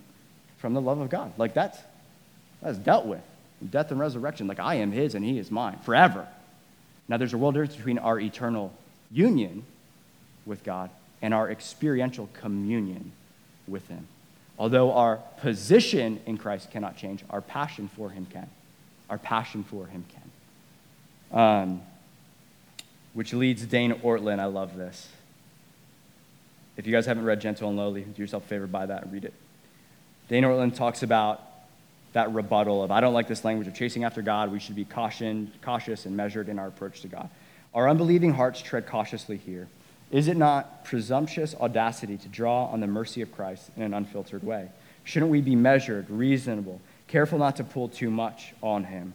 from 0.57 0.73
the 0.73 0.81
love 0.81 0.99
of 0.99 1.11
God. 1.11 1.31
Like 1.37 1.53
that's, 1.53 1.77
that's 2.63 2.79
dealt 2.79 3.05
with. 3.05 3.21
Death 3.69 3.91
and 3.91 3.99
resurrection, 3.99 4.47
like 4.47 4.59
I 4.59 4.75
am 4.75 4.91
his 4.91 5.13
and 5.13 5.23
he 5.23 5.37
is 5.37 5.51
mine 5.51 5.77
forever. 5.85 6.27
Now 7.07 7.17
there's 7.17 7.33
a 7.33 7.37
world 7.37 7.53
difference 7.53 7.75
between 7.75 7.99
our 7.99 8.19
eternal 8.19 8.73
union 9.11 9.63
with 10.45 10.63
God 10.63 10.89
and 11.21 11.33
our 11.33 11.49
experiential 11.49 12.29
communion 12.33 13.11
with 13.67 13.87
him. 13.87 14.07
Although 14.57 14.93
our 14.93 15.17
position 15.41 16.21
in 16.25 16.37
Christ 16.37 16.71
cannot 16.71 16.97
change, 16.97 17.23
our 17.29 17.41
passion 17.41 17.89
for 17.95 18.09
him 18.09 18.25
can. 18.25 18.49
Our 19.09 19.17
passion 19.17 19.63
for 19.63 19.85
him 19.87 20.05
can. 20.09 21.39
Um, 21.39 21.81
which 23.13 23.33
leads 23.33 23.65
Dane 23.65 23.93
Ortlund. 23.93 24.39
I 24.39 24.45
love 24.45 24.77
this. 24.77 25.07
If 26.77 26.85
you 26.85 26.91
guys 26.91 27.05
haven't 27.05 27.25
read 27.25 27.41
Gentle 27.41 27.69
and 27.69 27.77
Lowly, 27.77 28.03
do 28.03 28.21
yourself 28.21 28.45
a 28.45 28.47
favor, 28.47 28.67
buy 28.67 28.85
that 28.85 29.03
and 29.03 29.13
read 29.13 29.25
it. 29.25 29.33
Dane 30.27 30.43
Ortlund 30.43 30.75
talks 30.75 31.03
about 31.03 31.41
that 32.13 32.33
rebuttal 32.33 32.83
of, 32.83 32.91
I 32.91 33.01
don't 33.01 33.13
like 33.13 33.27
this 33.27 33.43
language 33.43 33.67
of 33.67 33.73
chasing 33.73 34.03
after 34.03 34.21
God. 34.21 34.51
We 34.51 34.59
should 34.59 34.75
be 34.75 34.85
cautioned, 34.85 35.51
cautious 35.61 36.05
and 36.05 36.15
measured 36.15 36.49
in 36.49 36.59
our 36.59 36.67
approach 36.67 37.01
to 37.01 37.07
God. 37.07 37.29
Our 37.73 37.89
unbelieving 37.89 38.33
hearts 38.33 38.61
tread 38.61 38.87
cautiously 38.87 39.37
here. 39.37 39.67
Is 40.11 40.27
it 40.27 40.37
not 40.37 40.85
presumptuous 40.85 41.55
audacity 41.55 42.17
to 42.17 42.27
draw 42.27 42.65
on 42.65 42.79
the 42.79 42.87
mercy 42.87 43.21
of 43.21 43.31
Christ 43.31 43.69
in 43.75 43.83
an 43.83 43.93
unfiltered 43.93 44.43
way? 44.43 44.69
Shouldn't 45.03 45.31
we 45.31 45.41
be 45.41 45.55
measured, 45.55 46.09
reasonable, 46.09 46.81
careful 47.07 47.37
not 47.37 47.55
to 47.57 47.63
pull 47.63 47.89
too 47.89 48.09
much 48.09 48.53
on 48.61 48.85
him? 48.85 49.13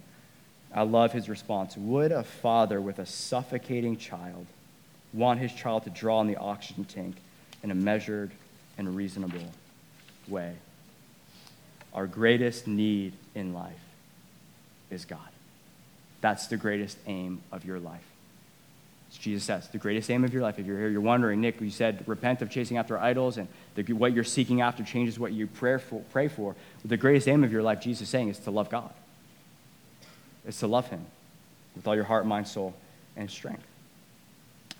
I 0.74 0.82
love 0.82 1.12
his 1.12 1.28
response. 1.28 1.76
Would 1.76 2.12
a 2.12 2.22
father 2.22 2.80
with 2.80 2.98
a 2.98 3.06
suffocating 3.06 3.96
child 3.96 4.46
want 5.12 5.40
his 5.40 5.52
child 5.52 5.84
to 5.84 5.90
draw 5.90 6.18
on 6.18 6.28
the 6.28 6.36
oxygen 6.36 6.84
tank 6.84 7.16
in 7.62 7.70
a 7.70 7.74
measured 7.74 8.30
and 8.78 8.94
reasonable 8.94 9.52
way? 10.28 10.54
our 11.92 12.06
greatest 12.06 12.66
need 12.66 13.12
in 13.34 13.52
life 13.52 13.72
is 14.90 15.04
God. 15.04 15.18
That's 16.20 16.46
the 16.46 16.56
greatest 16.56 16.98
aim 17.06 17.40
of 17.50 17.64
your 17.64 17.78
life. 17.78 18.09
Jesus 19.18 19.44
says, 19.44 19.68
the 19.68 19.78
greatest 19.78 20.10
aim 20.10 20.24
of 20.24 20.32
your 20.32 20.42
life. 20.42 20.58
If 20.58 20.66
you're 20.66 20.78
here, 20.78 20.88
you're 20.88 21.00
wondering, 21.00 21.40
Nick, 21.40 21.60
you 21.60 21.70
said 21.70 22.04
repent 22.06 22.42
of 22.42 22.50
chasing 22.50 22.76
after 22.76 22.98
idols 22.98 23.38
and 23.38 23.48
the, 23.74 23.82
what 23.92 24.12
you're 24.12 24.24
seeking 24.24 24.60
after 24.60 24.84
changes 24.84 25.18
what 25.18 25.32
you 25.32 25.46
pray 25.46 25.78
for, 25.78 26.00
pray 26.12 26.28
for. 26.28 26.54
The 26.84 26.96
greatest 26.96 27.26
aim 27.26 27.42
of 27.42 27.52
your 27.52 27.62
life, 27.62 27.80
Jesus 27.80 28.02
is 28.02 28.08
saying, 28.08 28.28
is 28.28 28.38
to 28.40 28.50
love 28.50 28.70
God. 28.70 28.92
It's 30.46 30.60
to 30.60 30.66
love 30.66 30.88
Him 30.88 31.04
with 31.74 31.86
all 31.86 31.94
your 31.94 32.04
heart, 32.04 32.24
mind, 32.24 32.48
soul, 32.48 32.74
and 33.16 33.30
strength. 33.30 33.66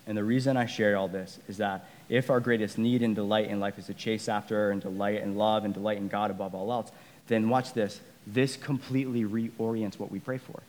And 0.07 0.17
the 0.17 0.23
reason 0.23 0.57
I 0.57 0.65
share 0.65 0.97
all 0.97 1.07
this 1.07 1.39
is 1.47 1.57
that 1.57 1.85
if 2.09 2.29
our 2.29 2.39
greatest 2.39 2.77
need 2.77 3.03
and 3.03 3.15
delight 3.15 3.47
in 3.47 3.59
life 3.59 3.77
is 3.77 3.85
to 3.85 3.93
chase 3.93 4.27
after 4.27 4.71
and 4.71 4.81
delight 4.81 5.21
and 5.21 5.37
love 5.37 5.63
and 5.65 5.73
delight 5.73 5.97
in 5.97 6.07
God 6.07 6.31
above 6.31 6.55
all 6.55 6.71
else, 6.71 6.91
then 7.27 7.49
watch 7.49 7.73
this. 7.73 8.01
This 8.25 8.55
completely 8.55 9.23
reorients 9.23 9.99
what 9.99 10.11
we 10.11 10.19
pray 10.19 10.37
for. 10.37 10.59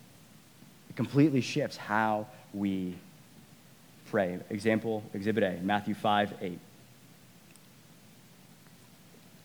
It 0.91 0.97
completely 0.97 1.41
shifts 1.41 1.77
how 1.77 2.27
we 2.53 2.95
pray. 4.13 4.39
Example, 4.51 5.03
Exhibit 5.15 5.43
A, 5.43 5.59
Matthew 5.63 5.95
5 5.95 6.35
8. 6.43 6.59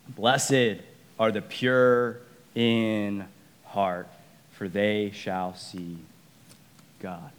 Blessed 0.09 0.81
are 1.17 1.31
the 1.31 1.41
pure 1.41 2.17
in 2.53 3.23
heart, 3.63 4.09
for 4.51 4.67
they 4.67 5.11
shall 5.13 5.55
see 5.55 5.97
God. 6.99 7.31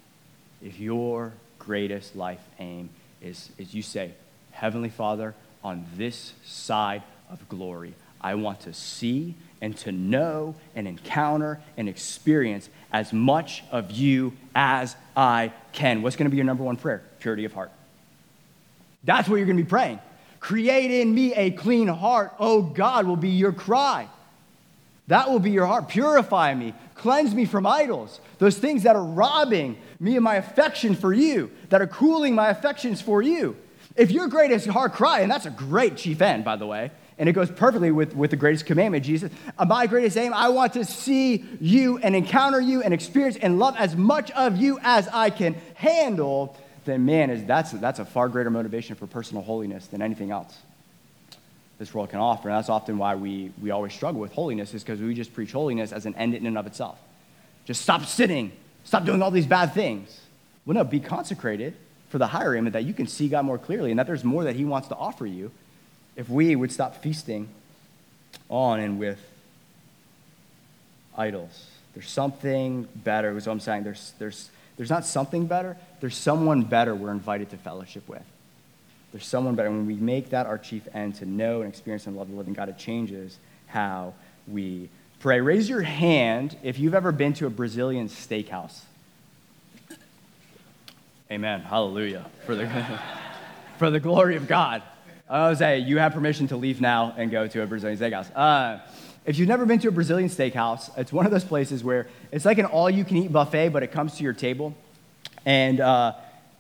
If 0.62 0.81
your 0.81 1.35
greatest 1.59 2.17
life 2.17 2.41
aim 2.59 2.88
is, 3.21 3.51
is 3.59 3.75
you 3.75 3.83
say, 3.83 4.12
Heavenly 4.53 4.88
Father, 4.88 5.35
on 5.62 5.85
this 5.99 6.33
side 6.47 7.03
of 7.29 7.47
glory, 7.51 7.93
I 8.23 8.37
want 8.37 8.61
to 8.61 8.73
see 8.73 9.35
and 9.61 9.77
to 9.79 9.92
know 9.92 10.55
and 10.75 10.87
encounter 10.87 11.61
and 11.77 11.88
experience 11.88 12.68
as 12.92 13.12
much 13.12 13.64
of 13.71 13.90
you 13.90 14.33
as 14.55 14.97
I 15.16 15.53
can. 15.73 16.03
What's 16.03 16.16
going 16.16 16.27
to 16.27 16.31
be 16.31 16.37
your 16.37 16.47
number 16.47 16.64
one 16.64 16.77
prayer? 16.77 17.03
Purity 17.18 17.44
of 17.44 17.53
heart. 17.53 17.71
That's 19.05 19.29
what 19.29 19.37
you're 19.37 19.47
going 19.47 19.59
to 19.59 19.62
be 19.62 19.68
praying. 19.68 20.01
Create 20.40 20.90
in 21.01 21.14
me 21.14 21.35
a 21.35 21.51
clean 21.51 21.88
heart, 21.88 22.33
oh 22.38 22.62
God, 22.62 23.07
will 23.07 23.16
be 23.16 23.31
your 23.31 23.53
cry. 23.53 24.09
That 25.09 25.31
will 25.31 25.40
be 25.40 25.51
your 25.51 25.66
heart. 25.66 25.88
Purify 25.88 26.55
me. 26.55 26.75
Cleanse 26.94 27.35
me 27.35 27.44
from 27.44 27.66
idols. 27.66 28.21
Those 28.38 28.59
things 28.59 28.83
that 28.83 28.94
are 28.94 29.05
robbing 29.05 29.79
me 29.99 30.16
of 30.16 30.23
my 30.23 30.37
affection 30.37 30.94
for 30.94 31.12
you, 31.12 31.51
that 31.71 31.81
are 31.81 31.87
cooling 31.87 32.35
my 32.35 32.51
affections 32.51 33.01
for 33.01 33.23
you. 33.23 33.57
If 33.97 34.11
your 34.11 34.29
greatest 34.29 34.68
heart 34.68 34.92
cry, 34.92 35.21
and 35.21 35.31
that's 35.31 35.47
a 35.47 35.51
great 35.51 35.97
chief 35.97 36.21
end, 36.23 36.44
by 36.44 36.57
the 36.57 36.66
way, 36.66 36.92
and 37.18 37.28
it 37.28 37.33
goes 37.33 37.50
perfectly 37.50 37.90
with, 37.90 38.14
with 38.14 38.31
the 38.31 38.37
greatest 38.37 38.66
commandment, 38.66 39.04
Jesus. 39.04 39.33
Uh, 39.59 39.64
my 39.64 39.87
greatest 39.87 40.16
aim, 40.16 40.33
I 40.33 40.48
want 40.50 40.74
to 40.74 40.85
see 40.85 41.44
you 41.61 41.98
and 41.98 42.14
encounter 42.14 42.61
you 42.61 42.83
and 42.83 42.94
experience 42.94 43.37
and 43.37 43.59
love 43.59 43.74
as 43.76 43.96
much 43.96 44.31
of 44.31 44.57
you 44.57 44.78
as 44.83 45.09
I 45.09 45.31
can 45.31 45.54
handle. 45.74 46.57
Then, 46.85 47.04
man, 47.04 47.31
is, 47.31 47.44
that's, 47.44 47.72
that's 47.72 47.98
a 47.98 48.04
far 48.04 48.28
greater 48.28 48.50
motivation 48.50 48.94
for 48.94 49.07
personal 49.07 49.42
holiness 49.42 49.87
than 49.88 50.00
anything 50.00 50.31
else 50.31 50.57
this 51.78 51.94
world 51.94 52.11
can 52.11 52.18
offer. 52.18 52.48
And 52.48 52.59
that's 52.59 52.68
often 52.68 52.98
why 52.98 53.14
we, 53.14 53.52
we 53.62 53.70
always 53.70 53.92
struggle 53.92 54.20
with 54.20 54.33
holiness, 54.33 54.74
is 54.74 54.83
because 54.83 55.00
we 55.00 55.14
just 55.14 55.33
preach 55.33 55.52
holiness 55.52 55.92
as 55.92 56.07
an 56.07 56.14
end 56.16 56.35
in 56.35 56.46
and 56.46 56.59
of 56.59 56.66
itself. 56.66 56.98
Just 57.64 57.83
stop 57.83 58.04
sinning, 58.04 58.52
stop 58.85 59.04
doing 59.04 59.22
all 59.22 59.31
these 59.31 59.46
bad 59.46 59.74
things. 59.74 60.20
Well, 60.66 60.74
no, 60.74 60.85
be 60.85 61.00
consecrated 61.00 61.74
for 62.09 62.18
the 62.18 62.26
higher 62.26 62.54
aim, 62.57 62.70
that 62.70 62.85
you 62.85 62.94
can 62.94 63.07
see 63.07 63.28
God 63.28 63.44
more 63.44 63.59
clearly, 63.59 63.90
and 63.90 63.98
that 63.98 64.07
there's 64.07 64.24
more 64.24 64.44
that 64.44 64.57
He 64.57 64.64
wants 64.64 64.88
to 64.88 64.96
offer 64.96 65.26
you 65.26 65.50
if 66.18 66.28
we 66.28 66.54
would 66.57 66.72
stop 66.72 67.00
feasting 67.00 67.48
on 68.50 68.81
and 68.81 68.98
with 68.98 69.20
idols. 71.16 71.66
There's 71.94 72.11
something 72.11 72.88
better, 72.94 73.35
is 73.37 73.46
what 73.46 73.52
I'm 73.52 73.61
saying. 73.61 73.85
There's, 73.85 74.12
there's, 74.18 74.50
there's 74.76 74.90
not 74.90 75.07
something 75.07 75.46
better, 75.46 75.76
there's 76.00 76.16
someone 76.16 76.62
better 76.62 76.94
we're 76.94 77.12
invited 77.12 77.50
to 77.50 77.57
fellowship 77.57 78.07
with. 78.09 78.24
There's 79.12 79.24
someone 79.24 79.54
better. 79.54 79.70
When 79.70 79.87
we 79.87 79.94
make 79.94 80.31
that 80.31 80.46
our 80.46 80.59
chief 80.59 80.87
end 80.92 81.14
to 81.16 81.24
know 81.24 81.62
and 81.62 81.70
experience 81.70 82.07
and 82.07 82.16
love 82.16 82.28
the 82.28 82.37
living 82.37 82.52
God, 82.52 82.68
it 82.68 82.78
changes 82.78 83.38
how 83.68 84.12
we 84.48 84.90
pray. 85.20 85.40
Raise 85.40 85.68
your 85.68 85.83
hand 85.83 86.57
if 86.64 86.81
you've 86.81 86.94
ever 86.94 87.12
been 87.12 87.33
to 87.35 87.46
a 87.46 87.50
Brazilian 87.50 88.09
steakhouse. 88.09 88.81
Amen. 91.31 91.61
Hallelujah. 91.61 92.26
For 92.44 92.57
the, 92.57 92.68
for 93.78 93.90
the 93.90 94.00
glory 94.00 94.35
of 94.37 94.48
God. 94.48 94.83
Say, 95.29 95.81
you 95.81 95.99
have 95.99 96.14
permission 96.14 96.49
to 96.49 96.57
leave 96.57 96.81
now 96.81 97.14
and 97.17 97.31
go 97.31 97.47
to 97.47 97.62
a 97.62 97.67
Brazilian 97.67 97.99
steakhouse. 97.99 98.31
Uh, 98.35 98.81
if 99.27 99.38
you've 99.38 99.49
never 99.49 99.67
been 99.67 99.79
to 99.81 99.88
a 99.88 99.91
Brazilian 99.91 100.31
steakhouse, 100.31 100.91
it's 100.97 101.12
one 101.12 101.27
of 101.27 101.33
those 101.33 101.45
places 101.45 101.85
where 101.85 102.07
it's 102.33 102.47
like 102.47 102.57
an 102.57 102.64
all 102.64 102.88
you 102.88 103.05
can 103.05 103.19
eat 103.19 103.31
buffet, 103.31 103.69
but 103.69 103.83
it 103.83 103.93
comes 103.93 104.17
to 104.17 104.23
your 104.23 104.33
table. 104.33 104.75
And 105.45 105.81
uh, 105.81 106.14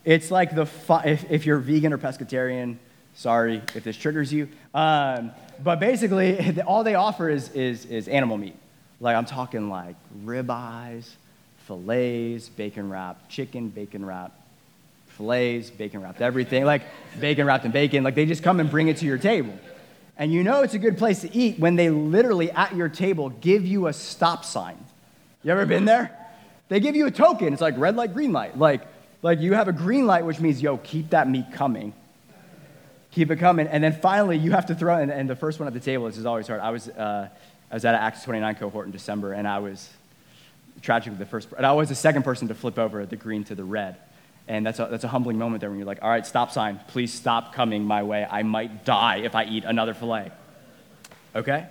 it's 0.04 0.30
like 0.30 0.54
the, 0.54 0.68
if, 1.06 1.30
if, 1.30 1.46
you're 1.46 1.58
vegan 1.58 1.94
or 1.94 1.98
pescatarian, 1.98 2.76
sorry 3.14 3.62
if 3.74 3.84
this 3.84 3.96
triggers 3.96 4.30
you. 4.32 4.48
Um, 4.74 5.32
but 5.62 5.80
basically, 5.80 6.60
all 6.66 6.84
they 6.84 6.94
offer 6.94 7.30
is, 7.30 7.50
is, 7.52 7.86
is 7.86 8.06
animal 8.06 8.36
meat. 8.36 8.56
Like, 9.00 9.16
I'm 9.16 9.24
talking 9.24 9.70
like 9.70 9.96
ribeyes, 10.24 11.08
fillets, 11.66 12.50
bacon 12.50 12.90
wrapped 12.90 13.30
chicken, 13.30 13.70
bacon 13.70 14.04
wrapped 14.04 14.38
fillets, 15.18 15.68
bacon 15.68 16.00
wrapped 16.00 16.22
everything, 16.22 16.64
like 16.64 16.82
bacon 17.20 17.46
wrapped 17.46 17.66
in 17.66 17.70
bacon. 17.72 18.02
Like 18.02 18.14
they 18.14 18.24
just 18.24 18.42
come 18.42 18.60
and 18.60 18.70
bring 18.70 18.88
it 18.88 18.96
to 18.98 19.04
your 19.04 19.18
table. 19.18 19.52
And 20.16 20.32
you 20.32 20.42
know 20.42 20.62
it's 20.62 20.74
a 20.74 20.78
good 20.78 20.96
place 20.96 21.20
to 21.20 21.34
eat 21.36 21.58
when 21.58 21.76
they 21.76 21.90
literally 21.90 22.50
at 22.50 22.74
your 22.74 22.88
table 22.88 23.28
give 23.28 23.66
you 23.66 23.86
a 23.86 23.92
stop 23.92 24.44
sign. 24.44 24.78
You 25.44 25.52
ever 25.52 25.66
been 25.66 25.84
there? 25.84 26.16
They 26.68 26.80
give 26.80 26.96
you 26.96 27.06
a 27.06 27.10
token. 27.10 27.52
It's 27.52 27.62
like 27.62 27.76
red 27.78 27.96
light, 27.96 28.14
green 28.14 28.32
light. 28.32 28.58
Like, 28.58 28.82
like 29.22 29.40
you 29.40 29.54
have 29.54 29.68
a 29.68 29.72
green 29.72 30.06
light, 30.06 30.24
which 30.24 30.40
means, 30.40 30.62
yo, 30.62 30.76
keep 30.78 31.10
that 31.10 31.28
meat 31.28 31.46
coming. 31.52 31.92
Keep 33.10 33.30
it 33.30 33.36
coming. 33.36 33.66
And 33.66 33.82
then 33.82 33.92
finally, 34.00 34.36
you 34.36 34.50
have 34.52 34.66
to 34.66 34.74
throw, 34.74 34.96
and, 34.96 35.10
and 35.10 35.28
the 35.28 35.36
first 35.36 35.58
one 35.58 35.66
at 35.66 35.74
the 35.74 35.80
table, 35.80 36.06
this 36.06 36.18
is 36.18 36.26
always 36.26 36.46
hard. 36.46 36.60
I 36.60 36.70
was, 36.70 36.88
uh, 36.88 37.28
I 37.70 37.74
was 37.74 37.84
at 37.84 37.94
an 37.94 38.00
Acts 38.00 38.22
29 38.24 38.56
cohort 38.56 38.86
in 38.86 38.92
December, 38.92 39.32
and 39.32 39.48
I 39.48 39.60
was 39.60 39.88
tragically 40.82 41.18
the 41.18 41.26
first, 41.26 41.48
and 41.56 41.64
I 41.64 41.72
was 41.72 41.88
the 41.88 41.94
second 41.94 42.22
person 42.22 42.48
to 42.48 42.54
flip 42.54 42.78
over 42.78 43.04
the 43.06 43.16
green 43.16 43.44
to 43.44 43.54
the 43.54 43.64
red. 43.64 43.96
And 44.48 44.64
that's 44.64 44.78
a, 44.78 44.88
that's 44.90 45.04
a 45.04 45.08
humbling 45.08 45.38
moment 45.38 45.60
there 45.60 45.68
when 45.68 45.78
you're 45.78 45.86
like, 45.86 46.02
all 46.02 46.08
right, 46.08 46.26
stop 46.26 46.50
sign. 46.50 46.80
Please 46.88 47.12
stop 47.12 47.54
coming 47.54 47.84
my 47.84 48.02
way. 48.02 48.26
I 48.28 48.42
might 48.42 48.86
die 48.86 49.18
if 49.18 49.34
I 49.34 49.44
eat 49.44 49.64
another 49.64 49.92
filet. 49.92 50.32
Okay? 51.36 51.66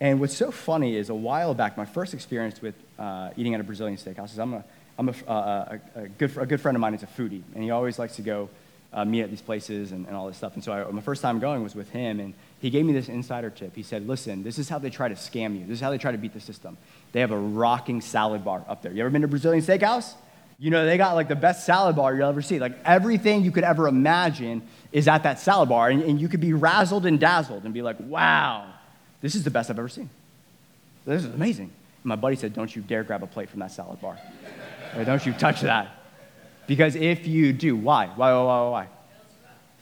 And 0.00 0.18
what's 0.18 0.36
so 0.36 0.50
funny 0.50 0.96
is 0.96 1.10
a 1.10 1.14
while 1.14 1.54
back, 1.54 1.76
my 1.76 1.84
first 1.84 2.12
experience 2.12 2.60
with 2.60 2.74
uh, 2.98 3.30
eating 3.36 3.54
at 3.54 3.60
a 3.60 3.64
Brazilian 3.64 3.96
steakhouse 3.96 4.32
is 4.32 4.38
I'm, 4.40 4.54
a, 4.54 4.64
I'm 4.98 5.08
a, 5.10 5.30
uh, 5.30 5.78
a, 5.94 6.08
good, 6.08 6.36
a 6.36 6.44
good 6.44 6.60
friend 6.60 6.74
of 6.74 6.80
mine 6.80 6.94
is 6.94 7.04
a 7.04 7.06
foodie, 7.06 7.42
and 7.54 7.62
he 7.62 7.70
always 7.70 8.00
likes 8.00 8.16
to 8.16 8.22
go 8.22 8.50
uh, 8.92 9.04
meet 9.04 9.22
at 9.22 9.30
these 9.30 9.40
places 9.40 9.92
and, 9.92 10.08
and 10.08 10.16
all 10.16 10.26
this 10.26 10.36
stuff. 10.36 10.54
And 10.54 10.64
so 10.64 10.72
I, 10.72 10.90
my 10.90 11.00
first 11.02 11.22
time 11.22 11.38
going 11.38 11.62
was 11.62 11.76
with 11.76 11.88
him, 11.90 12.18
and 12.18 12.34
he 12.60 12.68
gave 12.68 12.84
me 12.84 12.92
this 12.92 13.08
insider 13.08 13.48
tip. 13.48 13.76
He 13.76 13.84
said, 13.84 14.08
listen, 14.08 14.42
this 14.42 14.58
is 14.58 14.68
how 14.68 14.80
they 14.80 14.90
try 14.90 15.06
to 15.06 15.14
scam 15.14 15.56
you. 15.56 15.66
This 15.66 15.76
is 15.76 15.80
how 15.80 15.90
they 15.90 15.98
try 15.98 16.10
to 16.10 16.18
beat 16.18 16.34
the 16.34 16.40
system. 16.40 16.76
They 17.12 17.20
have 17.20 17.30
a 17.30 17.38
rocking 17.38 18.00
salad 18.00 18.44
bar 18.44 18.64
up 18.68 18.82
there. 18.82 18.92
You 18.92 19.02
ever 19.02 19.10
been 19.10 19.22
to 19.22 19.26
a 19.26 19.30
Brazilian 19.30 19.64
steakhouse? 19.64 20.14
You 20.58 20.70
know, 20.70 20.86
they 20.86 20.96
got 20.96 21.14
like 21.14 21.28
the 21.28 21.34
best 21.34 21.66
salad 21.66 21.96
bar 21.96 22.14
you'll 22.14 22.28
ever 22.28 22.42
see. 22.42 22.58
Like 22.58 22.76
everything 22.84 23.42
you 23.42 23.50
could 23.50 23.64
ever 23.64 23.88
imagine 23.88 24.62
is 24.92 25.08
at 25.08 25.24
that 25.24 25.40
salad 25.40 25.68
bar. 25.68 25.88
And, 25.88 26.02
and 26.02 26.20
you 26.20 26.28
could 26.28 26.40
be 26.40 26.50
razzled 26.50 27.04
and 27.04 27.18
dazzled 27.18 27.64
and 27.64 27.74
be 27.74 27.82
like, 27.82 27.96
wow, 28.00 28.66
this 29.20 29.34
is 29.34 29.44
the 29.44 29.50
best 29.50 29.70
I've 29.70 29.78
ever 29.78 29.88
seen. 29.88 30.10
This 31.04 31.24
is 31.24 31.34
amazing. 31.34 31.70
And 32.02 32.04
my 32.04 32.16
buddy 32.16 32.36
said, 32.36 32.54
don't 32.54 32.74
you 32.74 32.82
dare 32.82 33.02
grab 33.02 33.22
a 33.22 33.26
plate 33.26 33.48
from 33.48 33.60
that 33.60 33.72
salad 33.72 34.00
bar. 34.00 34.18
or, 34.96 35.04
don't 35.04 35.24
you 35.24 35.32
touch 35.32 35.62
that. 35.62 35.88
Because 36.66 36.94
if 36.94 37.26
you 37.26 37.52
do, 37.52 37.74
why? 37.76 38.06
Why, 38.06 38.32
why, 38.32 38.44
why, 38.44 38.68
why? 38.68 38.88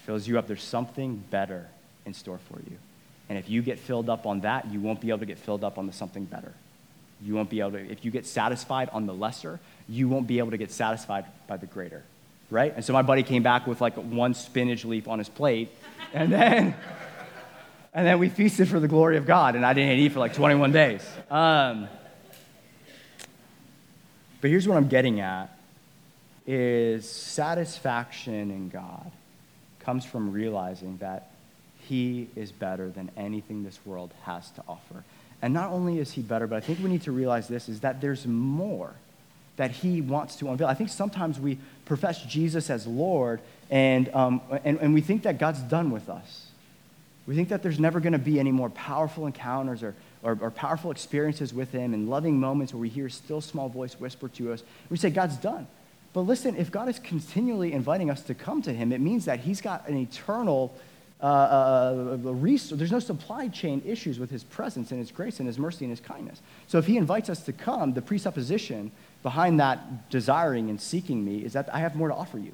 Fills 0.07 0.27
you 0.27 0.39
up. 0.39 0.47
There's 0.47 0.63
something 0.63 1.23
better 1.31 1.69
in 2.07 2.15
store 2.15 2.39
for 2.51 2.59
you. 2.61 2.77
And 3.29 3.39
if 3.39 3.49
you 3.49 3.63
get 3.63 3.79
filled 3.79 4.11
up 4.11 4.27
on 4.27 4.41
that, 4.41 4.71
you 4.71 4.81
won't 4.81 5.01
be 5.01 5.11
able 5.11 5.21
to 5.21 5.27
get 5.27 5.39
filled 5.39 5.63
up 5.63 5.79
on 5.79 5.87
the 5.87 5.93
something 5.93 6.25
better. 6.25 6.53
You 7.23 7.35
won't 7.35 7.51
be 7.51 7.61
able 7.61 7.73
to, 7.73 7.91
if 7.91 8.05
you 8.05 8.11
get 8.11 8.27
satisfied 8.27 8.89
on 8.93 9.07
the 9.07 9.15
lesser, 9.15 9.61
you 9.91 10.09
won't 10.09 10.27
be 10.27 10.39
able 10.39 10.53
to 10.53 10.57
get 10.57 10.71
satisfied 10.71 11.25
by 11.49 11.57
the 11.57 11.67
greater, 11.67 12.05
right? 12.49 12.73
And 12.75 12.85
so 12.85 12.93
my 12.93 13.03
buddy 13.03 13.25
came 13.25 13.43
back 13.43 13.67
with 13.67 13.81
like 13.81 13.95
one 13.95 14.35
spinach 14.35 14.85
leaf 14.85 15.09
on 15.09 15.19
his 15.19 15.29
plate, 15.29 15.69
and 16.15 16.33
then, 16.33 16.75
and 17.95 18.07
then 18.07 18.21
we 18.21 18.29
feasted 18.29 18.69
for 18.69 18.79
the 18.79 18.89
glory 18.89 19.17
of 19.17 19.27
God, 19.27 19.57
and 19.57 19.67
I 19.67 19.73
didn't 19.73 19.99
eat 19.99 20.13
for 20.13 20.21
like 20.21 20.35
21 20.35 20.71
days. 20.71 21.05
Um, 21.29 21.89
but 24.41 24.49
here's 24.49 24.67
what 24.67 24.77
I'm 24.77 24.89
getting 24.89 25.21
at 25.21 25.57
is 26.47 27.09
satisfaction 27.09 28.51
in 28.51 28.69
God 28.69 29.11
comes 29.81 30.05
from 30.05 30.33
realizing 30.33 30.97
that 30.99 31.31
he 31.81 32.29
is 32.37 32.53
better 32.53 32.91
than 32.91 33.11
anything 33.17 33.65
this 33.65 33.79
world 33.85 34.13
has 34.23 34.51
to 34.53 34.63
offer. 34.69 35.05
And 35.43 35.53
not 35.53 35.71
only 35.71 35.99
is 35.99 36.13
he 36.13 36.23
better, 36.23 36.47
but 36.47 36.57
I 36.57 36.61
think 36.61 36.79
we 36.79 36.91
need 36.91 37.03
to 37.03 37.13
realize 37.13 37.49
this 37.49 37.69
is 37.69 37.81
that 37.81 38.01
there's 38.01 38.27
more 38.27 38.95
that 39.61 39.71
he 39.71 40.01
wants 40.01 40.37
to 40.37 40.49
unveil. 40.49 40.69
I 40.69 40.73
think 40.73 40.89
sometimes 40.89 41.39
we 41.39 41.59
profess 41.85 42.23
Jesus 42.23 42.71
as 42.71 42.87
Lord 42.87 43.41
and, 43.71 44.09
um, 44.15 44.41
and, 44.65 44.79
and 44.79 44.95
we 44.95 45.03
think 45.03 45.25
that 45.25 45.39
God's 45.39 45.61
done 45.61 45.91
with 45.91 46.09
us. 46.09 46.47
We 47.27 47.37
think 47.37 47.51
that 47.51 47.63
there's 47.63 47.79
never 47.79 48.01
going 48.01 48.15
to 48.15 48.19
be 48.19 48.41
any 48.41 48.53
more 48.53 48.71
powerful 48.71 49.27
encounters 49.27 49.83
or, 49.83 49.95
or, 50.23 50.39
or, 50.41 50.51
powerful 50.51 50.91
experiences 50.91 51.53
with 51.53 51.73
Him 51.73 51.93
and 51.93 52.09
loving 52.09 52.41
moments 52.41 52.73
where 52.73 52.81
we 52.81 52.89
hear 52.89 53.11
still 53.11 53.43
small 53.43 53.69
voice 53.69 54.01
whisper 54.01 54.29
to 54.29 54.55
us. 54.55 54.63
We 54.89 54.97
say, 54.97 55.11
God's 55.11 55.37
done. 55.37 55.67
But 56.15 56.23
listen, 56.23 56.57
if 56.57 56.71
God 56.71 56.89
is 56.89 56.99
continually 56.99 57.75
inviting 57.75 58.11
us 58.11 58.23
to 58.23 58.35
come 58.35 58.63
to 58.63 58.73
Him, 58.73 58.93
it 58.93 59.01
means 59.03 59.27
that 59.27 59.41
He's 59.41 59.61
got 59.61 59.87
an 59.89 59.99
eternal 59.99 60.75
uh, 61.23 61.27
uh, 61.27 62.19
uh 62.25 62.33
resource. 62.33 62.79
There's 62.79 62.91
no 62.91 62.99
supply 62.99 63.49
chain 63.49 63.83
issues 63.85 64.19
with 64.19 64.31
His 64.31 64.43
presence 64.43 64.91
and 64.91 64.99
His 64.99 65.11
grace 65.11 65.39
and 65.39 65.47
His 65.47 65.59
mercy 65.59 65.85
and 65.85 65.93
His 65.93 66.01
kindness. 66.01 66.41
So 66.67 66.79
if 66.79 66.87
He 66.87 66.97
invites 66.97 67.29
us 67.29 67.43
to 67.43 67.53
come, 67.53 67.93
the 67.93 68.03
presupposition 68.03 68.91
behind 69.23 69.61
that 69.61 70.11
desiring 70.11 70.71
and 70.71 70.81
seeking 70.81 71.25
me 71.25 71.45
is 71.45 71.53
that 71.53 71.73
I 71.75 71.81
have 71.81 71.95
more 71.95 72.09
to 72.09 72.15
offer 72.15 72.39
you. 72.39 72.53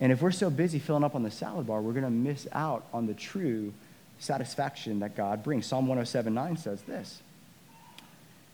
And 0.00 0.12
if 0.12 0.20
we're 0.20 0.30
so 0.30 0.50
busy 0.50 0.78
filling 0.78 1.04
up 1.04 1.14
on 1.14 1.22
the 1.22 1.30
salad 1.30 1.66
bar, 1.66 1.80
we're 1.80 1.92
going 1.92 2.04
to 2.04 2.10
miss 2.10 2.46
out 2.52 2.84
on 2.92 3.06
the 3.06 3.14
true 3.14 3.72
satisfaction 4.18 5.00
that 5.00 5.16
God 5.16 5.42
brings. 5.42 5.66
Psalm 5.66 5.86
107 5.86 6.34
9 6.34 6.56
says 6.56 6.82
this. 6.82 7.22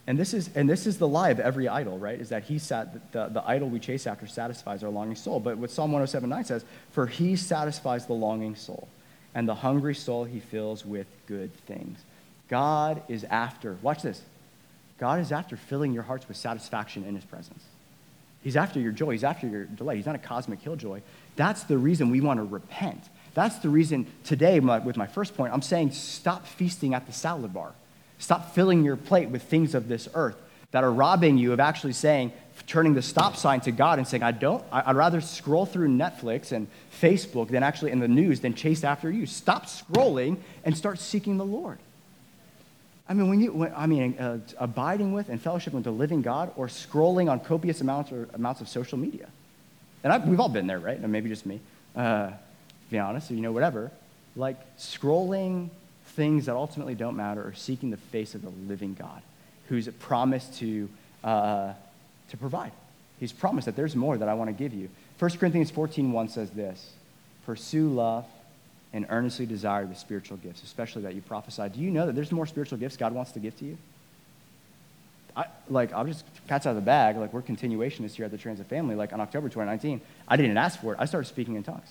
And 0.07 0.19
this 0.19 0.35
is, 0.35 0.51
and 0.57 0.69
this 0.69 0.87
is 0.87 0.99
the 0.99 1.07
lie 1.07 1.31
of 1.31 1.39
every 1.39 1.69
idol, 1.69 1.97
right? 1.99 2.21
Is 2.21 2.31
that 2.31 2.45
he 2.45 2.59
sat, 2.59 3.13
the, 3.13 3.29
the 3.29 3.43
idol 3.47 3.69
we 3.69 3.79
chase 3.79 4.07
after 4.07 4.27
satisfies 4.27 4.83
our 4.83 4.91
longing 4.91 5.15
soul. 5.15 5.39
But 5.39 5.59
what 5.59 5.71
Psalm 5.71 5.93
107 5.93 6.29
9 6.29 6.45
says, 6.45 6.65
for 6.91 7.07
he 7.07 7.37
satisfies 7.37 8.07
the 8.07 8.13
longing 8.13 8.57
soul, 8.57 8.89
and 9.35 9.49
the 9.49 9.55
hungry 9.55 9.95
soul 9.95 10.25
he 10.25 10.41
fills 10.41 10.85
with 10.85 11.07
good 11.27 11.55
things. 11.67 12.01
God 12.49 13.03
is 13.09 13.25
after, 13.25 13.79
watch 13.81 14.03
this. 14.03 14.23
God 15.03 15.19
is 15.19 15.33
after 15.33 15.57
filling 15.57 15.93
your 15.93 16.05
hearts 16.05 16.29
with 16.29 16.37
satisfaction 16.37 17.03
in 17.03 17.17
his 17.17 17.25
presence. 17.25 17.65
He's 18.41 18.55
after 18.55 18.79
your 18.79 18.93
joy. 18.93 19.11
He's 19.11 19.25
after 19.25 19.49
your 19.49 19.65
delight. 19.65 19.97
He's 19.97 20.07
not 20.07 20.15
a 20.15 20.19
cosmic 20.19 20.63
killjoy. 20.63 21.01
That's 21.35 21.65
the 21.65 21.77
reason 21.77 22.09
we 22.09 22.21
want 22.21 22.39
to 22.39 22.45
repent. 22.45 23.03
That's 23.35 23.57
the 23.57 23.69
reason 23.69 24.07
today, 24.23 24.61
with 24.61 24.97
my 24.97 25.09
first 25.09 25.37
point, 25.37 25.53
I'm 25.53 25.61
saying 25.61 25.91
stop 25.91 26.47
feasting 26.47 26.95
at 26.95 27.09
the 27.09 27.13
salad 27.13 27.53
bar. 27.53 27.73
Stop 28.21 28.55
filling 28.55 28.85
your 28.85 28.95
plate 28.95 29.29
with 29.29 29.43
things 29.43 29.75
of 29.75 29.89
this 29.89 30.09
earth 30.15 30.37
that 30.71 30.85
are 30.85 30.93
robbing 30.93 31.37
you 31.37 31.53
of 31.53 31.59
actually 31.59 31.95
saying, 31.95 32.33
turning 32.69 32.95
the 32.95 33.03
stop 33.03 33.35
sign 33.35 33.61
to 33.63 33.73
God 33.73 33.99
and 33.99 34.07
saying, 34.07 34.23
I 34.23 34.31
don't, 34.31 34.63
I'd 34.71 34.95
rather 34.95 35.21
scroll 35.21 35.67
through 35.67 35.89
Netflix 35.89 36.53
and 36.53 36.69
Facebook 37.01 37.49
than 37.49 37.65
actually 37.65 37.91
in 37.91 37.99
the 37.99 38.07
news 38.07 38.39
than 38.39 38.55
chase 38.55 38.85
after 38.85 39.11
you. 39.11 39.27
Stop 39.27 39.67
scrolling 39.67 40.37
and 40.65 40.77
start 40.77 41.01
seeking 41.01 41.39
the 41.39 41.45
Lord. 41.45 41.81
I 43.09 43.15
mean, 43.15 43.29
when 43.29 43.41
you, 43.41 43.53
when, 43.53 43.73
I 43.77 43.87
mean, 43.87 44.17
uh, 44.19 44.39
abiding 44.59 45.13
with 45.13 45.29
and 45.29 45.41
fellowship 45.41 45.73
with 45.73 45.85
the 45.85 45.91
living 45.91 46.23
God 46.23 46.53
or 46.57 46.69
scrolling 46.69 47.31
on 47.31 47.41
copious 47.41 47.81
amounts 47.81 48.13
or 48.13 48.29
amounts 48.35 48.61
of 48.61 48.69
social 48.69 48.99
media. 48.99 49.29
And 50.05 50.13
I, 50.13 50.19
we've 50.19 50.41
all 50.41 50.49
been 50.49 50.67
there, 50.67 50.79
right? 50.79 50.99
And 50.99 51.11
maybe 51.11 51.29
just 51.29 51.45
me, 51.47 51.61
uh, 51.97 52.29
to 52.29 52.35
be 52.91 52.99
honest, 52.99 53.31
or, 53.31 53.35
you 53.35 53.41
know, 53.41 53.53
whatever. 53.53 53.91
Like 54.37 54.77
scrolling 54.77 55.71
things 56.07 56.47
that 56.47 56.55
ultimately 56.55 56.95
don't 56.95 57.17
matter 57.17 57.43
or 57.43 57.55
seeking 57.55 57.91
the 57.91 57.97
face 57.97 58.35
of 58.35 58.43
the 58.43 58.51
living 58.69 58.95
God 58.95 59.23
who's 59.69 59.89
promised 59.89 60.59
to, 60.59 60.89
uh, 61.25 61.73
to 62.31 62.37
provide. 62.37 62.73
He's 63.19 63.33
promised 63.33 63.67
that 63.67 63.77
there's 63.77 63.97
more 63.97 64.17
that 64.19 64.29
I 64.29 64.35
want 64.35 64.49
to 64.49 64.55
give 64.55 64.75
you. 64.75 64.89
1 65.19 65.31
Corinthians 65.39 65.71
14.1 65.71 66.31
says 66.31 66.51
this, 66.51 66.93
Pursue 67.47 67.89
love 67.89 68.27
and 68.93 69.07
earnestly 69.09 69.47
desire 69.47 69.87
the 69.87 69.95
spiritual 69.95 70.37
gifts, 70.37 70.63
especially 70.63 71.03
that 71.03 71.15
you 71.15 71.23
prophesy. 71.23 71.69
Do 71.69 71.81
you 71.81 71.91
know 71.91 72.07
that 72.07 72.15
there's 72.15 72.33
more 72.33 72.47
spiritual 72.47 72.79
gifts 72.79 72.97
God 72.97 73.13
wants 73.13 73.33
to 73.33 73.39
give 73.39 73.57
to 73.59 73.65
you? 73.65 73.79
I, 75.35 75.47
like, 75.71 75.93
I'll 75.95 76.05
just 76.05 76.25
catch 76.47 76.67
out 76.67 76.71
of 76.71 76.77
the 76.77 76.83
bag. 76.83 77.17
Like, 77.17 77.33
we're 77.33 77.43
continuationists 77.43 78.15
here 78.15 78.27
at 78.27 78.31
the 78.31 78.39
Transit 78.39 78.67
Family. 78.67 78.95
Like, 78.95 79.15
on 79.15 79.21
October 79.21 79.49
2019, 79.49 80.01
I 80.29 80.37
didn't 80.37 80.59
ask 80.59 80.81
for 80.81 80.93
it. 80.93 80.99
I 81.01 81.07
started 81.07 81.27
speaking 81.27 81.55
in 81.55 81.63
tongues. 81.63 81.89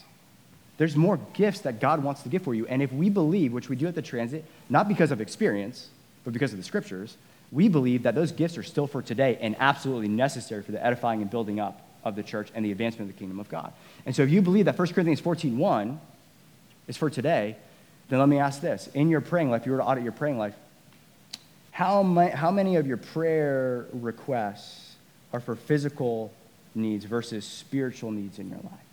There's 0.77 0.95
more 0.95 1.19
gifts 1.33 1.61
that 1.61 1.79
God 1.79 2.03
wants 2.03 2.21
to 2.23 2.29
give 2.29 2.43
for 2.43 2.53
you. 2.53 2.67
And 2.67 2.81
if 2.81 2.91
we 2.93 3.09
believe, 3.09 3.51
which 3.51 3.67
we 3.69 3.75
do 3.75 3.87
at 3.87 3.95
the 3.95 4.01
Transit, 4.01 4.45
not 4.69 4.87
because 4.87 5.11
of 5.11 5.21
experience, 5.21 5.89
but 6.23 6.33
because 6.33 6.51
of 6.51 6.57
the 6.57 6.63
scriptures, 6.63 7.17
we 7.51 7.67
believe 7.67 8.03
that 8.03 8.15
those 8.15 8.31
gifts 8.31 8.57
are 8.57 8.63
still 8.63 8.87
for 8.87 9.01
today 9.01 9.37
and 9.41 9.55
absolutely 9.59 10.07
necessary 10.07 10.61
for 10.61 10.71
the 10.71 10.83
edifying 10.83 11.21
and 11.21 11.29
building 11.29 11.59
up 11.59 11.87
of 12.03 12.15
the 12.15 12.23
church 12.23 12.49
and 12.55 12.63
the 12.63 12.71
advancement 12.71 13.09
of 13.09 13.15
the 13.15 13.19
kingdom 13.19 13.39
of 13.39 13.49
God. 13.49 13.73
And 14.05 14.15
so 14.15 14.23
if 14.23 14.29
you 14.29 14.41
believe 14.41 14.65
that 14.65 14.77
1 14.77 14.87
Corinthians 14.89 15.21
14.1 15.21 15.99
is 16.91 16.97
for 16.97 17.09
today, 17.09 17.55
then 18.09 18.19
let 18.19 18.29
me 18.29 18.37
ask 18.37 18.61
this. 18.61 18.87
In 18.93 19.09
your 19.09 19.21
praying 19.21 19.49
life, 19.49 19.61
if 19.61 19.65
you 19.65 19.71
were 19.71 19.79
to 19.79 19.83
audit 19.83 20.03
your 20.03 20.11
praying 20.11 20.37
life, 20.37 20.53
how, 21.71 22.03
my, 22.03 22.29
how 22.29 22.51
many 22.51 22.75
of 22.75 22.85
your 22.85 22.97
prayer 22.97 23.87
requests 23.93 24.95
are 25.33 25.39
for 25.39 25.55
physical 25.55 26.31
needs 26.75 27.05
versus 27.05 27.45
spiritual 27.45 28.11
needs 28.11 28.37
in 28.37 28.49
your 28.49 28.59
life? 28.59 28.87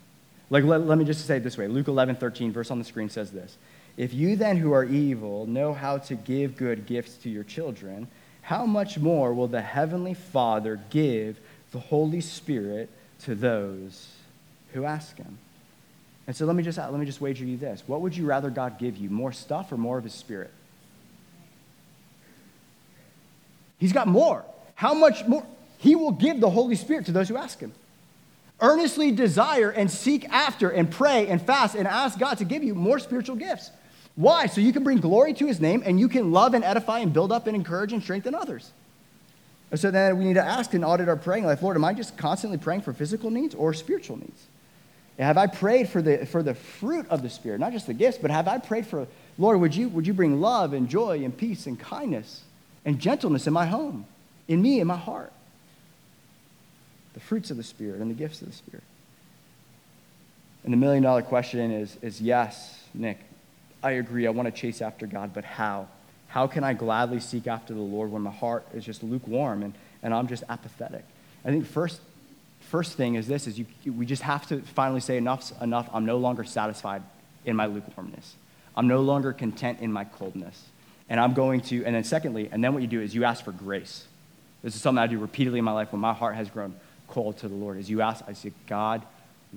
Like, 0.49 0.63
let, 0.63 0.87
let 0.87 0.97
me 0.97 1.05
just 1.05 1.27
say 1.27 1.37
it 1.37 1.43
this 1.43 1.57
way 1.57 1.67
Luke 1.67 1.87
11, 1.87 2.15
13, 2.15 2.51
verse 2.51 2.71
on 2.71 2.79
the 2.79 2.85
screen 2.85 3.09
says 3.09 3.31
this 3.31 3.57
If 3.97 4.13
you 4.13 4.37
then 4.37 4.57
who 4.57 4.71
are 4.71 4.85
evil 4.85 5.45
know 5.45 5.73
how 5.73 5.97
to 5.99 6.15
give 6.15 6.55
good 6.55 6.87
gifts 6.87 7.17
to 7.17 7.29
your 7.29 7.43
children, 7.43 8.07
how 8.41 8.65
much 8.65 8.97
more 8.97 9.33
will 9.33 9.49
the 9.49 9.61
Heavenly 9.61 10.13
Father 10.13 10.79
give 10.89 11.37
the 11.71 11.79
Holy 11.79 12.21
Spirit 12.21 12.89
to 13.23 13.35
those 13.35 14.07
who 14.73 14.85
ask 14.85 15.17
Him? 15.17 15.37
And 16.29 16.35
so 16.35 16.45
let 16.45 16.55
me 16.55 16.61
just, 16.61 16.77
let 16.77 16.93
me 16.93 17.07
just 17.07 17.21
wager 17.21 17.43
you 17.43 17.57
this. 17.57 17.81
What 17.87 18.01
would 18.01 18.15
you 18.15 18.23
rather 18.23 18.51
God 18.51 18.77
give 18.77 18.97
you, 18.97 19.09
more 19.09 19.31
stuff 19.31 19.71
or 19.71 19.77
more 19.77 19.97
of 19.97 20.03
His 20.03 20.13
Spirit? 20.13 20.51
He's 23.79 23.93
got 23.93 24.07
more. 24.07 24.45
How 24.75 24.93
much 24.93 25.25
more? 25.25 25.43
He 25.79 25.95
will 25.95 26.11
give 26.11 26.39
the 26.39 26.51
Holy 26.51 26.75
Spirit 26.75 27.07
to 27.07 27.11
those 27.11 27.29
who 27.29 27.35
ask 27.35 27.59
Him. 27.59 27.73
Earnestly 28.61 29.11
desire 29.11 29.71
and 29.71 29.89
seek 29.89 30.29
after 30.29 30.69
and 30.69 30.91
pray 30.91 31.27
and 31.27 31.41
fast 31.41 31.73
and 31.73 31.87
ask 31.87 32.19
God 32.19 32.37
to 32.37 32.45
give 32.45 32.63
you 32.63 32.75
more 32.75 32.99
spiritual 32.99 33.35
gifts. 33.35 33.71
Why? 34.15 34.45
So 34.45 34.61
you 34.61 34.71
can 34.71 34.83
bring 34.83 34.99
glory 34.99 35.33
to 35.33 35.47
His 35.47 35.59
name 35.59 35.81
and 35.83 35.99
you 35.99 36.07
can 36.07 36.31
love 36.31 36.53
and 36.53 36.63
edify 36.63 36.99
and 36.99 37.11
build 37.11 37.31
up 37.31 37.47
and 37.47 37.55
encourage 37.55 37.91
and 37.91 38.03
strengthen 38.03 38.35
others. 38.35 38.71
So 39.73 39.89
then 39.89 40.19
we 40.19 40.25
need 40.25 40.35
to 40.35 40.45
ask 40.45 40.75
and 40.75 40.85
audit 40.85 41.09
our 41.09 41.15
praying 41.15 41.47
life 41.47 41.63
Lord, 41.63 41.75
am 41.75 41.85
I 41.85 41.95
just 41.95 42.19
constantly 42.19 42.59
praying 42.59 42.81
for 42.81 42.93
physical 42.93 43.31
needs 43.31 43.55
or 43.55 43.73
spiritual 43.73 44.17
needs? 44.17 44.45
Have 45.19 45.37
I 45.37 45.47
prayed 45.47 45.89
for 45.89 46.01
the, 46.01 46.25
for 46.25 46.41
the 46.41 46.53
fruit 46.53 47.05
of 47.09 47.21
the 47.21 47.29
Spirit, 47.29 47.59
not 47.59 47.73
just 47.73 47.87
the 47.87 47.93
gifts, 47.93 48.17
but 48.17 48.31
have 48.31 48.47
I 48.47 48.57
prayed 48.57 48.87
for, 48.87 49.05
Lord, 49.37 49.59
would 49.59 49.75
you, 49.75 49.89
would 49.89 50.07
you 50.07 50.13
bring 50.13 50.39
love 50.39 50.71
and 50.71 50.87
joy 50.87 51.23
and 51.23 51.37
peace 51.37 51.67
and 51.67 51.77
kindness 51.77 52.43
and 52.85 52.99
gentleness 52.99 53.45
in 53.45 53.51
my 53.51 53.65
home, 53.65 54.05
in 54.47 54.61
me, 54.61 54.79
in 54.79 54.87
my 54.87 54.95
heart. 54.95 55.33
The 57.13 57.19
fruits 57.19 57.51
of 57.51 57.57
the 57.57 57.63
Spirit 57.63 57.99
and 57.99 58.09
the 58.09 58.15
gifts 58.15 58.41
of 58.41 58.47
the 58.47 58.55
Spirit. 58.55 58.83
And 60.63 60.71
the 60.71 60.77
million 60.77 61.03
dollar 61.03 61.21
question 61.21 61.71
is, 61.71 61.97
is 62.01 62.21
yes, 62.21 62.81
Nick, 62.93 63.19
I 63.83 63.91
agree. 63.91 64.25
I 64.25 64.29
want 64.29 64.45
to 64.47 64.51
chase 64.51 64.81
after 64.81 65.05
God, 65.05 65.33
but 65.33 65.43
how? 65.43 65.87
How 66.27 66.47
can 66.47 66.63
I 66.63 66.73
gladly 66.73 67.19
seek 67.19 67.47
after 67.47 67.73
the 67.73 67.81
Lord 67.81 68.11
when 68.11 68.21
my 68.21 68.31
heart 68.31 68.65
is 68.73 68.85
just 68.85 69.03
lukewarm 69.03 69.63
and, 69.63 69.73
and 70.01 70.13
I'm 70.13 70.27
just 70.27 70.43
apathetic? 70.47 71.03
I 71.43 71.49
think 71.49 71.65
first, 71.65 72.01
first 72.69 72.93
thing 72.93 73.15
is 73.15 73.27
this, 73.27 73.47
is 73.47 73.59
you, 73.59 73.65
we 73.85 74.05
just 74.05 74.21
have 74.23 74.47
to 74.47 74.61
finally 74.61 74.99
say 74.99 75.17
enough's 75.17 75.53
enough. 75.61 75.89
I'm 75.91 76.05
no 76.05 76.17
longer 76.17 76.43
satisfied 76.43 77.03
in 77.45 77.55
my 77.55 77.65
lukewarmness. 77.65 78.35
I'm 78.75 78.87
no 78.87 79.01
longer 79.01 79.33
content 79.33 79.79
in 79.81 79.91
my 79.91 80.05
coldness 80.05 80.63
and 81.09 81.19
I'm 81.19 81.33
going 81.33 81.61
to, 81.61 81.83
and 81.83 81.95
then 81.95 82.03
secondly, 82.03 82.49
and 82.51 82.63
then 82.63 82.73
what 82.73 82.81
you 82.81 82.87
do 82.87 83.01
is 83.01 83.15
you 83.15 83.25
ask 83.25 83.43
for 83.43 83.51
grace. 83.51 84.05
This 84.61 84.75
is 84.75 84.81
something 84.81 85.01
I 85.01 85.07
do 85.07 85.17
repeatedly 85.17 85.59
in 85.59 85.65
my 85.65 85.71
life 85.71 85.91
when 85.91 85.99
my 85.99 86.13
heart 86.13 86.35
has 86.35 86.49
grown 86.49 86.75
cold 87.07 87.37
to 87.39 87.47
the 87.47 87.55
Lord. 87.55 87.79
Is 87.79 87.89
you 87.89 88.01
ask, 88.01 88.23
I 88.27 88.33
say, 88.33 88.51
God, 88.67 89.01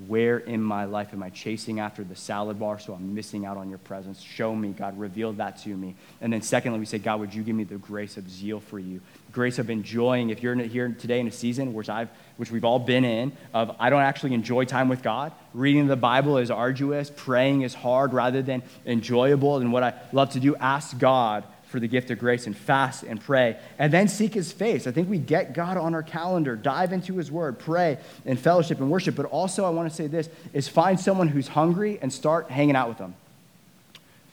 where 0.07 0.39
in 0.39 0.63
my 0.63 0.87
life 0.87 1.13
am 1.13 1.23
I 1.23 1.29
chasing 1.29 1.79
after 1.79 2.03
the 2.03 2.17
salad 2.17 2.59
bar 2.59 2.79
so 2.79 2.95
I'm 2.95 3.15
missing 3.15 3.45
out 3.45 3.59
on 3.59 3.69
your 3.69 3.79
presence? 3.79 4.21
Show 4.21 4.55
me, 4.57 4.71
God, 4.71 4.99
reveal 4.99 5.35
that 5.35 5.59
to 5.65 5.69
me. 5.69 5.95
And 6.23 6.33
then 6.33 6.41
secondly, 6.41 6.79
we 6.79 6.87
say, 6.87 6.99
God, 6.99 7.21
would 7.21 7.35
you 7.35 7.43
give 7.43 7.55
me 7.55 7.65
the 7.65 7.77
grace 7.77 8.17
of 8.17 8.31
zeal 8.31 8.61
for 8.61 8.79
you? 8.79 9.03
Grace 9.33 9.59
of 9.59 9.69
enjoying, 9.69 10.31
if 10.31 10.43
you're 10.43 10.55
here 10.55 10.89
today 10.99 11.21
in 11.21 11.29
a 11.29 11.33
season 11.33 11.75
which 11.75 11.91
I've 11.91 12.09
which 12.39 12.51
we've 12.51 12.65
all 12.65 12.79
been 12.79 13.05
in, 13.05 13.33
of 13.53 13.77
I 13.79 13.91
don't 13.91 14.01
actually 14.01 14.33
enjoy 14.35 14.65
time 14.65 14.89
with 14.89 15.03
God. 15.03 15.33
Reading 15.53 15.87
the 15.87 15.97
Bible 15.97 16.39
is 16.39 16.51
arduous, 16.51 17.11
praying 17.15 17.63
is 17.63 17.75
hard 17.75 18.15
rather 18.15 18.43
than 18.43 18.63
enjoyable. 18.87 19.59
And 19.59 19.73
what 19.73 19.83
I 19.83 19.95
love 20.13 20.31
to 20.31 20.41
do, 20.41 20.57
ask 20.57 20.99
God 20.99 21.45
for 21.73 21.81
the 21.81 21.89
gift 21.89 22.11
of 22.11 22.19
grace 22.19 22.47
and 22.47 22.57
fast 22.57 23.03
and 23.03 23.21
pray 23.21 23.57
and 23.79 23.93
then 23.93 24.07
seek 24.07 24.35
his 24.35 24.53
face. 24.53 24.87
I 24.87 24.93
think 24.93 25.09
we 25.09 25.19
get 25.19 25.55
God 25.55 25.77
on 25.77 25.95
our 25.95 26.03
calendar, 26.03 26.55
dive 26.55 26.93
into 26.93 27.17
his 27.17 27.33
word, 27.33 27.59
pray 27.59 27.99
and 28.25 28.39
fellowship 28.39 28.79
and 28.79 28.91
worship. 28.91 29.17
But 29.17 29.27
also, 29.27 29.65
I 29.65 29.71
want 29.71 29.91
to 29.91 29.95
say 29.95 30.07
this 30.07 30.29
is 30.53 30.69
find 30.69 31.01
someone 31.01 31.29
who's 31.29 31.49
hungry 31.49 31.99
and 32.01 32.13
start 32.13 32.51
hanging 32.51 32.77
out 32.77 32.89
with 32.89 32.99
them. 32.99 33.15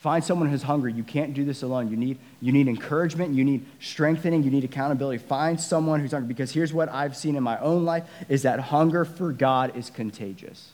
Find 0.01 0.23
someone 0.23 0.49
who's 0.49 0.63
hungry. 0.63 0.93
You 0.93 1.03
can't 1.03 1.33
do 1.33 1.43
this 1.43 1.61
alone. 1.61 1.89
You 1.89 1.97
need, 1.97 2.19
you 2.41 2.53
need 2.53 2.67
encouragement. 2.67 3.33
You 3.33 3.43
need 3.43 3.65
strengthening. 3.81 4.43
You 4.43 4.51
need 4.51 4.63
accountability. 4.63 5.17
Find 5.17 5.59
someone 5.59 5.99
who's 5.99 6.11
hungry. 6.11 6.27
Because 6.27 6.51
here's 6.51 6.71
what 6.71 6.87
I've 6.87 7.17
seen 7.17 7.35
in 7.35 7.43
my 7.43 7.59
own 7.59 7.83
life 7.83 8.05
is 8.29 8.43
that 8.43 8.59
hunger 8.59 9.03
for 9.03 9.33
God 9.33 9.75
is 9.75 9.89
contagious. 9.89 10.69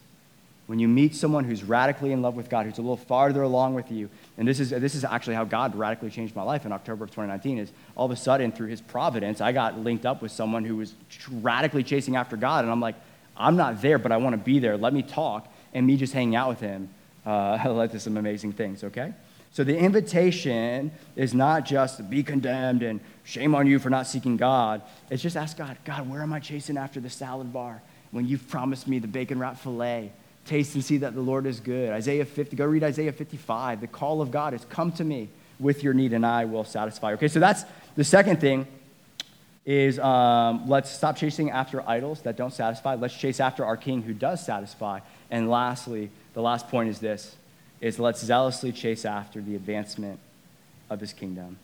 When 0.67 0.79
you 0.79 0.87
meet 0.87 1.15
someone 1.15 1.43
who's 1.43 1.63
radically 1.63 2.11
in 2.11 2.23
love 2.23 2.35
with 2.35 2.49
God, 2.49 2.65
who's 2.65 2.79
a 2.79 2.81
little 2.81 2.97
farther 2.97 3.43
along 3.43 3.75
with 3.75 3.91
you, 3.91 4.09
and 4.37 4.47
this 4.47 4.59
is, 4.59 4.71
this 4.71 4.95
is 4.95 5.03
actually 5.03 5.35
how 5.35 5.43
God 5.43 5.75
radically 5.75 6.09
changed 6.09 6.35
my 6.35 6.41
life 6.41 6.65
in 6.65 6.71
October 6.71 7.03
of 7.03 7.11
2019, 7.11 7.59
is 7.59 7.71
all 7.95 8.05
of 8.05 8.11
a 8.11 8.15
sudden, 8.15 8.51
through 8.51 8.67
his 8.67 8.81
providence, 8.81 9.41
I 9.41 9.51
got 9.51 9.77
linked 9.77 10.07
up 10.07 10.23
with 10.23 10.31
someone 10.31 10.65
who 10.65 10.77
was 10.77 10.95
radically 11.29 11.83
chasing 11.83 12.15
after 12.15 12.35
God. 12.35 12.63
And 12.63 12.71
I'm 12.71 12.81
like, 12.81 12.95
I'm 13.37 13.55
not 13.57 13.81
there, 13.81 13.99
but 13.99 14.11
I 14.11 14.17
want 14.17 14.33
to 14.33 14.43
be 14.43 14.57
there. 14.57 14.75
Let 14.75 14.93
me 14.93 15.03
talk. 15.03 15.51
And 15.73 15.85
me 15.85 15.97
just 15.97 16.13
hanging 16.13 16.35
out 16.35 16.49
with 16.49 16.61
him 16.61 16.89
uh, 17.25 17.63
led 17.69 17.91
to 17.91 17.99
some 17.99 18.17
amazing 18.17 18.53
things, 18.53 18.83
okay? 18.83 19.13
So 19.51 19.63
the 19.63 19.77
invitation 19.77 20.91
is 21.15 21.33
not 21.33 21.65
just 21.65 22.09
be 22.09 22.23
condemned 22.23 22.81
and 22.81 22.99
shame 23.23 23.53
on 23.53 23.67
you 23.67 23.77
for 23.77 23.89
not 23.89 24.07
seeking 24.07 24.35
God. 24.35 24.81
It's 25.09 25.21
just 25.21 25.37
ask 25.37 25.57
God, 25.57 25.77
God, 25.85 26.09
where 26.09 26.21
am 26.21 26.33
I 26.33 26.39
chasing 26.39 26.75
after 26.77 26.99
the 26.99 27.09
salad 27.09 27.53
bar 27.53 27.81
when 28.11 28.27
you've 28.27 28.47
promised 28.49 28.87
me 28.87 28.99
the 28.99 29.07
bacon 29.07 29.37
wrapped 29.39 29.59
filet? 29.59 30.11
Taste 30.45 30.75
and 30.75 30.83
see 30.83 30.97
that 30.97 31.15
the 31.15 31.21
Lord 31.21 31.45
is 31.45 31.59
good. 31.59 31.91
Isaiah 31.91 32.25
50, 32.25 32.55
go 32.55 32.65
read 32.65 32.83
Isaiah 32.83 33.11
55. 33.11 33.81
The 33.81 33.87
call 33.87 34.21
of 34.21 34.31
God 34.31 34.53
is 34.53 34.63
come 34.65 34.91
to 34.93 35.03
me 35.03 35.29
with 35.59 35.83
your 35.83 35.93
need 35.93 36.13
and 36.13 36.25
I 36.25 36.45
will 36.45 36.63
satisfy. 36.63 37.13
Okay, 37.13 37.27
so 37.27 37.39
that's 37.39 37.63
the 37.95 38.03
second 38.03 38.39
thing 38.41 38.67
is 39.65 39.97
um, 39.97 40.69
let's 40.69 40.91
stop 40.91 41.15
chasing 41.15 41.49
after 41.49 41.87
idols 41.89 42.21
that 42.21 42.37
don't 42.37 42.53
satisfy. 42.53 42.95
Let's 42.95 43.17
chase 43.17 43.39
after 43.39 43.65
our 43.65 43.75
King 43.75 44.03
who 44.03 44.13
does 44.13 44.45
satisfy. 44.45 44.99
And 45.31 45.49
lastly, 45.49 46.11
the 46.35 46.41
last 46.41 46.67
point 46.67 46.89
is 46.89 46.99
this, 46.99 47.35
is 47.81 47.99
let's 47.99 48.23
zealously 48.23 48.71
chase 48.71 49.05
after 49.05 49.41
the 49.41 49.55
advancement 49.55 50.19
of 50.89 50.99
his 50.99 51.13
kingdom. 51.13 51.57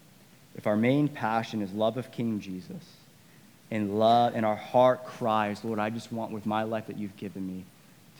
If 0.55 0.65
our 0.65 0.75
main 0.75 1.07
passion 1.07 1.61
is 1.61 1.71
love 1.71 1.97
of 1.97 2.11
King 2.11 2.39
Jesus, 2.39 2.83
and 3.69 3.97
love, 3.97 4.33
and 4.35 4.45
our 4.45 4.55
heart 4.55 5.05
cries, 5.05 5.63
Lord, 5.63 5.79
I 5.79 5.89
just 5.89 6.11
want 6.11 6.31
with 6.31 6.45
my 6.45 6.63
life 6.63 6.87
that 6.87 6.97
you've 6.97 7.15
given 7.15 7.47
me 7.47 7.63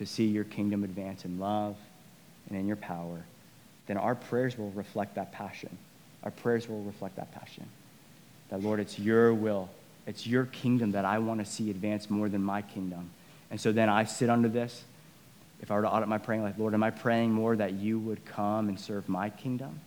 to 0.02 0.08
see 0.08 0.26
your 0.26 0.44
kingdom 0.44 0.84
advance 0.84 1.26
in 1.26 1.40
love 1.40 1.78
and 2.50 2.58
in 2.58 2.66
your 2.66 2.76
power, 2.76 3.24
then 3.86 3.98
our 3.98 4.16
prayers 4.16 4.58
will 4.58 4.72
reflect 4.72 5.14
that 5.14 5.32
passion. 5.32 5.78
Our 6.24 6.32
prayers 6.32 6.68
will 6.68 6.82
reflect 6.82 7.18
that 7.18 7.32
passion. 7.32 7.68
That, 8.50 8.64
Lord, 8.64 8.80
it's 8.80 8.98
your 8.98 9.32
will, 9.32 9.70
it's 10.08 10.26
your 10.26 10.46
kingdom 10.46 10.94
that 10.94 11.06
I 11.06 11.20
want 11.20 11.40
to 11.40 11.46
see 11.46 11.70
advance 11.70 12.10
more 12.10 12.30
than 12.30 12.42
my 12.42 12.64
kingdom. 12.64 13.12
And 13.52 13.62
so 13.62 13.72
then 13.72 13.90
I 13.90 14.06
sit 14.06 14.28
under 14.28 14.50
this. 14.50 14.84
If 15.62 15.70
I 15.70 15.76
were 15.76 15.84
to 15.84 15.90
audit 15.90 16.08
my 16.08 16.18
praying 16.18 16.42
life, 16.42 16.56
Lord, 16.58 16.74
am 16.74 16.82
I 16.82 16.90
praying 16.90 17.32
more 17.32 17.56
that 17.56 17.74
you 17.74 18.00
would 18.00 18.26
come 18.26 18.70
and 18.70 18.80
serve 18.80 19.08
my 19.08 19.30
kingdom 19.30 19.82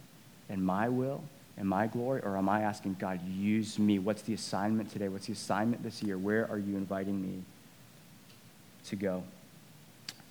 and 0.49 0.65
my 0.65 0.89
will 0.89 1.25
and 1.57 1.69
my 1.69 1.89
glory? 1.89 2.21
Or 2.21 2.37
am 2.37 2.49
I 2.49 2.61
asking, 2.61 2.99
God, 3.01 3.19
use 3.27 3.81
me? 3.81 3.99
What's 3.99 4.23
the 4.23 4.35
assignment 4.35 4.93
today? 4.93 5.09
What's 5.09 5.27
the 5.27 5.33
assignment 5.33 5.83
this 5.83 6.05
year? 6.05 6.17
Where 6.17 6.49
are 6.49 6.59
you 6.59 6.77
inviting 6.77 7.21
me 7.21 7.43
to 8.85 8.95
go? 8.95 9.25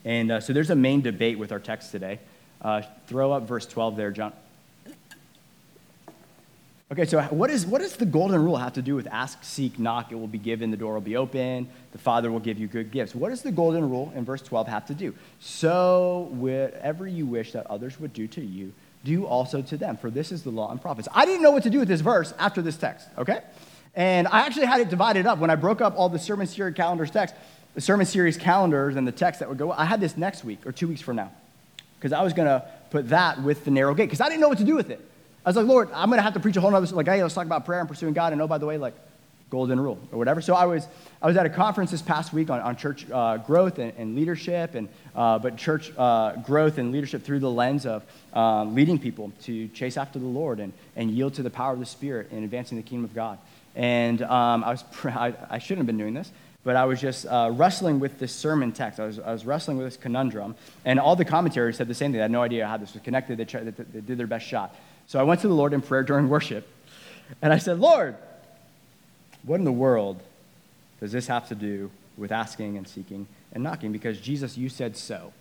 And 0.05 0.31
uh, 0.31 0.39
so 0.41 0.53
there's 0.53 0.69
a 0.69 0.75
main 0.75 1.01
debate 1.01 1.39
with 1.39 1.51
our 1.51 1.59
text 1.59 1.91
today. 1.91 2.19
Uh, 2.61 2.81
throw 3.07 3.31
up 3.31 3.43
verse 3.43 3.65
12 3.65 3.95
there, 3.95 4.11
John. 4.11 4.33
Okay, 6.91 7.05
so 7.05 7.21
what, 7.23 7.49
is, 7.49 7.65
what 7.65 7.81
does 7.81 7.95
the 7.95 8.05
golden 8.05 8.43
rule 8.43 8.57
have 8.57 8.73
to 8.73 8.81
do 8.81 8.93
with 8.93 9.07
ask, 9.07 9.43
seek, 9.43 9.79
knock, 9.79 10.11
it 10.11 10.15
will 10.15 10.27
be 10.27 10.37
given, 10.37 10.69
the 10.69 10.77
door 10.77 10.93
will 10.93 11.01
be 11.01 11.17
open, 11.17 11.67
the 11.91 11.97
Father 11.97 12.31
will 12.31 12.39
give 12.39 12.59
you 12.59 12.67
good 12.67 12.91
gifts? 12.91 13.15
What 13.15 13.29
does 13.29 13.41
the 13.41 13.51
golden 13.51 13.89
rule 13.89 14.13
in 14.15 14.25
verse 14.25 14.43
12 14.43 14.67
have 14.67 14.85
to 14.87 14.93
do? 14.93 15.15
So, 15.39 16.27
whatever 16.31 17.07
you 17.07 17.25
wish 17.25 17.53
that 17.53 17.65
others 17.65 17.99
would 17.99 18.13
do 18.13 18.27
to 18.27 18.41
you, 18.41 18.73
do 19.03 19.25
also 19.25 19.63
to 19.63 19.75
them, 19.75 19.97
for 19.97 20.11
this 20.11 20.31
is 20.31 20.43
the 20.43 20.51
law 20.51 20.69
and 20.69 20.79
prophets. 20.79 21.07
I 21.13 21.25
didn't 21.25 21.41
know 21.41 21.49
what 21.49 21.63
to 21.63 21.71
do 21.71 21.79
with 21.79 21.87
this 21.87 22.01
verse 22.01 22.31
after 22.37 22.61
this 22.61 22.77
text, 22.77 23.07
okay? 23.17 23.41
And 23.95 24.27
I 24.27 24.45
actually 24.45 24.67
had 24.67 24.79
it 24.79 24.89
divided 24.89 25.25
up. 25.25 25.39
When 25.39 25.49
I 25.49 25.55
broke 25.55 25.81
up 25.81 25.97
all 25.97 26.09
the 26.09 26.19
sermon 26.19 26.45
series 26.45 26.75
calendars 26.75 27.09
text, 27.09 27.33
the 27.75 27.81
sermon 27.81 28.05
series 28.05 28.37
calendars 28.37 28.95
and 28.95 29.07
the 29.07 29.11
text 29.11 29.39
that 29.39 29.49
would 29.49 29.57
go, 29.57 29.71
I 29.71 29.85
had 29.85 29.99
this 29.99 30.17
next 30.17 30.43
week 30.43 30.65
or 30.65 30.71
two 30.71 30.87
weeks 30.87 31.01
from 31.01 31.15
now. 31.15 31.31
Because 31.97 32.13
I 32.13 32.21
was 32.21 32.33
going 32.33 32.47
to 32.47 32.65
put 32.89 33.09
that 33.09 33.41
with 33.41 33.65
the 33.65 33.71
narrow 33.71 33.95
gate, 33.95 34.05
because 34.05 34.21
I 34.21 34.27
didn't 34.27 34.41
know 34.41 34.49
what 34.49 34.57
to 34.57 34.65
do 34.65 34.75
with 34.75 34.89
it. 34.89 34.99
I 35.45 35.49
was 35.49 35.55
like, 35.55 35.65
Lord, 35.65 35.89
I'm 35.93 36.09
going 36.09 36.19
to 36.19 36.23
have 36.23 36.33
to 36.33 36.39
preach 36.39 36.57
a 36.57 36.61
whole 36.61 36.71
nother, 36.71 36.85
like, 36.95 37.07
hey, 37.07 37.21
let's 37.21 37.33
talk 37.33 37.45
about 37.45 37.65
prayer 37.65 37.79
and 37.79 37.89
pursuing 37.89 38.13
God. 38.13 38.33
And 38.33 38.41
oh, 38.41 38.47
by 38.47 38.57
the 38.57 38.65
way, 38.65 38.77
like, 38.77 38.93
golden 39.53 39.79
rule 39.79 39.99
or 40.11 40.17
whatever. 40.17 40.41
So 40.41 40.55
I 40.55 40.65
was, 40.65 40.87
I 41.21 41.27
was 41.27 41.37
at 41.37 41.45
a 41.45 41.49
conference 41.49 41.91
this 41.91 42.01
past 42.01 42.33
week 42.33 42.49
on, 42.49 42.59
on 42.61 42.75
church 42.75 43.05
uh, 43.11 43.37
growth 43.37 43.77
and, 43.77 43.93
and, 43.99 44.15
leadership, 44.15 44.73
and, 44.73 44.89
uh, 45.15 45.37
but 45.37 45.57
church 45.57 45.93
uh, 45.95 46.37
growth 46.37 46.79
and 46.79 46.91
leadership 46.91 47.21
through 47.21 47.39
the 47.39 47.51
lens 47.51 47.85
of 47.85 48.03
um, 48.33 48.73
leading 48.73 48.97
people 48.97 49.31
to 49.43 49.67
chase 49.67 49.95
after 49.95 50.17
the 50.17 50.25
Lord 50.25 50.59
and, 50.59 50.73
and 50.95 51.11
yield 51.11 51.35
to 51.35 51.43
the 51.43 51.51
power 51.51 51.71
of 51.71 51.79
the 51.79 51.85
Spirit 51.85 52.31
in 52.31 52.43
advancing 52.43 52.79
the 52.79 52.83
kingdom 52.83 53.05
of 53.05 53.13
God. 53.13 53.37
And 53.75 54.23
um, 54.23 54.63
I, 54.63 54.71
was, 54.71 54.83
I, 55.03 55.35
I 55.51 55.59
shouldn't 55.59 55.81
have 55.81 55.87
been 55.87 55.99
doing 55.99 56.15
this, 56.15 56.31
but 56.63 56.75
I 56.75 56.85
was 56.85 57.01
just 57.01 57.25
uh, 57.25 57.49
wrestling 57.53 57.99
with 57.99 58.19
this 58.19 58.31
sermon 58.33 58.71
text. 58.71 58.99
I 58.99 59.05
was, 59.05 59.19
I 59.19 59.31
was 59.31 59.45
wrestling 59.45 59.77
with 59.77 59.87
this 59.87 59.97
conundrum, 59.97 60.55
and 60.85 60.99
all 60.99 61.15
the 61.15 61.25
commentaries 61.25 61.77
said 61.77 61.87
the 61.87 61.93
same 61.93 62.11
thing. 62.11 62.21
I 62.21 62.23
had 62.23 62.31
no 62.31 62.41
idea 62.41 62.67
how 62.67 62.77
this 62.77 62.93
was 62.93 63.03
connected. 63.03 63.37
They, 63.37 63.45
tried, 63.45 63.65
they, 63.65 63.83
they 63.83 64.01
did 64.01 64.17
their 64.17 64.27
best 64.27 64.47
shot. 64.47 64.75
So 65.07 65.19
I 65.19 65.23
went 65.23 65.41
to 65.41 65.47
the 65.47 65.53
Lord 65.53 65.73
in 65.73 65.81
prayer 65.81 66.03
during 66.03 66.29
worship, 66.29 66.67
and 67.41 67.51
I 67.51 67.57
said, 67.57 67.79
Lord, 67.79 68.15
what 69.43 69.57
in 69.57 69.65
the 69.65 69.71
world 69.71 70.21
does 70.99 71.11
this 71.11 71.27
have 71.27 71.49
to 71.49 71.55
do 71.55 71.91
with 72.17 72.31
asking 72.31 72.77
and 72.77 72.87
seeking 72.87 73.27
and 73.51 73.63
knocking? 73.63 73.91
Because 73.91 74.19
Jesus, 74.21 74.57
you 74.57 74.69
said 74.69 74.95
so. 74.95 75.33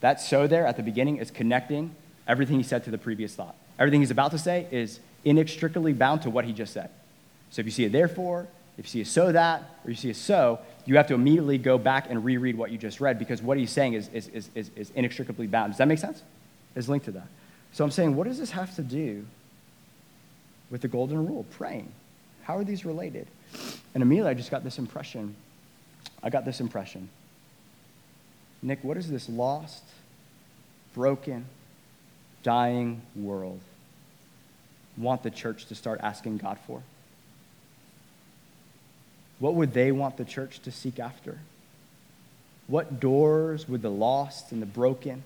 That 0.00 0.20
so 0.20 0.46
there 0.46 0.66
at 0.66 0.76
the 0.76 0.82
beginning 0.82 1.18
is 1.18 1.30
connecting 1.30 1.94
everything 2.26 2.56
he 2.56 2.62
said 2.62 2.84
to 2.84 2.90
the 2.90 2.98
previous 2.98 3.34
thought. 3.34 3.54
Everything 3.78 4.00
he's 4.00 4.10
about 4.10 4.30
to 4.30 4.38
say 4.38 4.66
is 4.70 5.00
inextricably 5.24 5.92
bound 5.92 6.22
to 6.22 6.30
what 6.30 6.44
he 6.44 6.52
just 6.52 6.72
said. 6.72 6.90
So 7.50 7.60
if 7.60 7.66
you 7.66 7.72
see 7.72 7.84
a 7.84 7.88
therefore, 7.88 8.48
if 8.78 8.86
you 8.86 8.88
see 8.88 9.00
a 9.02 9.04
so 9.04 9.32
that, 9.32 9.62
or 9.84 9.90
you 9.90 9.96
see 9.96 10.10
a 10.10 10.14
so, 10.14 10.58
you 10.86 10.96
have 10.96 11.06
to 11.08 11.14
immediately 11.14 11.58
go 11.58 11.78
back 11.78 12.06
and 12.08 12.24
reread 12.24 12.56
what 12.56 12.70
you 12.70 12.78
just 12.78 13.00
read 13.00 13.18
because 13.18 13.42
what 13.42 13.58
he's 13.58 13.70
saying 13.70 13.94
is, 13.94 14.08
is, 14.12 14.28
is, 14.28 14.50
is, 14.54 14.70
is 14.74 14.90
inextricably 14.94 15.46
bound. 15.46 15.72
Does 15.72 15.78
that 15.78 15.88
make 15.88 15.98
sense? 15.98 16.22
Is 16.74 16.88
linked 16.88 17.04
to 17.06 17.12
that. 17.12 17.26
So 17.72 17.84
I'm 17.84 17.90
saying, 17.90 18.16
what 18.16 18.26
does 18.26 18.38
this 18.38 18.50
have 18.50 18.74
to 18.76 18.82
do 18.82 19.24
with 20.70 20.80
the 20.80 20.88
golden 20.88 21.26
rule, 21.26 21.44
praying? 21.50 21.92
How 22.42 22.56
are 22.56 22.64
these 22.64 22.84
related? 22.84 23.26
And 23.94 24.02
immediately 24.02 24.30
I 24.30 24.34
just 24.34 24.50
got 24.50 24.64
this 24.64 24.78
impression. 24.78 25.34
I 26.22 26.30
got 26.30 26.44
this 26.44 26.60
impression. 26.60 27.08
Nick, 28.62 28.82
what 28.82 28.96
is 28.96 29.10
this 29.10 29.28
lost, 29.28 29.84
broken, 30.94 31.46
dying 32.42 33.02
world 33.14 33.60
want 34.96 35.22
the 35.22 35.30
church 35.30 35.66
to 35.66 35.74
start 35.74 36.00
asking 36.02 36.38
God 36.38 36.58
for? 36.66 36.82
What 39.42 39.56
would 39.56 39.74
they 39.74 39.90
want 39.90 40.18
the 40.18 40.24
church 40.24 40.60
to 40.60 40.70
seek 40.70 41.00
after? 41.00 41.40
What 42.68 43.00
doors 43.00 43.68
would 43.68 43.82
the 43.82 43.90
lost 43.90 44.52
and 44.52 44.62
the 44.62 44.66
broken 44.66 45.24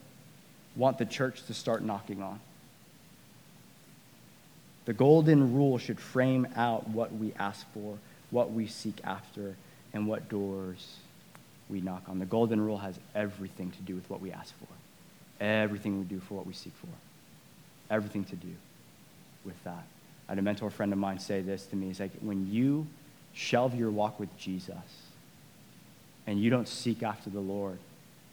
want 0.75 0.97
the 0.97 1.05
church 1.05 1.43
to 1.49 1.53
start 1.53 1.83
knocking 1.83 2.23
on. 2.23 2.41
The 4.87 4.95
golden 4.95 5.53
rule 5.53 5.77
should 5.77 6.01
frame 6.01 6.49
out 6.57 6.89
what 6.89 7.13
we 7.13 7.35
ask 7.39 7.67
for, 7.75 7.99
what 8.31 8.53
we 8.53 8.67
seek 8.69 9.01
after, 9.05 9.55
and 9.93 10.07
what 10.07 10.31
doors 10.31 10.97
we 11.69 11.83
knock 11.83 12.05
on. 12.09 12.19
The 12.19 12.25
golden 12.25 12.59
rule 12.59 12.79
has 12.79 12.99
everything 13.15 13.71
to 13.73 13.83
do 13.83 13.95
with 13.95 14.09
what 14.09 14.23
we 14.23 14.33
ask 14.33 14.55
for, 14.59 15.45
everything 15.45 15.99
we 15.99 16.07
do 16.07 16.21
for 16.21 16.37
what 16.37 16.47
we 16.47 16.55
seek 16.55 16.73
for, 16.81 16.89
everything 17.93 18.25
to 18.25 18.37
do 18.37 18.55
with 19.45 19.63
that. 19.65 19.85
I 20.27 20.33
had 20.33 20.39
a 20.39 20.43
mentor 20.43 20.71
friend 20.71 20.91
of 20.95 20.99
mine 20.99 21.19
say 21.19 21.43
this 21.43 21.67
to 21.67 21.77
me. 21.77 21.89
He's 21.89 22.01
like, 22.01 22.13
when 22.23 22.51
you 22.51 22.87
shelve 23.37 23.75
your 23.75 23.91
walk 23.91 24.19
with 24.19 24.35
Jesus 24.39 24.75
and 26.27 26.41
you 26.41 26.49
don't 26.49 26.67
seek 26.67 27.03
after 27.03 27.29
the 27.29 27.39
Lord 27.39 27.79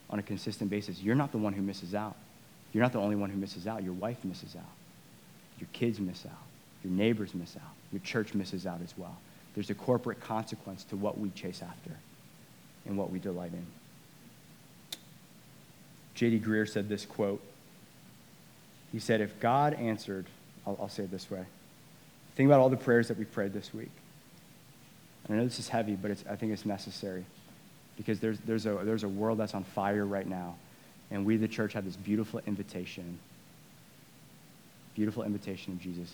on 0.08 0.18
a 0.18 0.22
consistent 0.22 0.70
basis, 0.70 1.00
you're 1.00 1.14
not 1.14 1.30
the 1.30 1.38
one 1.38 1.52
who 1.52 1.62
misses 1.62 1.94
out. 1.94 2.16
You're 2.72 2.82
not 2.82 2.92
the 2.92 2.98
only 2.98 3.14
one 3.14 3.30
who 3.30 3.36
misses 3.36 3.66
out. 3.66 3.82
Your 3.82 3.92
wife 3.92 4.24
misses 4.24 4.56
out. 4.56 4.62
Your 5.60 5.68
kids 5.72 6.00
miss 6.00 6.24
out. 6.26 6.32
Your 6.82 6.92
neighbors 6.92 7.34
miss 7.34 7.54
out. 7.56 7.72
Your 7.92 8.00
church 8.00 8.34
misses 8.34 8.66
out 8.66 8.80
as 8.82 8.94
well. 8.96 9.16
There's 9.54 9.70
a 9.70 9.74
corporate 9.74 10.20
consequence 10.20 10.84
to 10.84 10.96
what 10.96 11.18
we 11.18 11.30
chase 11.30 11.62
after 11.62 11.92
and 12.86 12.96
what 12.96 13.10
we 13.10 13.18
delight 13.18 13.52
in. 13.52 13.66
J.D. 16.14 16.40
Greear 16.40 16.68
said 16.68 16.88
this 16.88 17.04
quote. 17.04 17.42
He 18.90 18.98
said, 18.98 19.20
If 19.20 19.38
God 19.38 19.74
answered, 19.74 20.26
I'll, 20.66 20.78
I'll 20.80 20.88
say 20.88 21.04
it 21.04 21.10
this 21.10 21.30
way. 21.30 21.44
Think 22.36 22.48
about 22.48 22.60
all 22.60 22.70
the 22.70 22.76
prayers 22.76 23.08
that 23.08 23.18
we 23.18 23.24
prayed 23.24 23.52
this 23.52 23.72
week. 23.72 23.90
And 25.24 25.34
I 25.34 25.38
know 25.38 25.44
this 25.44 25.58
is 25.58 25.68
heavy, 25.68 25.94
but 25.94 26.10
I 26.28 26.36
think 26.36 26.52
it's 26.52 26.66
necessary 26.66 27.24
because 27.96 28.20
there's, 28.20 28.38
there's, 28.40 28.66
a, 28.66 28.80
there's 28.82 29.04
a 29.04 29.08
world 29.08 29.38
that's 29.38 29.54
on 29.54 29.64
fire 29.64 30.04
right 30.04 30.26
now 30.26 30.56
and 31.10 31.24
we, 31.24 31.36
the 31.36 31.48
church, 31.48 31.74
have 31.74 31.84
this 31.84 31.96
beautiful 31.96 32.40
invitation, 32.46 33.18
beautiful 34.94 35.22
invitation 35.22 35.72
of 35.72 35.80
Jesus, 35.80 36.12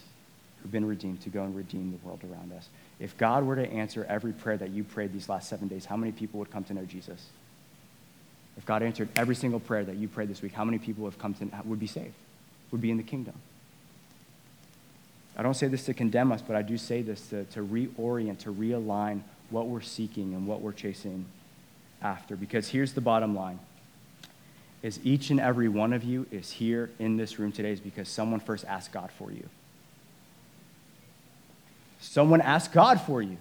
who've 0.63 0.73
been 0.73 0.87
redeemed, 0.87 1.23
to 1.23 1.31
go 1.31 1.45
and 1.45 1.57
redeem 1.57 1.91
the 1.91 2.07
world 2.07 2.21
around 2.31 2.53
us. 2.53 2.69
If 2.99 3.17
God 3.17 3.45
were 3.45 3.57
to 3.57 3.67
answer 3.67 4.05
every 4.09 4.33
prayer 4.33 4.57
that 4.59 4.71
you 4.71 4.85
prayed 4.85 5.13
these 5.13 5.29
last 5.29 5.49
seven 5.49 5.69
days, 5.69 5.85
how 5.85 5.97
many 5.97 6.13
people 6.13 6.39
would 6.41 6.51
come 6.51 6.65
to 6.65 6.75
know 6.75 6.85
Jesus? 6.85 7.27
If 8.59 8.67
God 8.67 8.83
answered 8.83 9.09
every 9.17 9.35
single 9.35 9.61
prayer 9.61 9.85
that 9.85 9.97
you 9.97 10.07
prayed 10.09 10.29
this 10.29 10.43
week, 10.43 10.53
how 10.53 10.65
many 10.65 10.79
people 10.79 11.05
have 11.05 11.19
come 11.19 11.35
to, 11.35 11.49
would 11.65 11.81
be 11.81 11.87
saved, 11.87 12.13
would 12.71 12.81
be 12.81 12.91
in 12.91 12.97
the 12.97 13.03
kingdom? 13.03 13.35
I 15.41 15.43
don't 15.43 15.55
say 15.55 15.69
this 15.69 15.87
to 15.87 15.95
condemn 15.95 16.33
us, 16.33 16.43
but 16.43 16.55
I 16.55 16.61
do 16.61 16.77
say 16.77 17.01
this 17.01 17.29
to, 17.29 17.45
to 17.47 17.65
reorient, 17.65 18.41
to 18.41 18.53
realign 18.53 19.23
what 19.49 19.69
we're 19.69 19.81
seeking 19.81 20.35
and 20.35 20.47
what 20.47 20.61
we're 20.61 20.75
chasing 20.75 21.25
after. 22.03 22.37
Because 22.37 22.69
here's 22.69 22.93
the 22.93 23.01
bottom 23.01 23.35
line 23.35 23.59
is 24.83 25.01
each 25.03 25.31
and 25.31 25.41
every 25.41 25.67
one 25.67 25.95
of 25.95 26.05
you 26.05 26.27
is 26.31 26.51
here 26.51 26.91
in 26.99 27.17
this 27.17 27.39
room 27.39 27.53
today 27.53 27.73
is 27.73 27.81
because 27.81 28.07
someone 28.07 28.39
first 28.39 28.67
asked 28.67 28.93
God 28.93 29.11
for 29.17 29.33
you. 29.33 29.49
Someone 32.01 32.43
asked 32.43 32.75
God 32.75 33.01
for 33.01 33.23
you, 33.23 33.39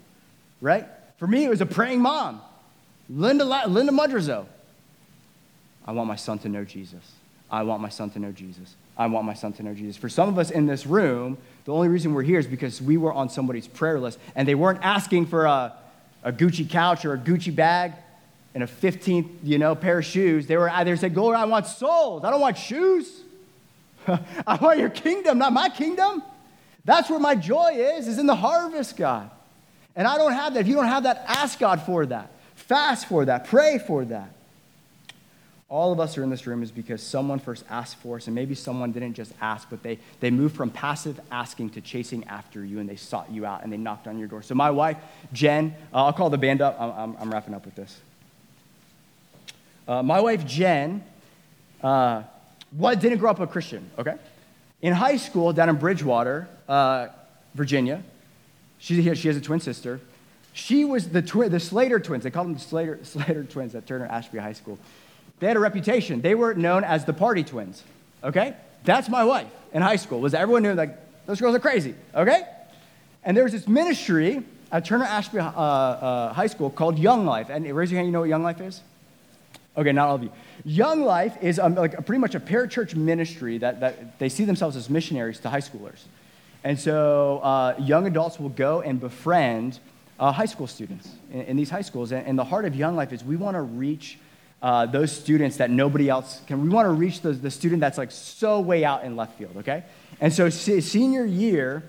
right? 0.61 0.85
For 1.17 1.27
me, 1.27 1.43
it 1.43 1.49
was 1.49 1.59
a 1.59 1.65
praying 1.65 1.99
mom, 1.99 2.39
Linda, 3.09 3.43
Linda 3.43 3.91
Mudrezow. 3.91 4.45
I 5.85 5.91
want 5.91 6.07
my 6.07 6.15
son 6.15 6.39
to 6.39 6.47
know 6.47 6.63
Jesus. 6.63 7.18
I 7.51 7.63
want 7.63 7.81
my 7.81 7.89
son 7.89 8.09
to 8.11 8.19
know 8.19 8.31
Jesus. 8.31 8.75
I 8.97 9.07
want 9.07 9.25
my 9.25 9.33
son 9.33 9.53
to 9.53 9.63
know 9.63 9.73
Jesus. 9.73 9.97
For 9.97 10.09
some 10.09 10.29
of 10.29 10.37
us 10.37 10.51
in 10.51 10.65
this 10.65 10.85
room, 10.85 11.37
the 11.65 11.73
only 11.73 11.87
reason 11.87 12.13
we're 12.13 12.23
here 12.23 12.39
is 12.39 12.47
because 12.47 12.81
we 12.81 12.97
were 12.97 13.13
on 13.13 13.29
somebody's 13.29 13.67
prayer 13.67 13.99
list 13.99 14.19
and 14.35 14.47
they 14.47 14.55
weren't 14.55 14.79
asking 14.83 15.27
for 15.27 15.45
a, 15.45 15.73
a 16.23 16.31
Gucci 16.31 16.69
couch 16.69 17.05
or 17.05 17.13
a 17.13 17.17
Gucci 17.17 17.55
bag 17.55 17.93
and 18.53 18.63
a 18.63 18.67
15th, 18.67 19.29
you 19.43 19.57
know, 19.57 19.73
pair 19.75 19.99
of 19.99 20.05
shoes. 20.05 20.47
They 20.47 20.57
were 20.57 20.71
they 20.83 20.95
said, 20.95 21.15
Lord, 21.15 21.35
I 21.35 21.45
want 21.45 21.67
souls. 21.67 22.23
I 22.23 22.29
don't 22.29 22.41
want 22.41 22.57
shoes. 22.57 23.21
I 24.07 24.55
want 24.55 24.79
your 24.79 24.89
kingdom, 24.89 25.37
not 25.37 25.53
my 25.53 25.69
kingdom. 25.69 26.23
That's 26.85 27.09
where 27.09 27.19
my 27.19 27.35
joy 27.35 27.75
is, 27.75 28.07
is 28.07 28.17
in 28.17 28.25
the 28.25 28.35
harvest, 28.35 28.97
God. 28.97 29.29
And 29.95 30.07
I 30.07 30.17
don't 30.17 30.33
have 30.33 30.53
that. 30.53 30.61
If 30.61 30.67
you 30.67 30.75
don't 30.75 30.85
have 30.85 31.03
that, 31.03 31.23
ask 31.27 31.59
God 31.59 31.81
for 31.83 32.05
that. 32.05 32.31
Fast 32.55 33.07
for 33.07 33.25
that. 33.25 33.45
Pray 33.45 33.79
for 33.79 34.05
that. 34.05 34.31
All 35.69 35.91
of 35.91 35.99
us 35.99 36.17
are 36.17 36.23
in 36.23 36.31
this 36.31 36.47
room 36.47 36.63
is 36.63 36.71
because 36.71 37.01
someone 37.01 37.37
first 37.37 37.63
asked 37.69 37.97
for 37.97 38.17
us, 38.17 38.25
and 38.25 38.33
maybe 38.33 38.55
someone 38.55 38.91
didn't 38.91 39.13
just 39.13 39.31
ask, 39.39 39.69
but 39.69 39.83
they, 39.83 39.99
they 40.19 40.31
moved 40.31 40.55
from 40.55 40.71
passive 40.71 41.19
asking 41.31 41.69
to 41.71 41.81
chasing 41.81 42.23
after 42.23 42.65
you, 42.65 42.79
and 42.79 42.89
they 42.89 42.95
sought 42.95 43.31
you 43.31 43.45
out, 43.45 43.63
and 43.63 43.71
they 43.71 43.77
knocked 43.77 44.07
on 44.07 44.17
your 44.17 44.27
door. 44.27 44.41
So 44.41 44.55
my 44.55 44.71
wife, 44.71 44.97
Jen, 45.31 45.75
uh, 45.93 46.05
I'll 46.05 46.13
call 46.13 46.31
the 46.31 46.39
band 46.39 46.61
up. 46.61 46.75
I'm, 46.81 46.91
I'm, 46.91 47.17
I'm 47.19 47.31
wrapping 47.31 47.53
up 47.53 47.65
with 47.65 47.75
this. 47.75 47.99
Uh, 49.87 50.01
my 50.01 50.19
wife, 50.19 50.43
Jen, 50.45 51.03
uh, 51.83 52.23
what, 52.71 52.99
didn't 52.99 53.19
grow 53.19 53.29
up 53.29 53.39
a 53.39 53.47
Christian, 53.47 53.87
okay? 53.99 54.15
In 54.81 54.93
high 54.93 55.17
school, 55.17 55.53
down 55.53 55.69
in 55.69 55.75
Bridgewater, 55.75 56.47
uh, 56.67 57.07
Virginia, 57.53 58.03
she, 58.79 58.95
she 59.13 59.27
has 59.27 59.37
a 59.37 59.41
twin 59.41 59.59
sister. 59.59 59.99
She 60.53 60.83
was 60.83 61.09
the, 61.09 61.21
twi- 61.21 61.47
the 61.47 61.59
Slater 61.59 61.99
twins. 61.99 62.23
They 62.23 62.31
called 62.31 62.47
them 62.47 62.53
the 62.55 62.59
Slater, 62.59 62.99
Slater 63.03 63.43
twins 63.43 63.75
at 63.75 63.85
Turner 63.85 64.07
Ashby 64.07 64.39
High 64.39 64.53
School. 64.53 64.79
They 65.39 65.47
had 65.47 65.57
a 65.57 65.59
reputation. 65.59 66.21
They 66.21 66.35
were 66.35 66.53
known 66.53 66.83
as 66.83 67.05
the 67.05 67.13
party 67.13 67.43
twins, 67.43 67.83
okay? 68.23 68.55
That's 68.83 69.09
my 69.09 69.23
wife 69.23 69.51
in 69.73 69.81
high 69.81 69.97
school, 69.97 70.19
was 70.19 70.33
everyone 70.33 70.63
knew, 70.63 70.73
like, 70.73 70.97
those 71.25 71.39
girls 71.39 71.55
are 71.55 71.59
crazy, 71.59 71.95
okay? 72.15 72.43
And 73.23 73.35
there 73.37 73.43
was 73.43 73.53
this 73.53 73.67
ministry 73.67 74.43
at 74.71 74.85
Turner 74.85 75.05
Ashby 75.05 75.39
uh, 75.39 75.49
uh, 75.49 76.33
High 76.33 76.47
School 76.47 76.69
called 76.69 76.97
Young 76.97 77.25
Life. 77.25 77.49
And 77.49 77.65
raise 77.75 77.91
your 77.91 77.97
hand, 77.97 78.07
you 78.07 78.11
know 78.11 78.21
what 78.21 78.29
Young 78.29 78.43
Life 78.43 78.61
is? 78.61 78.81
Okay, 79.77 79.91
not 79.91 80.09
all 80.09 80.15
of 80.15 80.23
you. 80.23 80.31
Young 80.65 81.03
Life 81.03 81.37
is 81.41 81.59
um, 81.59 81.75
like 81.75 81.97
a, 81.97 82.01
pretty 82.01 82.19
much 82.19 82.35
a 82.35 82.39
parachurch 82.39 82.95
ministry 82.95 83.57
that, 83.59 83.79
that 83.79 84.19
they 84.19 84.29
see 84.29 84.45
themselves 84.45 84.75
as 84.75 84.89
missionaries 84.89 85.39
to 85.39 85.49
high 85.49 85.61
schoolers. 85.61 86.03
And 86.63 86.77
so 86.77 87.39
uh, 87.39 87.75
young 87.79 88.05
adults 88.05 88.39
will 88.39 88.49
go 88.49 88.81
and 88.81 88.99
befriend 88.99 89.79
uh, 90.19 90.31
high 90.31 90.45
school 90.45 90.67
students 90.67 91.09
in, 91.31 91.41
in, 91.41 91.57
these 91.57 91.69
high 91.69 91.81
schools. 91.81 92.11
And, 92.11 92.27
and, 92.27 92.37
the 92.37 92.43
heart 92.43 92.65
of 92.65 92.75
Young 92.75 92.97
Life 92.97 93.13
is 93.13 93.23
we 93.23 93.37
want 93.37 93.55
to 93.55 93.61
reach 93.61 94.17
uh, 94.61 94.85
those 94.85 95.11
students 95.11 95.57
that 95.57 95.69
nobody 95.69 96.09
else 96.09 96.41
can. 96.47 96.61
We 96.61 96.69
want 96.69 96.85
to 96.87 96.91
reach 96.91 97.21
the, 97.21 97.31
the 97.31 97.51
student 97.51 97.81
that's 97.81 97.97
like 97.97 98.11
so 98.11 98.59
way 98.59 98.83
out 98.83 99.03
in 99.03 99.15
left 99.15 99.37
field, 99.37 99.57
okay? 99.57 99.83
And 100.19 100.33
so 100.33 100.49
senior 100.49 101.25
year, 101.25 101.83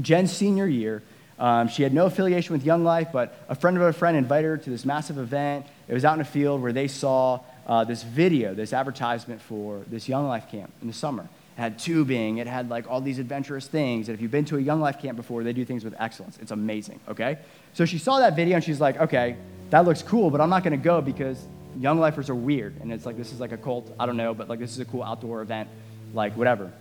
Jen's 0.00 0.32
senior 0.32 0.66
year, 0.66 1.02
um, 1.38 1.68
she 1.68 1.82
had 1.82 1.94
no 1.94 2.06
affiliation 2.06 2.52
with 2.52 2.64
Young 2.64 2.84
Life, 2.84 3.08
but 3.12 3.34
a 3.48 3.54
friend 3.54 3.76
of 3.76 3.82
a 3.82 3.92
friend 3.92 4.16
invited 4.16 4.48
her 4.48 4.56
to 4.58 4.70
this 4.70 4.84
massive 4.84 5.18
event. 5.18 5.66
It 5.86 5.94
was 5.94 6.04
out 6.04 6.14
in 6.14 6.20
a 6.20 6.24
field 6.24 6.62
where 6.62 6.72
they 6.72 6.88
saw 6.88 7.40
uh, 7.66 7.84
this 7.84 8.02
video, 8.02 8.54
this 8.54 8.72
advertisement 8.72 9.40
for 9.40 9.82
this 9.88 10.08
Young 10.08 10.26
Life 10.26 10.50
camp 10.50 10.72
in 10.82 10.88
the 10.88 10.94
summer. 10.94 11.28
It 11.56 11.60
had 11.60 11.78
tubing, 11.78 12.38
it 12.38 12.46
had 12.46 12.68
like 12.68 12.88
all 12.88 13.00
these 13.00 13.18
adventurous 13.18 13.66
things. 13.66 14.08
And 14.08 14.16
if 14.16 14.22
you've 14.22 14.30
been 14.30 14.44
to 14.46 14.56
a 14.56 14.60
Young 14.60 14.80
Life 14.80 15.00
camp 15.00 15.16
before, 15.16 15.44
they 15.44 15.52
do 15.52 15.64
things 15.64 15.84
with 15.84 15.94
excellence. 15.98 16.38
It's 16.40 16.50
amazing, 16.50 16.98
okay? 17.08 17.38
So 17.74 17.84
she 17.84 17.98
saw 17.98 18.18
that 18.18 18.34
video 18.34 18.56
and 18.56 18.64
she's 18.64 18.80
like, 18.80 18.96
okay, 18.98 19.36
that 19.70 19.84
looks 19.84 20.02
cool, 20.02 20.30
but 20.30 20.40
I'm 20.40 20.50
not 20.50 20.64
gonna 20.64 20.76
go 20.76 21.00
because 21.00 21.44
Young 21.78 22.00
Lifers 22.00 22.28
are 22.28 22.34
weird. 22.34 22.80
And 22.80 22.92
it's 22.92 23.06
like, 23.06 23.16
this 23.16 23.32
is 23.32 23.40
like 23.40 23.52
a 23.52 23.56
cult, 23.56 23.94
I 23.98 24.06
don't 24.06 24.16
know, 24.16 24.34
but 24.34 24.48
like 24.48 24.58
this 24.58 24.72
is 24.72 24.80
a 24.80 24.84
cool 24.84 25.02
outdoor 25.02 25.42
event, 25.42 25.68
like 26.12 26.36
whatever. 26.36 26.72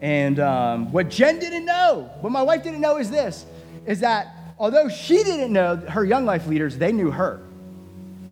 And 0.00 0.40
um, 0.40 0.90
what 0.92 1.10
Jen 1.10 1.38
didn't 1.38 1.66
know, 1.66 2.10
what 2.20 2.32
my 2.32 2.42
wife 2.42 2.62
didn't 2.62 2.80
know 2.80 2.96
is 2.96 3.10
this, 3.10 3.44
is 3.86 4.00
that 4.00 4.34
although 4.58 4.88
she 4.88 5.22
didn't 5.22 5.52
know 5.52 5.76
her 5.76 6.04
Young 6.04 6.24
Life 6.24 6.46
leaders, 6.46 6.78
they 6.78 6.92
knew 6.92 7.10
her. 7.10 7.42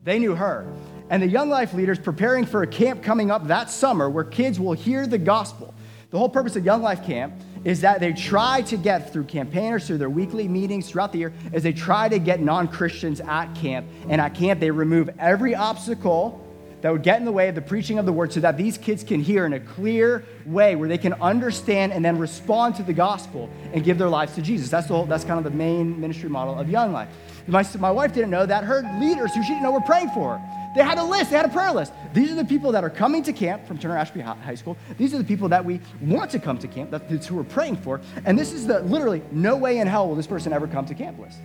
They 0.05 0.19
knew 0.19 0.35
her. 0.35 0.73
And 1.11 1.23
the 1.23 1.29
Young 1.29 1.51
Life 1.51 1.75
leaders 1.75 1.99
preparing 1.99 2.47
for 2.47 2.63
a 2.63 2.67
camp 2.67 3.03
coming 3.03 3.31
up 3.31 3.47
that 3.49 3.71
summer 3.71 4.09
where 4.09 4.25
kids 4.25 4.59
will 4.59 4.73
hear 4.73 5.07
the 5.07 5.19
gospel. 5.19 5.75
The 6.11 6.19
whole 6.19 6.29
purpose 6.31 6.57
of 6.57 6.65
Young 6.65 6.81
Life 6.81 7.05
Camp 7.05 7.35
is 7.65 7.81
that 7.81 8.01
they 8.01 8.13
try 8.13 8.63
to 8.63 8.77
get 8.77 9.13
through 9.13 9.25
campaigners, 9.25 9.87
through 9.87 9.99
their 9.99 10.11
weekly 10.11 10.49
meetings 10.49 10.89
throughout 10.89 11.13
the 11.13 11.19
year, 11.19 11.33
is 11.53 11.63
they 11.63 11.73
try 11.73 12.09
to 12.09 12.19
get 12.19 12.41
non-Christians 12.41 13.21
at 13.21 13.53
camp. 13.55 13.87
And 14.09 14.21
at 14.21 14.35
camp, 14.35 14.61
they 14.61 14.71
remove 14.71 15.11
every 15.19 15.55
obstacle 15.55 16.45
that 16.81 16.93
would 16.93 17.03
get 17.03 17.19
in 17.19 17.25
the 17.25 17.33
way 17.33 17.49
of 17.49 17.55
the 17.55 17.63
preaching 17.63 17.99
of 17.99 18.07
the 18.07 18.13
word 18.13 18.33
so 18.33 18.41
that 18.41 18.57
these 18.57 18.79
kids 18.79 19.03
can 19.03 19.21
hear 19.21 19.47
in 19.47 19.53
a 19.53 19.61
clear 19.61 20.25
way 20.47 20.77
where 20.77 20.89
they 20.89 20.99
can 20.99 21.13
understand 21.15 21.93
and 21.93 22.05
then 22.05 22.19
respond 22.19 22.77
to 22.77 22.83
the 22.85 22.93
gospel 22.93 23.51
and 23.73 23.83
give 23.83 23.99
their 23.99 24.09
lives 24.09 24.35
to 24.37 24.43
Jesus. 24.43 24.71
That's, 24.71 24.87
the 24.87 24.95
whole, 24.95 25.05
that's 25.07 25.25
kind 25.25 25.39
of 25.39 25.45
the 25.45 25.57
main 25.57 26.01
ministry 26.01 26.29
model 26.29 26.59
of 26.59 26.71
Young 26.71 26.93
Life. 26.93 27.09
My, 27.49 27.67
my 27.79 27.91
wife 27.91 28.13
didn't 28.13 28.31
know 28.31 28.47
that. 28.47 28.63
Her 28.63 28.83
leaders, 29.01 29.35
who 29.35 29.43
she 29.43 29.49
didn't 29.49 29.63
know, 29.63 29.73
were 29.73 29.81
praying 29.81 30.11
for 30.11 30.39
her. 30.39 30.58
They 30.75 30.83
had 30.83 30.99
a 30.99 31.05
list, 31.05 31.31
they 31.31 31.37
had 31.37 31.47
a 31.47 31.51
prayer 31.51 31.73
list. 31.73 31.93
These 32.13 32.31
are 32.31 32.35
the 32.35 32.45
people 32.45 32.73
that 32.73 32.85
are 32.85 32.91
coming 32.91 33.23
to 33.25 33.33
camp 33.33 33.67
from 33.67 33.79
Turner 33.79 33.97
Ashby 33.97 34.21
High 34.21 34.55
School. 34.55 34.77
These 34.97 35.15
are 35.15 35.19
the 35.19 35.25
people 35.25 35.49
that 35.49 35.65
we 35.65 35.81
want 36.01 36.31
to 36.33 36.39
come 36.39 36.59
to 36.59 36.69
camp, 36.69 36.91
that's 36.91 37.27
who 37.27 37.37
we're 37.37 37.45
praying 37.45 37.77
for. 37.77 38.01
And 38.25 38.39
this 38.39 38.53
is 38.53 38.67
the 38.67 38.81
literally 38.81 39.23
no 39.33 39.57
way 39.57 39.79
in 39.79 39.87
hell 39.87 40.09
will 40.09 40.15
this 40.15 40.27
person 40.27 40.53
ever 40.53 40.67
come 40.67 40.87
to 40.87 40.95
camp 40.95 41.19
list. 41.19 41.39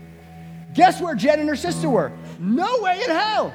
Guess 0.73 1.01
where 1.01 1.15
Jen 1.15 1.39
and 1.39 1.47
her 1.49 1.55
sister 1.55 1.89
were? 1.89 2.11
No 2.39 2.79
way 2.81 3.01
in 3.03 3.09
hell. 3.09 3.53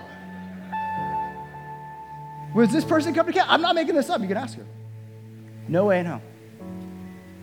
Was 2.54 2.72
this 2.72 2.84
person 2.84 3.12
coming 3.12 3.32
to 3.32 3.38
camp? 3.38 3.52
I'm 3.52 3.60
not 3.60 3.74
making 3.74 3.94
this 3.94 4.08
up. 4.08 4.20
You 4.20 4.28
can 4.28 4.36
ask 4.36 4.56
her. 4.56 4.66
No 5.66 5.86
way 5.86 6.00
in 6.00 6.06
hell. 6.06 6.22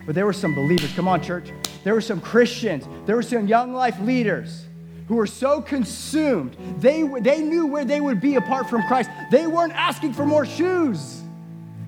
But 0.05 0.15
there 0.15 0.25
were 0.25 0.33
some 0.33 0.55
believers. 0.55 0.93
Come 0.93 1.07
on, 1.07 1.21
church. 1.21 1.51
There 1.83 1.93
were 1.93 2.01
some 2.01 2.21
Christians. 2.21 2.87
There 3.05 3.15
were 3.15 3.23
some 3.23 3.47
young 3.47 3.73
life 3.73 3.99
leaders 3.99 4.65
who 5.07 5.15
were 5.15 5.27
so 5.27 5.61
consumed. 5.61 6.55
They, 6.79 7.03
they 7.19 7.41
knew 7.41 7.67
where 7.67 7.85
they 7.85 8.01
would 8.01 8.19
be 8.19 8.35
apart 8.35 8.69
from 8.69 8.81
Christ. 8.87 9.09
They 9.31 9.45
weren't 9.47 9.73
asking 9.73 10.13
for 10.13 10.25
more 10.25 10.45
shoes, 10.45 11.21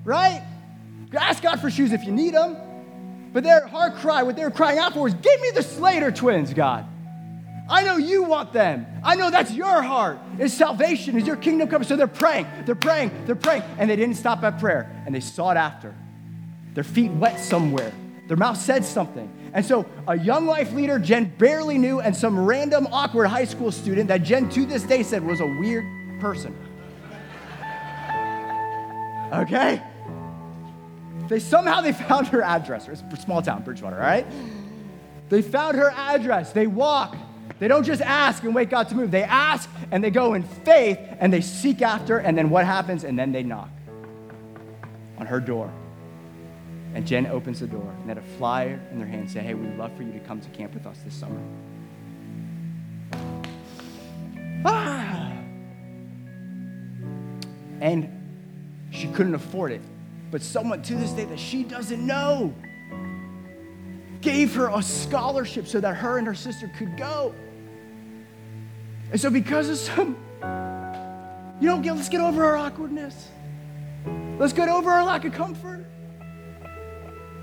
right? 0.04 0.42
Ask 1.12 1.42
God 1.42 1.60
for 1.60 1.70
shoes 1.70 1.92
if 1.92 2.04
you 2.04 2.12
need 2.12 2.34
them. 2.34 2.56
But 3.32 3.42
their 3.44 3.66
heart 3.66 3.96
cry, 3.96 4.22
what 4.22 4.36
they 4.36 4.44
were 4.44 4.50
crying 4.50 4.78
out 4.78 4.94
for 4.94 5.00
was, 5.00 5.14
Give 5.14 5.40
me 5.40 5.50
the 5.54 5.62
Slater 5.62 6.10
twins, 6.10 6.54
God. 6.54 6.86
I 7.68 7.84
know 7.84 7.98
you 7.98 8.22
want 8.22 8.52
them. 8.52 8.86
I 9.04 9.14
know 9.14 9.30
that's 9.30 9.52
your 9.52 9.82
heart. 9.82 10.18
Is 10.38 10.54
salvation, 10.54 11.18
is 11.18 11.26
your 11.26 11.36
kingdom 11.36 11.68
coming. 11.68 11.86
So 11.86 11.96
they're 11.96 12.06
praying, 12.06 12.46
they're 12.64 12.74
praying, 12.74 13.10
they're 13.26 13.36
praying. 13.36 13.62
And 13.76 13.90
they 13.90 13.96
didn't 13.96 14.16
stop 14.16 14.42
at 14.42 14.58
prayer 14.58 15.02
and 15.04 15.14
they 15.14 15.20
sought 15.20 15.56
after. 15.56 15.94
Their 16.74 16.84
feet 16.84 17.10
wet 17.10 17.38
somewhere. 17.38 17.92
Their 18.26 18.36
mouth 18.36 18.56
said 18.56 18.84
something. 18.84 19.30
And 19.52 19.64
so 19.64 19.86
a 20.06 20.18
young 20.18 20.46
life 20.46 20.72
leader 20.72 20.98
Jen 20.98 21.32
barely 21.38 21.78
knew, 21.78 22.00
and 22.00 22.14
some 22.14 22.38
random 22.38 22.88
awkward 22.92 23.26
high 23.26 23.44
school 23.44 23.72
student 23.72 24.08
that 24.08 24.22
Jen 24.22 24.48
to 24.50 24.66
this 24.66 24.82
day 24.82 25.02
said 25.02 25.24
was 25.24 25.40
a 25.40 25.46
weird 25.46 25.84
person. 26.20 26.56
Okay? 29.32 29.82
They 31.28 31.40
somehow 31.40 31.80
they 31.80 31.92
found 31.92 32.28
her 32.28 32.42
address. 32.42 32.88
It's 32.88 33.22
small 33.22 33.42
town, 33.42 33.62
Bridgewater, 33.62 33.96
all 33.96 34.02
right? 34.02 34.26
They 35.28 35.42
found 35.42 35.76
her 35.76 35.90
address. 35.90 36.52
They 36.52 36.66
walk 36.66 37.16
they 37.58 37.66
don't 37.66 37.84
just 37.84 38.02
ask 38.02 38.44
and 38.44 38.54
wait 38.54 38.70
God 38.70 38.88
to 38.90 38.94
move. 38.94 39.10
They 39.10 39.24
ask 39.24 39.68
and 39.90 40.02
they 40.02 40.10
go 40.10 40.34
in 40.34 40.42
faith 40.42 40.98
and 41.18 41.32
they 41.32 41.40
seek 41.40 41.82
after, 41.82 42.18
and 42.18 42.38
then 42.38 42.50
what 42.50 42.64
happens? 42.64 43.04
And 43.04 43.18
then 43.18 43.32
they 43.32 43.42
knock 43.42 43.70
on 45.18 45.26
her 45.26 45.40
door. 45.40 45.72
And 46.98 47.06
Jen 47.06 47.28
opens 47.28 47.60
the 47.60 47.68
door 47.68 47.94
and 48.00 48.08
had 48.08 48.18
a 48.18 48.22
flyer 48.38 48.80
in 48.90 48.98
their 48.98 49.06
hand 49.06 49.30
say, 49.30 49.38
Hey, 49.38 49.54
we'd 49.54 49.76
love 49.76 49.96
for 49.96 50.02
you 50.02 50.10
to 50.10 50.18
come 50.18 50.40
to 50.40 50.48
camp 50.48 50.74
with 50.74 50.84
us 50.84 50.98
this 51.04 51.14
summer. 51.14 51.40
Ah! 54.64 55.32
And 57.80 58.10
she 58.90 59.06
couldn't 59.12 59.36
afford 59.36 59.70
it. 59.70 59.80
But 60.32 60.42
someone 60.42 60.82
to 60.82 60.96
this 60.96 61.12
day 61.12 61.24
that 61.26 61.38
she 61.38 61.62
doesn't 61.62 62.04
know 62.04 62.52
gave 64.20 64.56
her 64.56 64.68
a 64.68 64.82
scholarship 64.82 65.68
so 65.68 65.78
that 65.78 65.94
her 65.94 66.18
and 66.18 66.26
her 66.26 66.34
sister 66.34 66.68
could 66.76 66.96
go. 66.96 67.32
And 69.12 69.20
so, 69.20 69.30
because 69.30 69.68
of 69.68 69.78
some, 69.78 70.16
you 71.60 71.68
know, 71.68 71.76
let's 71.94 72.08
get 72.08 72.20
over 72.20 72.44
our 72.44 72.56
awkwardness. 72.56 73.28
Let's 74.40 74.52
get 74.52 74.68
over 74.68 74.90
our 74.90 75.04
lack 75.04 75.24
of 75.24 75.32
comfort. 75.32 75.86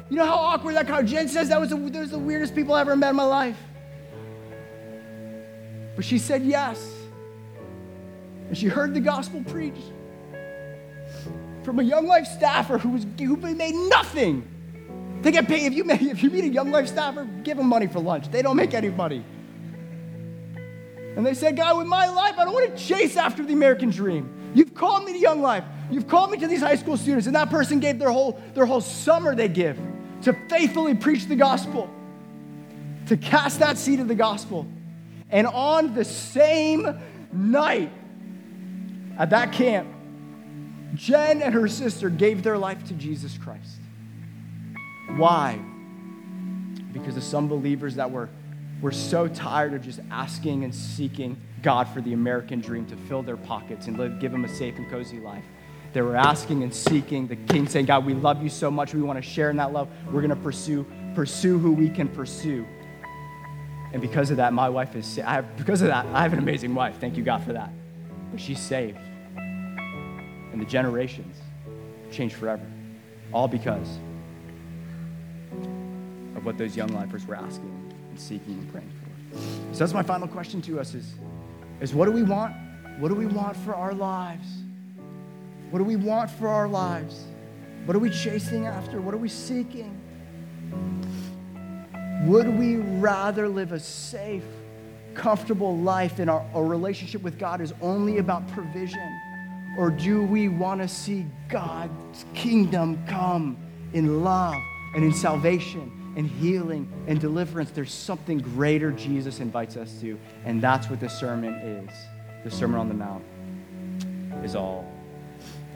You 0.10 0.18
know 0.18 0.26
how 0.26 0.36
awkward 0.36 0.76
that 0.76 0.88
car. 0.88 1.02
Jen 1.02 1.28
says 1.28 1.50
that 1.50 1.60
was 1.60 1.72
the, 1.72 1.76
was 1.76 2.12
the 2.12 2.20
weirdest 2.20 2.54
people 2.54 2.76
I 2.76 2.82
ever 2.82 2.96
met 2.96 3.10
in 3.10 3.16
my 3.16 3.24
life. 3.24 3.58
But 5.96 6.06
she 6.06 6.20
said 6.20 6.44
yes. 6.44 6.94
And 8.48 8.58
she 8.58 8.68
heard 8.68 8.94
the 8.94 9.00
gospel 9.00 9.44
preached 9.44 9.92
from 11.64 11.80
a 11.80 11.84
young 11.84 12.06
life 12.06 12.28
staffer 12.28 12.78
who 12.78 12.90
was 12.90 13.08
who 13.18 13.36
made 13.38 13.74
nothing. 13.74 14.48
They 15.22 15.32
get 15.32 15.48
paid 15.48 15.66
if 15.66 15.74
you 15.74 15.90
if 15.90 16.22
you 16.22 16.30
meet 16.30 16.44
a 16.44 16.50
young 16.50 16.70
life 16.70 16.88
staffer, 16.88 17.28
give 17.44 17.58
them 17.58 17.68
money 17.68 17.88
for 17.88 18.00
lunch. 18.00 18.30
They 18.30 18.44
don't 18.44 18.58
make 18.58 18.76
any 18.76 18.90
money. 18.90 19.26
And 21.16 21.26
they 21.26 21.34
said, 21.34 21.56
God, 21.56 21.78
with 21.78 21.88
my 21.88 22.08
life, 22.10 22.36
I 22.38 22.44
don't 22.44 22.54
want 22.54 22.76
to 22.76 22.84
chase 22.84 23.16
after 23.16 23.44
the 23.44 23.54
American 23.54 23.90
dream. 23.90 24.52
You've 24.54 24.76
called 24.76 25.06
me 25.06 25.14
to 25.14 25.20
young 25.20 25.42
life. 25.42 25.64
You've 25.90 26.08
called 26.08 26.30
me 26.30 26.38
to 26.40 26.48
these 26.48 26.60
high 26.60 26.76
school 26.76 26.98
students, 26.98 27.26
and 27.26 27.36
that 27.36 27.50
person 27.50 27.80
gave 27.80 28.00
their 28.00 28.12
whole, 28.12 28.40
their 28.54 28.66
whole 28.66 28.82
summer 28.82 29.34
they 29.34 29.48
give 29.48 29.80
to 30.26 30.34
faithfully 30.50 30.96
preach 30.96 31.28
the 31.28 31.36
gospel, 31.36 31.88
to 33.06 33.16
cast 33.16 33.60
that 33.60 33.78
seed 33.78 34.00
of 34.00 34.08
the 34.08 34.16
gospel. 34.16 34.66
And 35.30 35.46
on 35.46 35.94
the 35.94 36.04
same 36.04 37.00
night 37.32 37.92
at 39.20 39.30
that 39.30 39.52
camp, 39.52 39.88
Jen 40.96 41.44
and 41.44 41.54
her 41.54 41.68
sister 41.68 42.10
gave 42.10 42.42
their 42.42 42.58
life 42.58 42.84
to 42.86 42.94
Jesus 42.96 43.38
Christ. 43.38 43.78
Why? 45.16 45.60
Because 46.92 47.16
of 47.18 47.24
some 47.24 47.48
believers 47.48 47.94
that 47.96 48.10
were, 48.10 48.30
were 48.82 48.92
so 48.92 49.28
tired 49.28 49.76
of 49.76 49.84
just 49.84 50.00
asking 50.10 50.64
and 50.64 50.74
seeking 50.74 51.40
God 51.62 51.88
for 51.88 52.02
the 52.02 52.14
American 52.14 52.62
dream 52.62 52.88
to 52.88 52.96
fill 52.96 53.22
their 53.22 53.38
pockets 53.38 53.86
and 53.86 53.98
live, 54.00 54.20
give 54.20 54.32
them 54.32 54.44
a 54.44 54.50
safe 54.50 54.76
and 54.78 54.90
cozy 54.90 55.20
life. 55.20 55.44
They 55.96 56.02
were 56.02 56.18
asking 56.18 56.62
and 56.62 56.76
seeking 56.76 57.26
the 57.26 57.38
king, 57.38 57.70
saying, 57.70 57.86
God, 57.86 58.06
we 58.06 58.14
love 58.14 58.44
you 58.44 58.50
so 58.50 58.70
much. 58.70 58.94
We 58.94 59.02
want 59.02 59.18
to 59.18 59.22
share 59.22 59.50
in 59.50 59.56
that 59.56 59.72
love. 59.72 59.88
We're 60.08 60.20
going 60.20 60.28
to 60.28 60.36
pursue, 60.36 60.86
pursue 61.16 61.58
who 61.58 61.72
we 61.72 61.90
can 61.90 62.10
pursue. 62.10 62.68
And 63.94 64.02
because 64.02 64.30
of 64.30 64.36
that, 64.36 64.52
my 64.52 64.68
wife 64.68 64.94
is, 64.98 65.18
I 65.20 65.36
have, 65.36 65.56
because 65.56 65.82
of 65.82 65.88
that, 65.88 66.06
I 66.08 66.24
have 66.24 66.34
an 66.34 66.40
amazing 66.40 66.76
wife. 66.76 66.98
Thank 67.00 67.16
you, 67.16 67.24
God, 67.24 67.46
for 67.46 67.54
that. 67.54 67.70
But 68.30 68.42
she's 68.42 68.60
saved. 68.60 68.98
And 69.38 70.60
the 70.60 70.66
generations 70.66 71.38
changed 72.12 72.36
forever. 72.36 72.70
All 73.32 73.48
because 73.48 73.88
of 76.36 76.44
what 76.44 76.58
those 76.58 76.76
young 76.76 76.90
lifers 76.90 77.26
were 77.26 77.36
asking 77.36 77.72
and 78.10 78.20
seeking 78.20 78.56
and 78.56 78.70
praying 78.70 78.92
for. 79.32 79.40
So 79.72 79.80
that's 79.80 79.94
my 79.94 80.04
final 80.04 80.28
question 80.28 80.62
to 80.64 80.78
us 80.78 80.94
is, 80.94 81.14
is 81.80 81.94
what 81.94 82.04
do 82.04 82.12
we 82.12 82.24
want? 82.24 82.54
What 83.00 83.08
do 83.08 83.16
we 83.16 83.28
want 83.28 83.56
for 83.56 83.74
our 83.74 83.94
lives? 83.94 84.46
What 85.72 85.80
do 85.80 85.86
we 85.86 85.96
want 85.96 86.30
for 86.30 86.48
our 86.48 86.68
lives? 86.68 87.26
What 87.86 87.96
are 87.96 88.00
we 88.00 88.10
chasing 88.10 88.66
after? 88.66 89.02
What 89.02 89.14
are 89.14 89.18
we 89.18 89.30
seeking? 89.30 90.02
Would 92.26 92.48
we 92.58 92.78
rather 92.78 93.48
live 93.48 93.72
a 93.72 93.80
safe, 93.80 94.44
comfortable 95.14 95.78
life 95.78 96.20
and 96.20 96.30
our, 96.30 96.44
our 96.54 96.64
relationship 96.64 97.22
with 97.22 97.38
God 97.38 97.62
is 97.62 97.74
only 97.82 98.18
about 98.18 98.48
provision? 98.50 99.22
Or 99.78 99.92
do 99.92 100.24
we 100.24 100.48
want 100.48 100.82
to 100.82 100.88
see 100.88 101.26
God's 101.50 102.26
kingdom 102.34 103.06
come 103.06 103.58
in 103.94 104.24
love 104.24 104.56
and 104.96 105.04
in 105.04 105.14
salvation 105.14 106.14
and 106.16 106.28
healing 106.28 106.92
and 107.08 107.20
deliverance? 107.20 107.72
There's 107.72 107.94
something 107.94 108.40
greater 108.40 108.92
Jesus 108.92 109.40
invites 109.40 109.78
us 109.78 110.00
to, 110.02 110.18
and 110.46 110.62
that's 110.62 110.90
what 110.90 111.00
the 111.00 111.10
sermon 111.10 111.54
is. 111.54 111.90
The 112.44 112.52
Sermon 112.52 112.80
on 112.80 112.88
the 112.88 112.94
Mount 112.94 113.24
is 114.44 114.56
all 114.56 114.95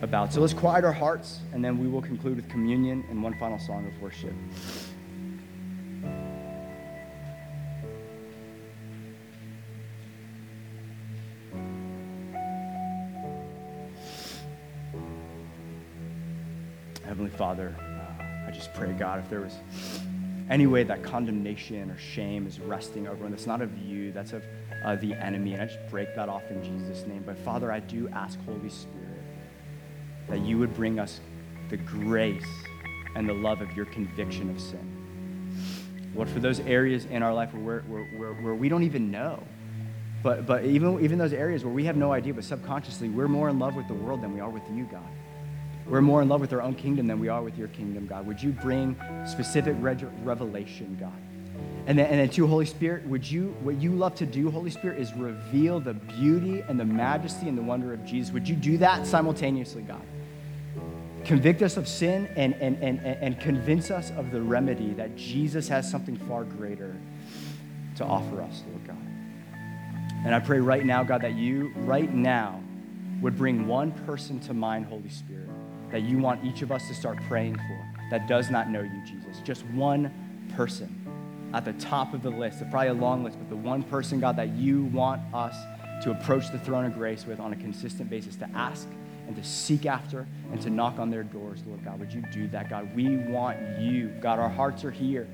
about. 0.01 0.33
So 0.33 0.41
let's 0.41 0.53
quiet 0.53 0.85
our 0.85 0.93
hearts, 0.93 1.39
and 1.53 1.63
then 1.63 1.77
we 1.77 1.87
will 1.87 2.01
conclude 2.01 2.37
with 2.37 2.49
communion 2.49 3.05
and 3.09 3.21
one 3.21 3.37
final 3.39 3.59
song 3.59 3.85
of 3.87 4.01
worship. 4.01 4.33
Heavenly 17.05 17.31
Father, 17.31 17.75
uh, 17.79 18.47
I 18.47 18.51
just 18.51 18.73
pray, 18.73 18.91
God, 18.93 19.19
if 19.19 19.29
there 19.29 19.41
was 19.41 19.55
any 20.49 20.67
way 20.67 20.83
that 20.83 21.03
condemnation 21.03 21.91
or 21.91 21.97
shame 21.97 22.47
is 22.47 22.59
resting 22.59 23.07
over 23.07 23.25
and 23.25 23.33
that's 23.33 23.45
not 23.45 23.61
of 23.61 23.77
you, 23.77 24.11
that's 24.11 24.33
of 24.33 24.43
uh, 24.83 24.95
the 24.95 25.13
enemy, 25.13 25.53
and 25.53 25.61
I 25.61 25.65
just 25.65 25.79
break 25.89 26.15
that 26.15 26.29
off 26.29 26.43
in 26.49 26.63
Jesus' 26.63 27.05
name. 27.05 27.23
But 27.25 27.37
Father, 27.39 27.71
I 27.71 27.79
do 27.79 28.07
ask, 28.09 28.39
Holy 28.45 28.69
Spirit, 28.69 28.98
that 30.29 30.39
you 30.39 30.57
would 30.57 30.75
bring 30.75 30.99
us 30.99 31.19
the 31.69 31.77
grace 31.77 32.45
and 33.15 33.27
the 33.27 33.33
love 33.33 33.61
of 33.61 33.75
your 33.75 33.85
conviction 33.85 34.49
of 34.49 34.59
sin. 34.59 34.95
Lord, 36.15 36.29
for 36.29 36.39
those 36.39 36.59
areas 36.61 37.05
in 37.05 37.23
our 37.23 37.33
life 37.33 37.53
where, 37.53 37.81
where, 37.81 38.05
where, 38.17 38.33
where 38.33 38.55
we 38.55 38.69
don't 38.69 38.83
even 38.83 39.11
know, 39.11 39.43
but, 40.21 40.45
but 40.45 40.65
even, 40.65 40.99
even 41.03 41.17
those 41.17 41.33
areas 41.33 41.63
where 41.63 41.73
we 41.73 41.85
have 41.85 41.95
no 41.95 42.11
idea, 42.11 42.33
but 42.33 42.43
subconsciously 42.43 43.09
we're 43.09 43.27
more 43.27 43.49
in 43.49 43.57
love 43.57 43.75
with 43.75 43.87
the 43.87 43.93
world 43.93 44.21
than 44.21 44.33
we 44.33 44.39
are 44.39 44.49
with 44.49 44.63
you, 44.73 44.85
God. 44.85 45.01
We're 45.87 46.01
more 46.01 46.21
in 46.21 46.29
love 46.29 46.41
with 46.41 46.53
our 46.53 46.61
own 46.61 46.75
kingdom 46.75 47.07
than 47.07 47.19
we 47.19 47.29
are 47.29 47.41
with 47.41 47.57
your 47.57 47.69
kingdom, 47.69 48.05
God. 48.05 48.27
Would 48.27 48.41
you 48.41 48.51
bring 48.51 48.95
specific 49.25 49.75
revelation, 49.79 50.97
God? 50.99 51.13
And 51.87 51.97
then, 51.97 52.05
and 52.05 52.19
then, 52.19 52.29
to 52.29 52.45
Holy 52.45 52.65
Spirit, 52.65 53.07
would 53.07 53.29
you, 53.29 53.55
what 53.63 53.81
you 53.81 53.91
love 53.93 54.13
to 54.15 54.25
do, 54.25 54.51
Holy 54.51 54.69
Spirit, 54.69 54.99
is 54.99 55.13
reveal 55.13 55.79
the 55.79 55.95
beauty 55.95 56.61
and 56.67 56.79
the 56.79 56.85
majesty 56.85 57.47
and 57.47 57.57
the 57.57 57.61
wonder 57.61 57.93
of 57.93 58.05
Jesus. 58.05 58.31
Would 58.31 58.47
you 58.47 58.55
do 58.55 58.77
that 58.77 59.07
simultaneously, 59.07 59.81
God? 59.81 60.01
Convict 61.29 61.61
us 61.61 61.77
of 61.77 61.87
sin 61.87 62.27
and, 62.35 62.55
and, 62.55 62.75
and, 62.81 62.99
and 63.05 63.39
convince 63.39 63.91
us 63.91 64.09
of 64.17 64.31
the 64.31 64.41
remedy 64.41 64.95
that 64.95 65.15
Jesus 65.15 65.67
has 65.67 65.87
something 65.87 66.17
far 66.27 66.43
greater 66.43 66.95
to 67.97 68.03
offer 68.03 68.41
us, 68.41 68.63
Lord 68.71 68.87
God. 68.87 68.97
And 70.25 70.33
I 70.33 70.39
pray 70.39 70.59
right 70.59 70.83
now, 70.83 71.03
God, 71.03 71.21
that 71.21 71.35
you, 71.35 71.71
right 71.81 72.11
now, 72.11 72.59
would 73.21 73.37
bring 73.37 73.67
one 73.67 73.91
person 74.07 74.39
to 74.39 74.55
mind, 74.55 74.87
Holy 74.87 75.09
Spirit, 75.09 75.47
that 75.91 76.01
you 76.01 76.17
want 76.17 76.43
each 76.43 76.63
of 76.63 76.71
us 76.71 76.87
to 76.87 76.95
start 76.95 77.19
praying 77.27 77.57
for 77.57 77.93
that 78.09 78.27
does 78.27 78.49
not 78.49 78.71
know 78.71 78.81
you, 78.81 79.05
Jesus. 79.05 79.39
Just 79.43 79.63
one 79.67 80.11
person 80.55 80.89
at 81.53 81.63
the 81.63 81.73
top 81.73 82.15
of 82.15 82.23
the 82.23 82.31
list, 82.31 82.63
probably 82.71 82.87
a 82.87 82.93
long 82.95 83.23
list, 83.23 83.37
but 83.37 83.49
the 83.49 83.55
one 83.55 83.83
person, 83.83 84.19
God, 84.19 84.35
that 84.37 84.49
you 84.55 84.85
want 84.85 85.21
us 85.31 85.55
to 86.01 86.09
approach 86.09 86.51
the 86.51 86.57
throne 86.57 86.85
of 86.85 86.95
grace 86.95 87.27
with 87.27 87.39
on 87.39 87.53
a 87.53 87.55
consistent 87.55 88.09
basis, 88.09 88.35
to 88.37 88.49
ask 88.55 88.87
and 89.29 89.37
to 89.37 89.43
seek 89.47 89.85
after 89.85 90.25
and 90.51 90.59
to 90.59 90.71
knock 90.71 90.97
on 90.97 91.11
their 91.11 91.21
doors, 91.21 91.59
Lord 91.67 91.85
God. 91.85 91.99
Would 91.99 92.11
you 92.11 92.23
do 92.33 92.47
that, 92.47 92.67
God? 92.67 92.93
We 92.95 93.15
want 93.15 93.59
you. 93.79 94.07
God, 94.19 94.39
our 94.39 94.49
hearts 94.49 94.83
are 94.83 94.89
here. 94.89 95.27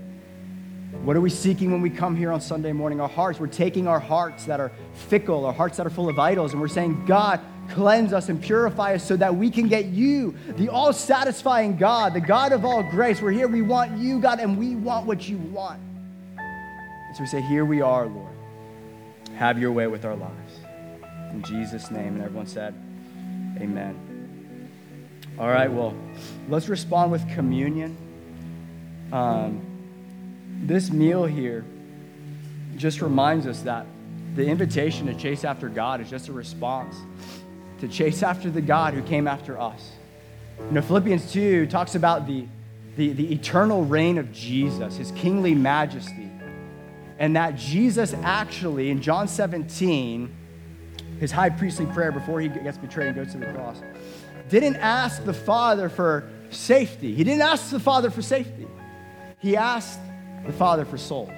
What 1.03 1.15
are 1.15 1.21
we 1.21 1.29
seeking 1.29 1.71
when 1.71 1.81
we 1.81 1.89
come 1.89 2.13
here 2.13 2.29
on 2.33 2.41
Sunday 2.41 2.73
morning? 2.73 2.99
Our 2.99 3.07
hearts. 3.07 3.39
We're 3.39 3.47
taking 3.47 3.87
our 3.87 3.99
hearts 3.99 4.43
that 4.45 4.59
are 4.59 4.73
fickle, 4.93 5.45
our 5.45 5.53
hearts 5.53 5.77
that 5.77 5.87
are 5.87 5.89
full 5.89 6.09
of 6.09 6.19
idols, 6.19 6.51
and 6.51 6.59
we're 6.59 6.67
saying, 6.67 7.05
God, 7.05 7.39
cleanse 7.69 8.11
us 8.11 8.27
and 8.27 8.41
purify 8.41 8.95
us 8.95 9.03
so 9.03 9.15
that 9.15 9.33
we 9.33 9.49
can 9.49 9.69
get 9.69 9.85
you, 9.85 10.35
the 10.57 10.67
all 10.67 10.91
satisfying 10.91 11.77
God, 11.77 12.13
the 12.13 12.21
God 12.21 12.51
of 12.51 12.65
all 12.65 12.83
grace. 12.83 13.21
We're 13.21 13.31
here. 13.31 13.47
We 13.47 13.61
want 13.61 13.97
you, 13.97 14.19
God, 14.19 14.41
and 14.41 14.57
we 14.57 14.75
want 14.75 15.05
what 15.05 15.27
you 15.29 15.37
want. 15.37 15.79
And 16.37 17.15
so 17.15 17.23
we 17.23 17.27
say, 17.27 17.41
Here 17.41 17.63
we 17.63 17.79
are, 17.79 18.07
Lord. 18.07 18.27
Have 19.37 19.57
your 19.57 19.71
way 19.71 19.87
with 19.87 20.03
our 20.03 20.15
lives. 20.17 20.59
In 21.31 21.43
Jesus' 21.43 21.91
name. 21.91 22.15
And 22.15 22.21
everyone 22.21 22.47
said, 22.47 22.73
Amen. 23.57 24.69
All 25.37 25.47
right, 25.47 25.71
well, 25.71 25.93
let's 26.49 26.69
respond 26.69 27.11
with 27.11 27.27
communion. 27.33 27.97
Um, 29.11 29.61
this 30.63 30.91
meal 30.91 31.25
here 31.25 31.65
just 32.77 33.01
reminds 33.01 33.47
us 33.47 33.61
that 33.61 33.85
the 34.35 34.45
invitation 34.45 35.07
to 35.07 35.13
chase 35.13 35.43
after 35.43 35.69
God 35.69 36.01
is 36.01 36.09
just 36.09 36.27
a 36.27 36.33
response 36.33 36.95
to 37.79 37.87
chase 37.87 38.23
after 38.23 38.49
the 38.49 38.61
God 38.61 38.93
who 38.93 39.01
came 39.01 39.27
after 39.27 39.59
us. 39.59 39.91
You 40.59 40.71
know, 40.71 40.81
Philippians 40.81 41.31
2 41.31 41.67
talks 41.67 41.95
about 41.95 42.25
the, 42.27 42.47
the, 42.95 43.11
the 43.13 43.33
eternal 43.33 43.83
reign 43.83 44.17
of 44.17 44.31
Jesus, 44.31 44.97
his 44.97 45.11
kingly 45.11 45.53
majesty, 45.53 46.29
and 47.19 47.35
that 47.35 47.55
Jesus 47.55 48.13
actually, 48.23 48.89
in 48.89 49.01
John 49.01 49.27
17, 49.27 50.33
his 51.19 51.31
high 51.31 51.49
priestly 51.49 51.85
prayer 51.87 52.11
before 52.11 52.39
he 52.41 52.49
gets 52.49 52.77
betrayed 52.77 53.07
and 53.07 53.15
goes 53.15 53.31
to 53.31 53.37
the 53.37 53.45
cross, 53.47 53.81
didn't 54.49 54.75
ask 54.77 55.23
the 55.23 55.33
Father 55.33 55.89
for 55.89 56.29
safety. 56.49 57.13
He 57.13 57.23
didn't 57.23 57.41
ask 57.41 57.71
the 57.71 57.79
Father 57.79 58.09
for 58.09 58.21
safety. 58.21 58.67
He 59.39 59.57
asked 59.57 59.99
the 60.45 60.53
Father 60.53 60.85
for 60.85 60.97
souls. 60.97 61.31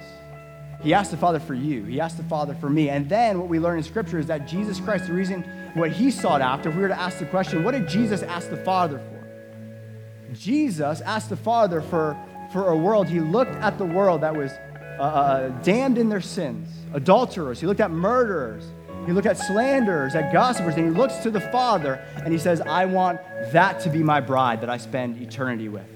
He 0.82 0.94
asked 0.94 1.10
the 1.10 1.16
Father 1.16 1.40
for 1.40 1.54
you. 1.54 1.84
He 1.84 2.00
asked 2.00 2.16
the 2.16 2.22
Father 2.24 2.54
for 2.54 2.70
me. 2.70 2.88
And 2.88 3.08
then 3.08 3.38
what 3.38 3.48
we 3.48 3.58
learn 3.58 3.78
in 3.78 3.84
Scripture 3.84 4.18
is 4.18 4.26
that 4.26 4.46
Jesus 4.46 4.78
Christ, 4.78 5.06
the 5.06 5.12
reason 5.12 5.42
what 5.74 5.90
he 5.90 6.10
sought 6.10 6.40
after, 6.40 6.68
if 6.68 6.76
we 6.76 6.82
were 6.82 6.88
to 6.88 6.98
ask 6.98 7.18
the 7.18 7.26
question, 7.26 7.64
what 7.64 7.72
did 7.72 7.88
Jesus 7.88 8.22
ask 8.22 8.48
the 8.48 8.56
Father 8.58 8.98
for? 8.98 10.34
Jesus 10.34 11.00
asked 11.00 11.30
the 11.30 11.36
Father 11.36 11.80
for, 11.80 12.16
for 12.52 12.68
a 12.68 12.76
world. 12.76 13.08
He 13.08 13.20
looked 13.20 13.56
at 13.56 13.78
the 13.78 13.84
world 13.84 14.20
that 14.20 14.36
was 14.36 14.52
uh, 14.98 15.02
uh 15.02 15.48
damned 15.62 15.98
in 15.98 16.08
their 16.08 16.20
sins, 16.20 16.68
adulterers. 16.92 17.60
He 17.60 17.66
looked 17.66 17.80
at 17.80 17.90
murderers. 17.90 18.64
He 19.08 19.14
looked 19.14 19.26
at 19.26 19.38
slanderers, 19.38 20.14
at 20.14 20.34
gossipers, 20.34 20.74
and 20.74 20.84
he 20.84 20.90
looks 20.90 21.16
to 21.20 21.30
the 21.30 21.40
Father 21.40 21.94
and 22.16 22.30
he 22.30 22.38
says, 22.38 22.60
I 22.60 22.84
want 22.84 23.18
that 23.52 23.80
to 23.80 23.88
be 23.88 24.02
my 24.02 24.20
bride 24.20 24.60
that 24.60 24.68
I 24.68 24.76
spend 24.76 25.22
eternity 25.22 25.70
with. 25.70 25.86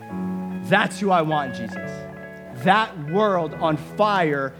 That's 0.70 0.98
who 0.98 1.10
I 1.10 1.20
want, 1.20 1.54
Jesus. 1.54 1.90
That 2.64 3.10
world 3.10 3.52
on 3.52 3.76
fire, 3.76 4.54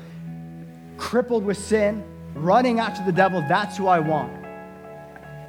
crippled 0.99 1.47
with 1.47 1.57
sin, 1.57 2.05
running 2.35 2.79
after 2.79 3.03
the 3.07 3.13
devil, 3.13 3.43
that's 3.49 3.79
who 3.79 3.87
I 3.87 4.01
want. 4.01 4.45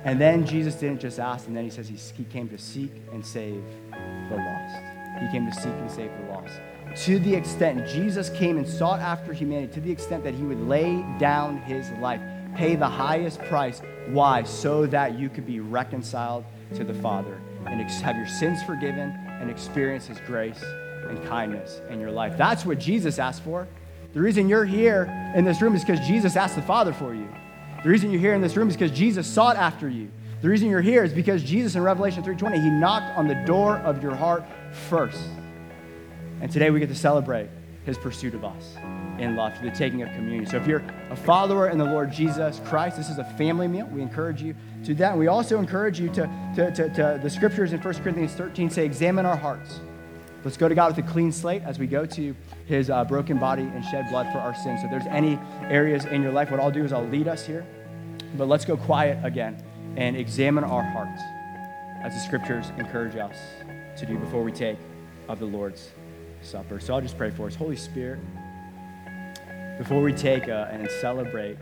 And 0.06 0.22
then 0.22 0.46
Jesus 0.46 0.76
didn't 0.76 1.02
just 1.02 1.20
ask, 1.20 1.48
and 1.48 1.58
then 1.58 1.66
he 1.66 1.72
says 1.72 1.90
he, 1.90 1.98
he 1.98 2.24
came 2.24 2.48
to 2.48 2.58
seek 2.58 2.94
and 3.12 3.26
save 3.26 3.66
the 4.30 4.38
lost. 4.38 4.78
He 5.20 5.30
came 5.30 5.46
to 5.46 5.54
seek 5.54 5.74
and 5.74 5.92
save 5.92 6.10
the 6.22 6.32
lost. 6.32 6.54
To 7.04 7.20
the 7.20 7.36
extent 7.36 7.86
Jesus 7.86 8.30
came 8.30 8.58
and 8.58 8.66
sought 8.66 9.02
after 9.02 9.34
humanity, 9.34 9.74
to 9.74 9.82
the 9.82 9.92
extent 9.92 10.24
that 10.24 10.34
he 10.34 10.44
would 10.44 10.62
lay 10.70 11.06
down 11.20 11.58
his 11.58 11.92
life 12.00 12.22
pay 12.56 12.76
the 12.76 12.88
highest 12.88 13.40
price. 13.44 13.82
Why? 14.08 14.44
So 14.44 14.86
that 14.88 15.18
you 15.18 15.30
could 15.30 15.46
be 15.46 15.60
reconciled 15.60 16.46
to 16.76 16.84
the 16.84 16.94
Father 16.94 17.40
and 17.66 17.82
have 17.82 18.16
your 18.16 18.28
sins 18.28 18.62
forgiven 18.64 19.12
and 19.42 19.50
experience 19.50 20.08
His 20.08 20.20
grace 20.22 20.62
and 21.08 21.24
kindness 21.28 21.82
in 21.90 22.00
your 22.00 22.12
life. 22.12 22.38
That's 22.38 22.66
what 22.66 22.80
Jesus 22.80 23.20
asked 23.20 23.44
for. 23.44 23.68
The 24.14 24.22
reason 24.22 24.48
you're 24.48 24.66
here 24.66 25.12
in 25.36 25.44
this 25.44 25.62
room 25.62 25.76
is 25.76 25.84
because 25.84 26.06
Jesus 26.06 26.36
asked 26.36 26.56
the 26.56 26.62
Father 26.62 26.94
for 26.94 27.14
you. 27.14 27.28
The 27.84 27.90
reason 27.90 28.12
you're 28.12 28.22
here 28.22 28.36
in 28.36 28.42
this 28.42 28.56
room 28.56 28.70
is 28.70 28.76
because 28.76 28.92
Jesus 28.92 29.28
sought 29.28 29.58
after 29.58 29.90
you. 29.90 30.10
The 30.42 30.50
reason 30.50 30.70
you're 30.70 30.82
here 30.82 31.04
is 31.04 31.14
because 31.14 31.44
Jesus 31.44 31.76
in 31.76 31.82
Revelation 31.82 32.24
3:20, 32.24 32.60
he 32.60 32.70
knocked 32.70 33.18
on 33.18 33.28
the 33.28 33.36
door 33.46 33.78
of 33.78 34.04
your 34.04 34.16
heart 34.16 34.44
first. 34.72 35.22
And 36.42 36.52
today 36.52 36.70
we 36.70 36.80
get 36.80 36.90
to 36.90 36.96
celebrate 36.96 37.50
his 37.86 37.98
pursuit 37.98 38.34
of 38.34 38.44
us 38.44 38.76
in 39.20 39.36
love 39.36 39.58
through 39.58 39.70
the 39.70 39.76
taking 39.76 40.02
of 40.02 40.10
communion. 40.10 40.46
So 40.46 40.58
if 40.58 40.68
you're 40.68 40.84
a 41.10 41.16
follower 41.16 41.70
in 41.70 41.78
the 41.78 41.86
Lord 41.86 42.12
Jesus 42.12 42.62
Christ, 42.66 42.98
this 42.98 43.10
is 43.10 43.18
a 43.18 43.24
family 43.24 43.68
meal. 43.68 43.86
We 43.88 44.02
encourage 44.02 44.42
you 44.42 44.54
to 44.82 44.88
do 44.88 44.94
that. 44.96 45.12
And 45.12 45.20
we 45.20 45.28
also 45.28 45.60
encourage 45.60 46.00
you 46.00 46.10
to, 46.10 46.30
to, 46.56 46.72
to, 46.72 46.90
to 46.90 47.20
the 47.22 47.30
scriptures 47.30 47.74
in 47.74 47.82
1 47.82 47.94
Corinthians 47.96 48.34
13 48.34 48.70
say, 48.70 48.86
examine 48.86 49.26
our 49.26 49.36
hearts. 49.38 49.80
Let's 50.44 50.58
go 50.58 50.68
to 50.68 50.76
God 50.76 50.96
with 50.96 51.06
a 51.06 51.10
clean 51.10 51.32
slate 51.32 51.62
as 51.64 51.80
we 51.80 51.88
go 51.88 52.06
to 52.06 52.36
his 52.66 52.90
uh, 52.90 53.06
broken 53.06 53.38
body 53.38 53.64
and 53.64 53.84
shed 53.86 54.10
blood 54.10 54.32
for 54.34 54.40
our 54.40 54.54
sins. 54.54 54.82
So 54.82 54.86
if 54.86 54.92
there's 54.92 55.08
any 55.08 55.40
areas 55.70 56.06
in 56.06 56.22
your 56.22 56.34
life, 56.34 56.52
what 56.52 56.60
I'll 56.60 56.72
do 56.72 56.84
is 56.84 56.92
I'll 56.92 57.08
lead 57.08 57.28
us 57.28 57.46
here. 57.46 57.66
But 58.38 58.48
let's 58.48 58.66
go 58.66 58.76
quiet 58.76 59.24
again 59.24 59.64
and 59.96 60.18
examine 60.18 60.64
our 60.64 60.84
hearts 60.84 61.22
as 62.04 62.14
the 62.14 62.20
scriptures 62.20 62.72
encourage 62.78 63.16
us 63.16 63.38
to 63.98 64.06
do 64.06 64.18
before 64.18 64.44
we 64.44 64.52
take 64.52 64.78
of 65.30 65.40
the 65.40 65.46
Lord's 65.46 65.92
Supper. 66.42 66.80
So 66.80 66.94
I'll 66.94 67.02
just 67.02 67.18
pray 67.18 67.32
for 67.32 67.48
us. 67.48 67.56
Holy 67.56 67.78
Spirit, 67.78 68.20
before 69.78 70.02
we 70.02 70.14
take 70.14 70.48
a, 70.48 70.70
and 70.72 70.90
celebrate 71.02 71.58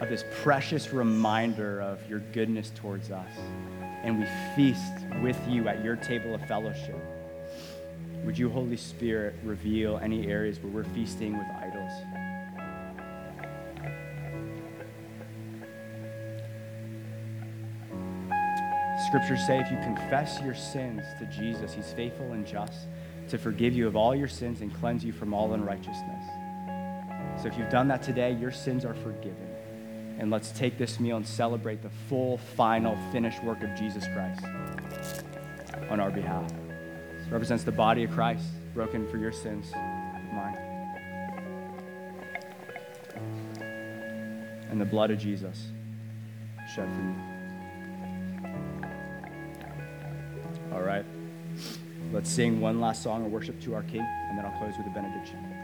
of 0.00 0.08
this 0.08 0.24
precious 0.42 0.92
reminder 0.92 1.80
of 1.80 1.98
your 2.08 2.20
goodness 2.32 2.72
towards 2.74 3.10
us, 3.10 3.30
and 4.02 4.18
we 4.18 4.26
feast 4.56 4.92
with 5.22 5.38
you 5.46 5.68
at 5.68 5.84
your 5.84 5.96
table 5.96 6.34
of 6.34 6.40
fellowship, 6.46 6.96
would 8.24 8.38
you, 8.38 8.48
Holy 8.48 8.76
Spirit, 8.76 9.34
reveal 9.44 9.98
any 10.02 10.26
areas 10.26 10.58
where 10.60 10.72
we're 10.72 10.84
feasting 10.94 11.36
with 11.36 11.46
idols? 11.48 11.92
Scriptures 19.06 19.44
say 19.46 19.58
if 19.58 19.70
you 19.70 19.78
confess 19.78 20.40
your 20.42 20.54
sins 20.54 21.02
to 21.18 21.26
Jesus, 21.26 21.74
he's 21.74 21.92
faithful 21.92 22.32
and 22.32 22.46
just 22.46 22.86
to 23.28 23.38
forgive 23.38 23.74
you 23.74 23.86
of 23.86 23.96
all 23.96 24.14
your 24.14 24.28
sins 24.28 24.60
and 24.60 24.72
cleanse 24.74 25.04
you 25.04 25.12
from 25.12 25.34
all 25.34 25.52
unrighteousness. 25.52 26.39
So 27.40 27.48
if 27.48 27.56
you've 27.56 27.70
done 27.70 27.88
that 27.88 28.02
today, 28.02 28.32
your 28.32 28.50
sins 28.50 28.84
are 28.84 28.92
forgiven. 28.92 29.48
And 30.18 30.30
let's 30.30 30.50
take 30.50 30.76
this 30.76 31.00
meal 31.00 31.16
and 31.16 31.26
celebrate 31.26 31.80
the 31.80 31.88
full, 31.88 32.36
final, 32.36 32.98
finished 33.10 33.42
work 33.42 33.62
of 33.62 33.74
Jesus 33.74 34.04
Christ 34.08 34.44
on 35.88 36.00
our 36.00 36.10
behalf. 36.10 36.52
This 37.16 37.28
represents 37.30 37.64
the 37.64 37.72
body 37.72 38.04
of 38.04 38.10
Christ 38.10 38.44
broken 38.74 39.08
for 39.08 39.16
your 39.16 39.32
sins, 39.32 39.72
mine. 40.34 40.58
And 44.70 44.78
the 44.78 44.84
blood 44.84 45.10
of 45.10 45.18
Jesus 45.18 45.68
shed 46.74 46.90
for 46.94 47.00
you. 47.00 47.14
All 50.74 50.82
right. 50.82 51.06
Let's 52.12 52.30
sing 52.30 52.60
one 52.60 52.80
last 52.80 53.02
song 53.02 53.24
of 53.24 53.32
worship 53.32 53.58
to 53.62 53.74
our 53.74 53.82
King, 53.84 54.06
and 54.28 54.36
then 54.36 54.44
I'll 54.44 54.58
close 54.58 54.76
with 54.76 54.86
a 54.86 54.90
benediction. 54.90 55.59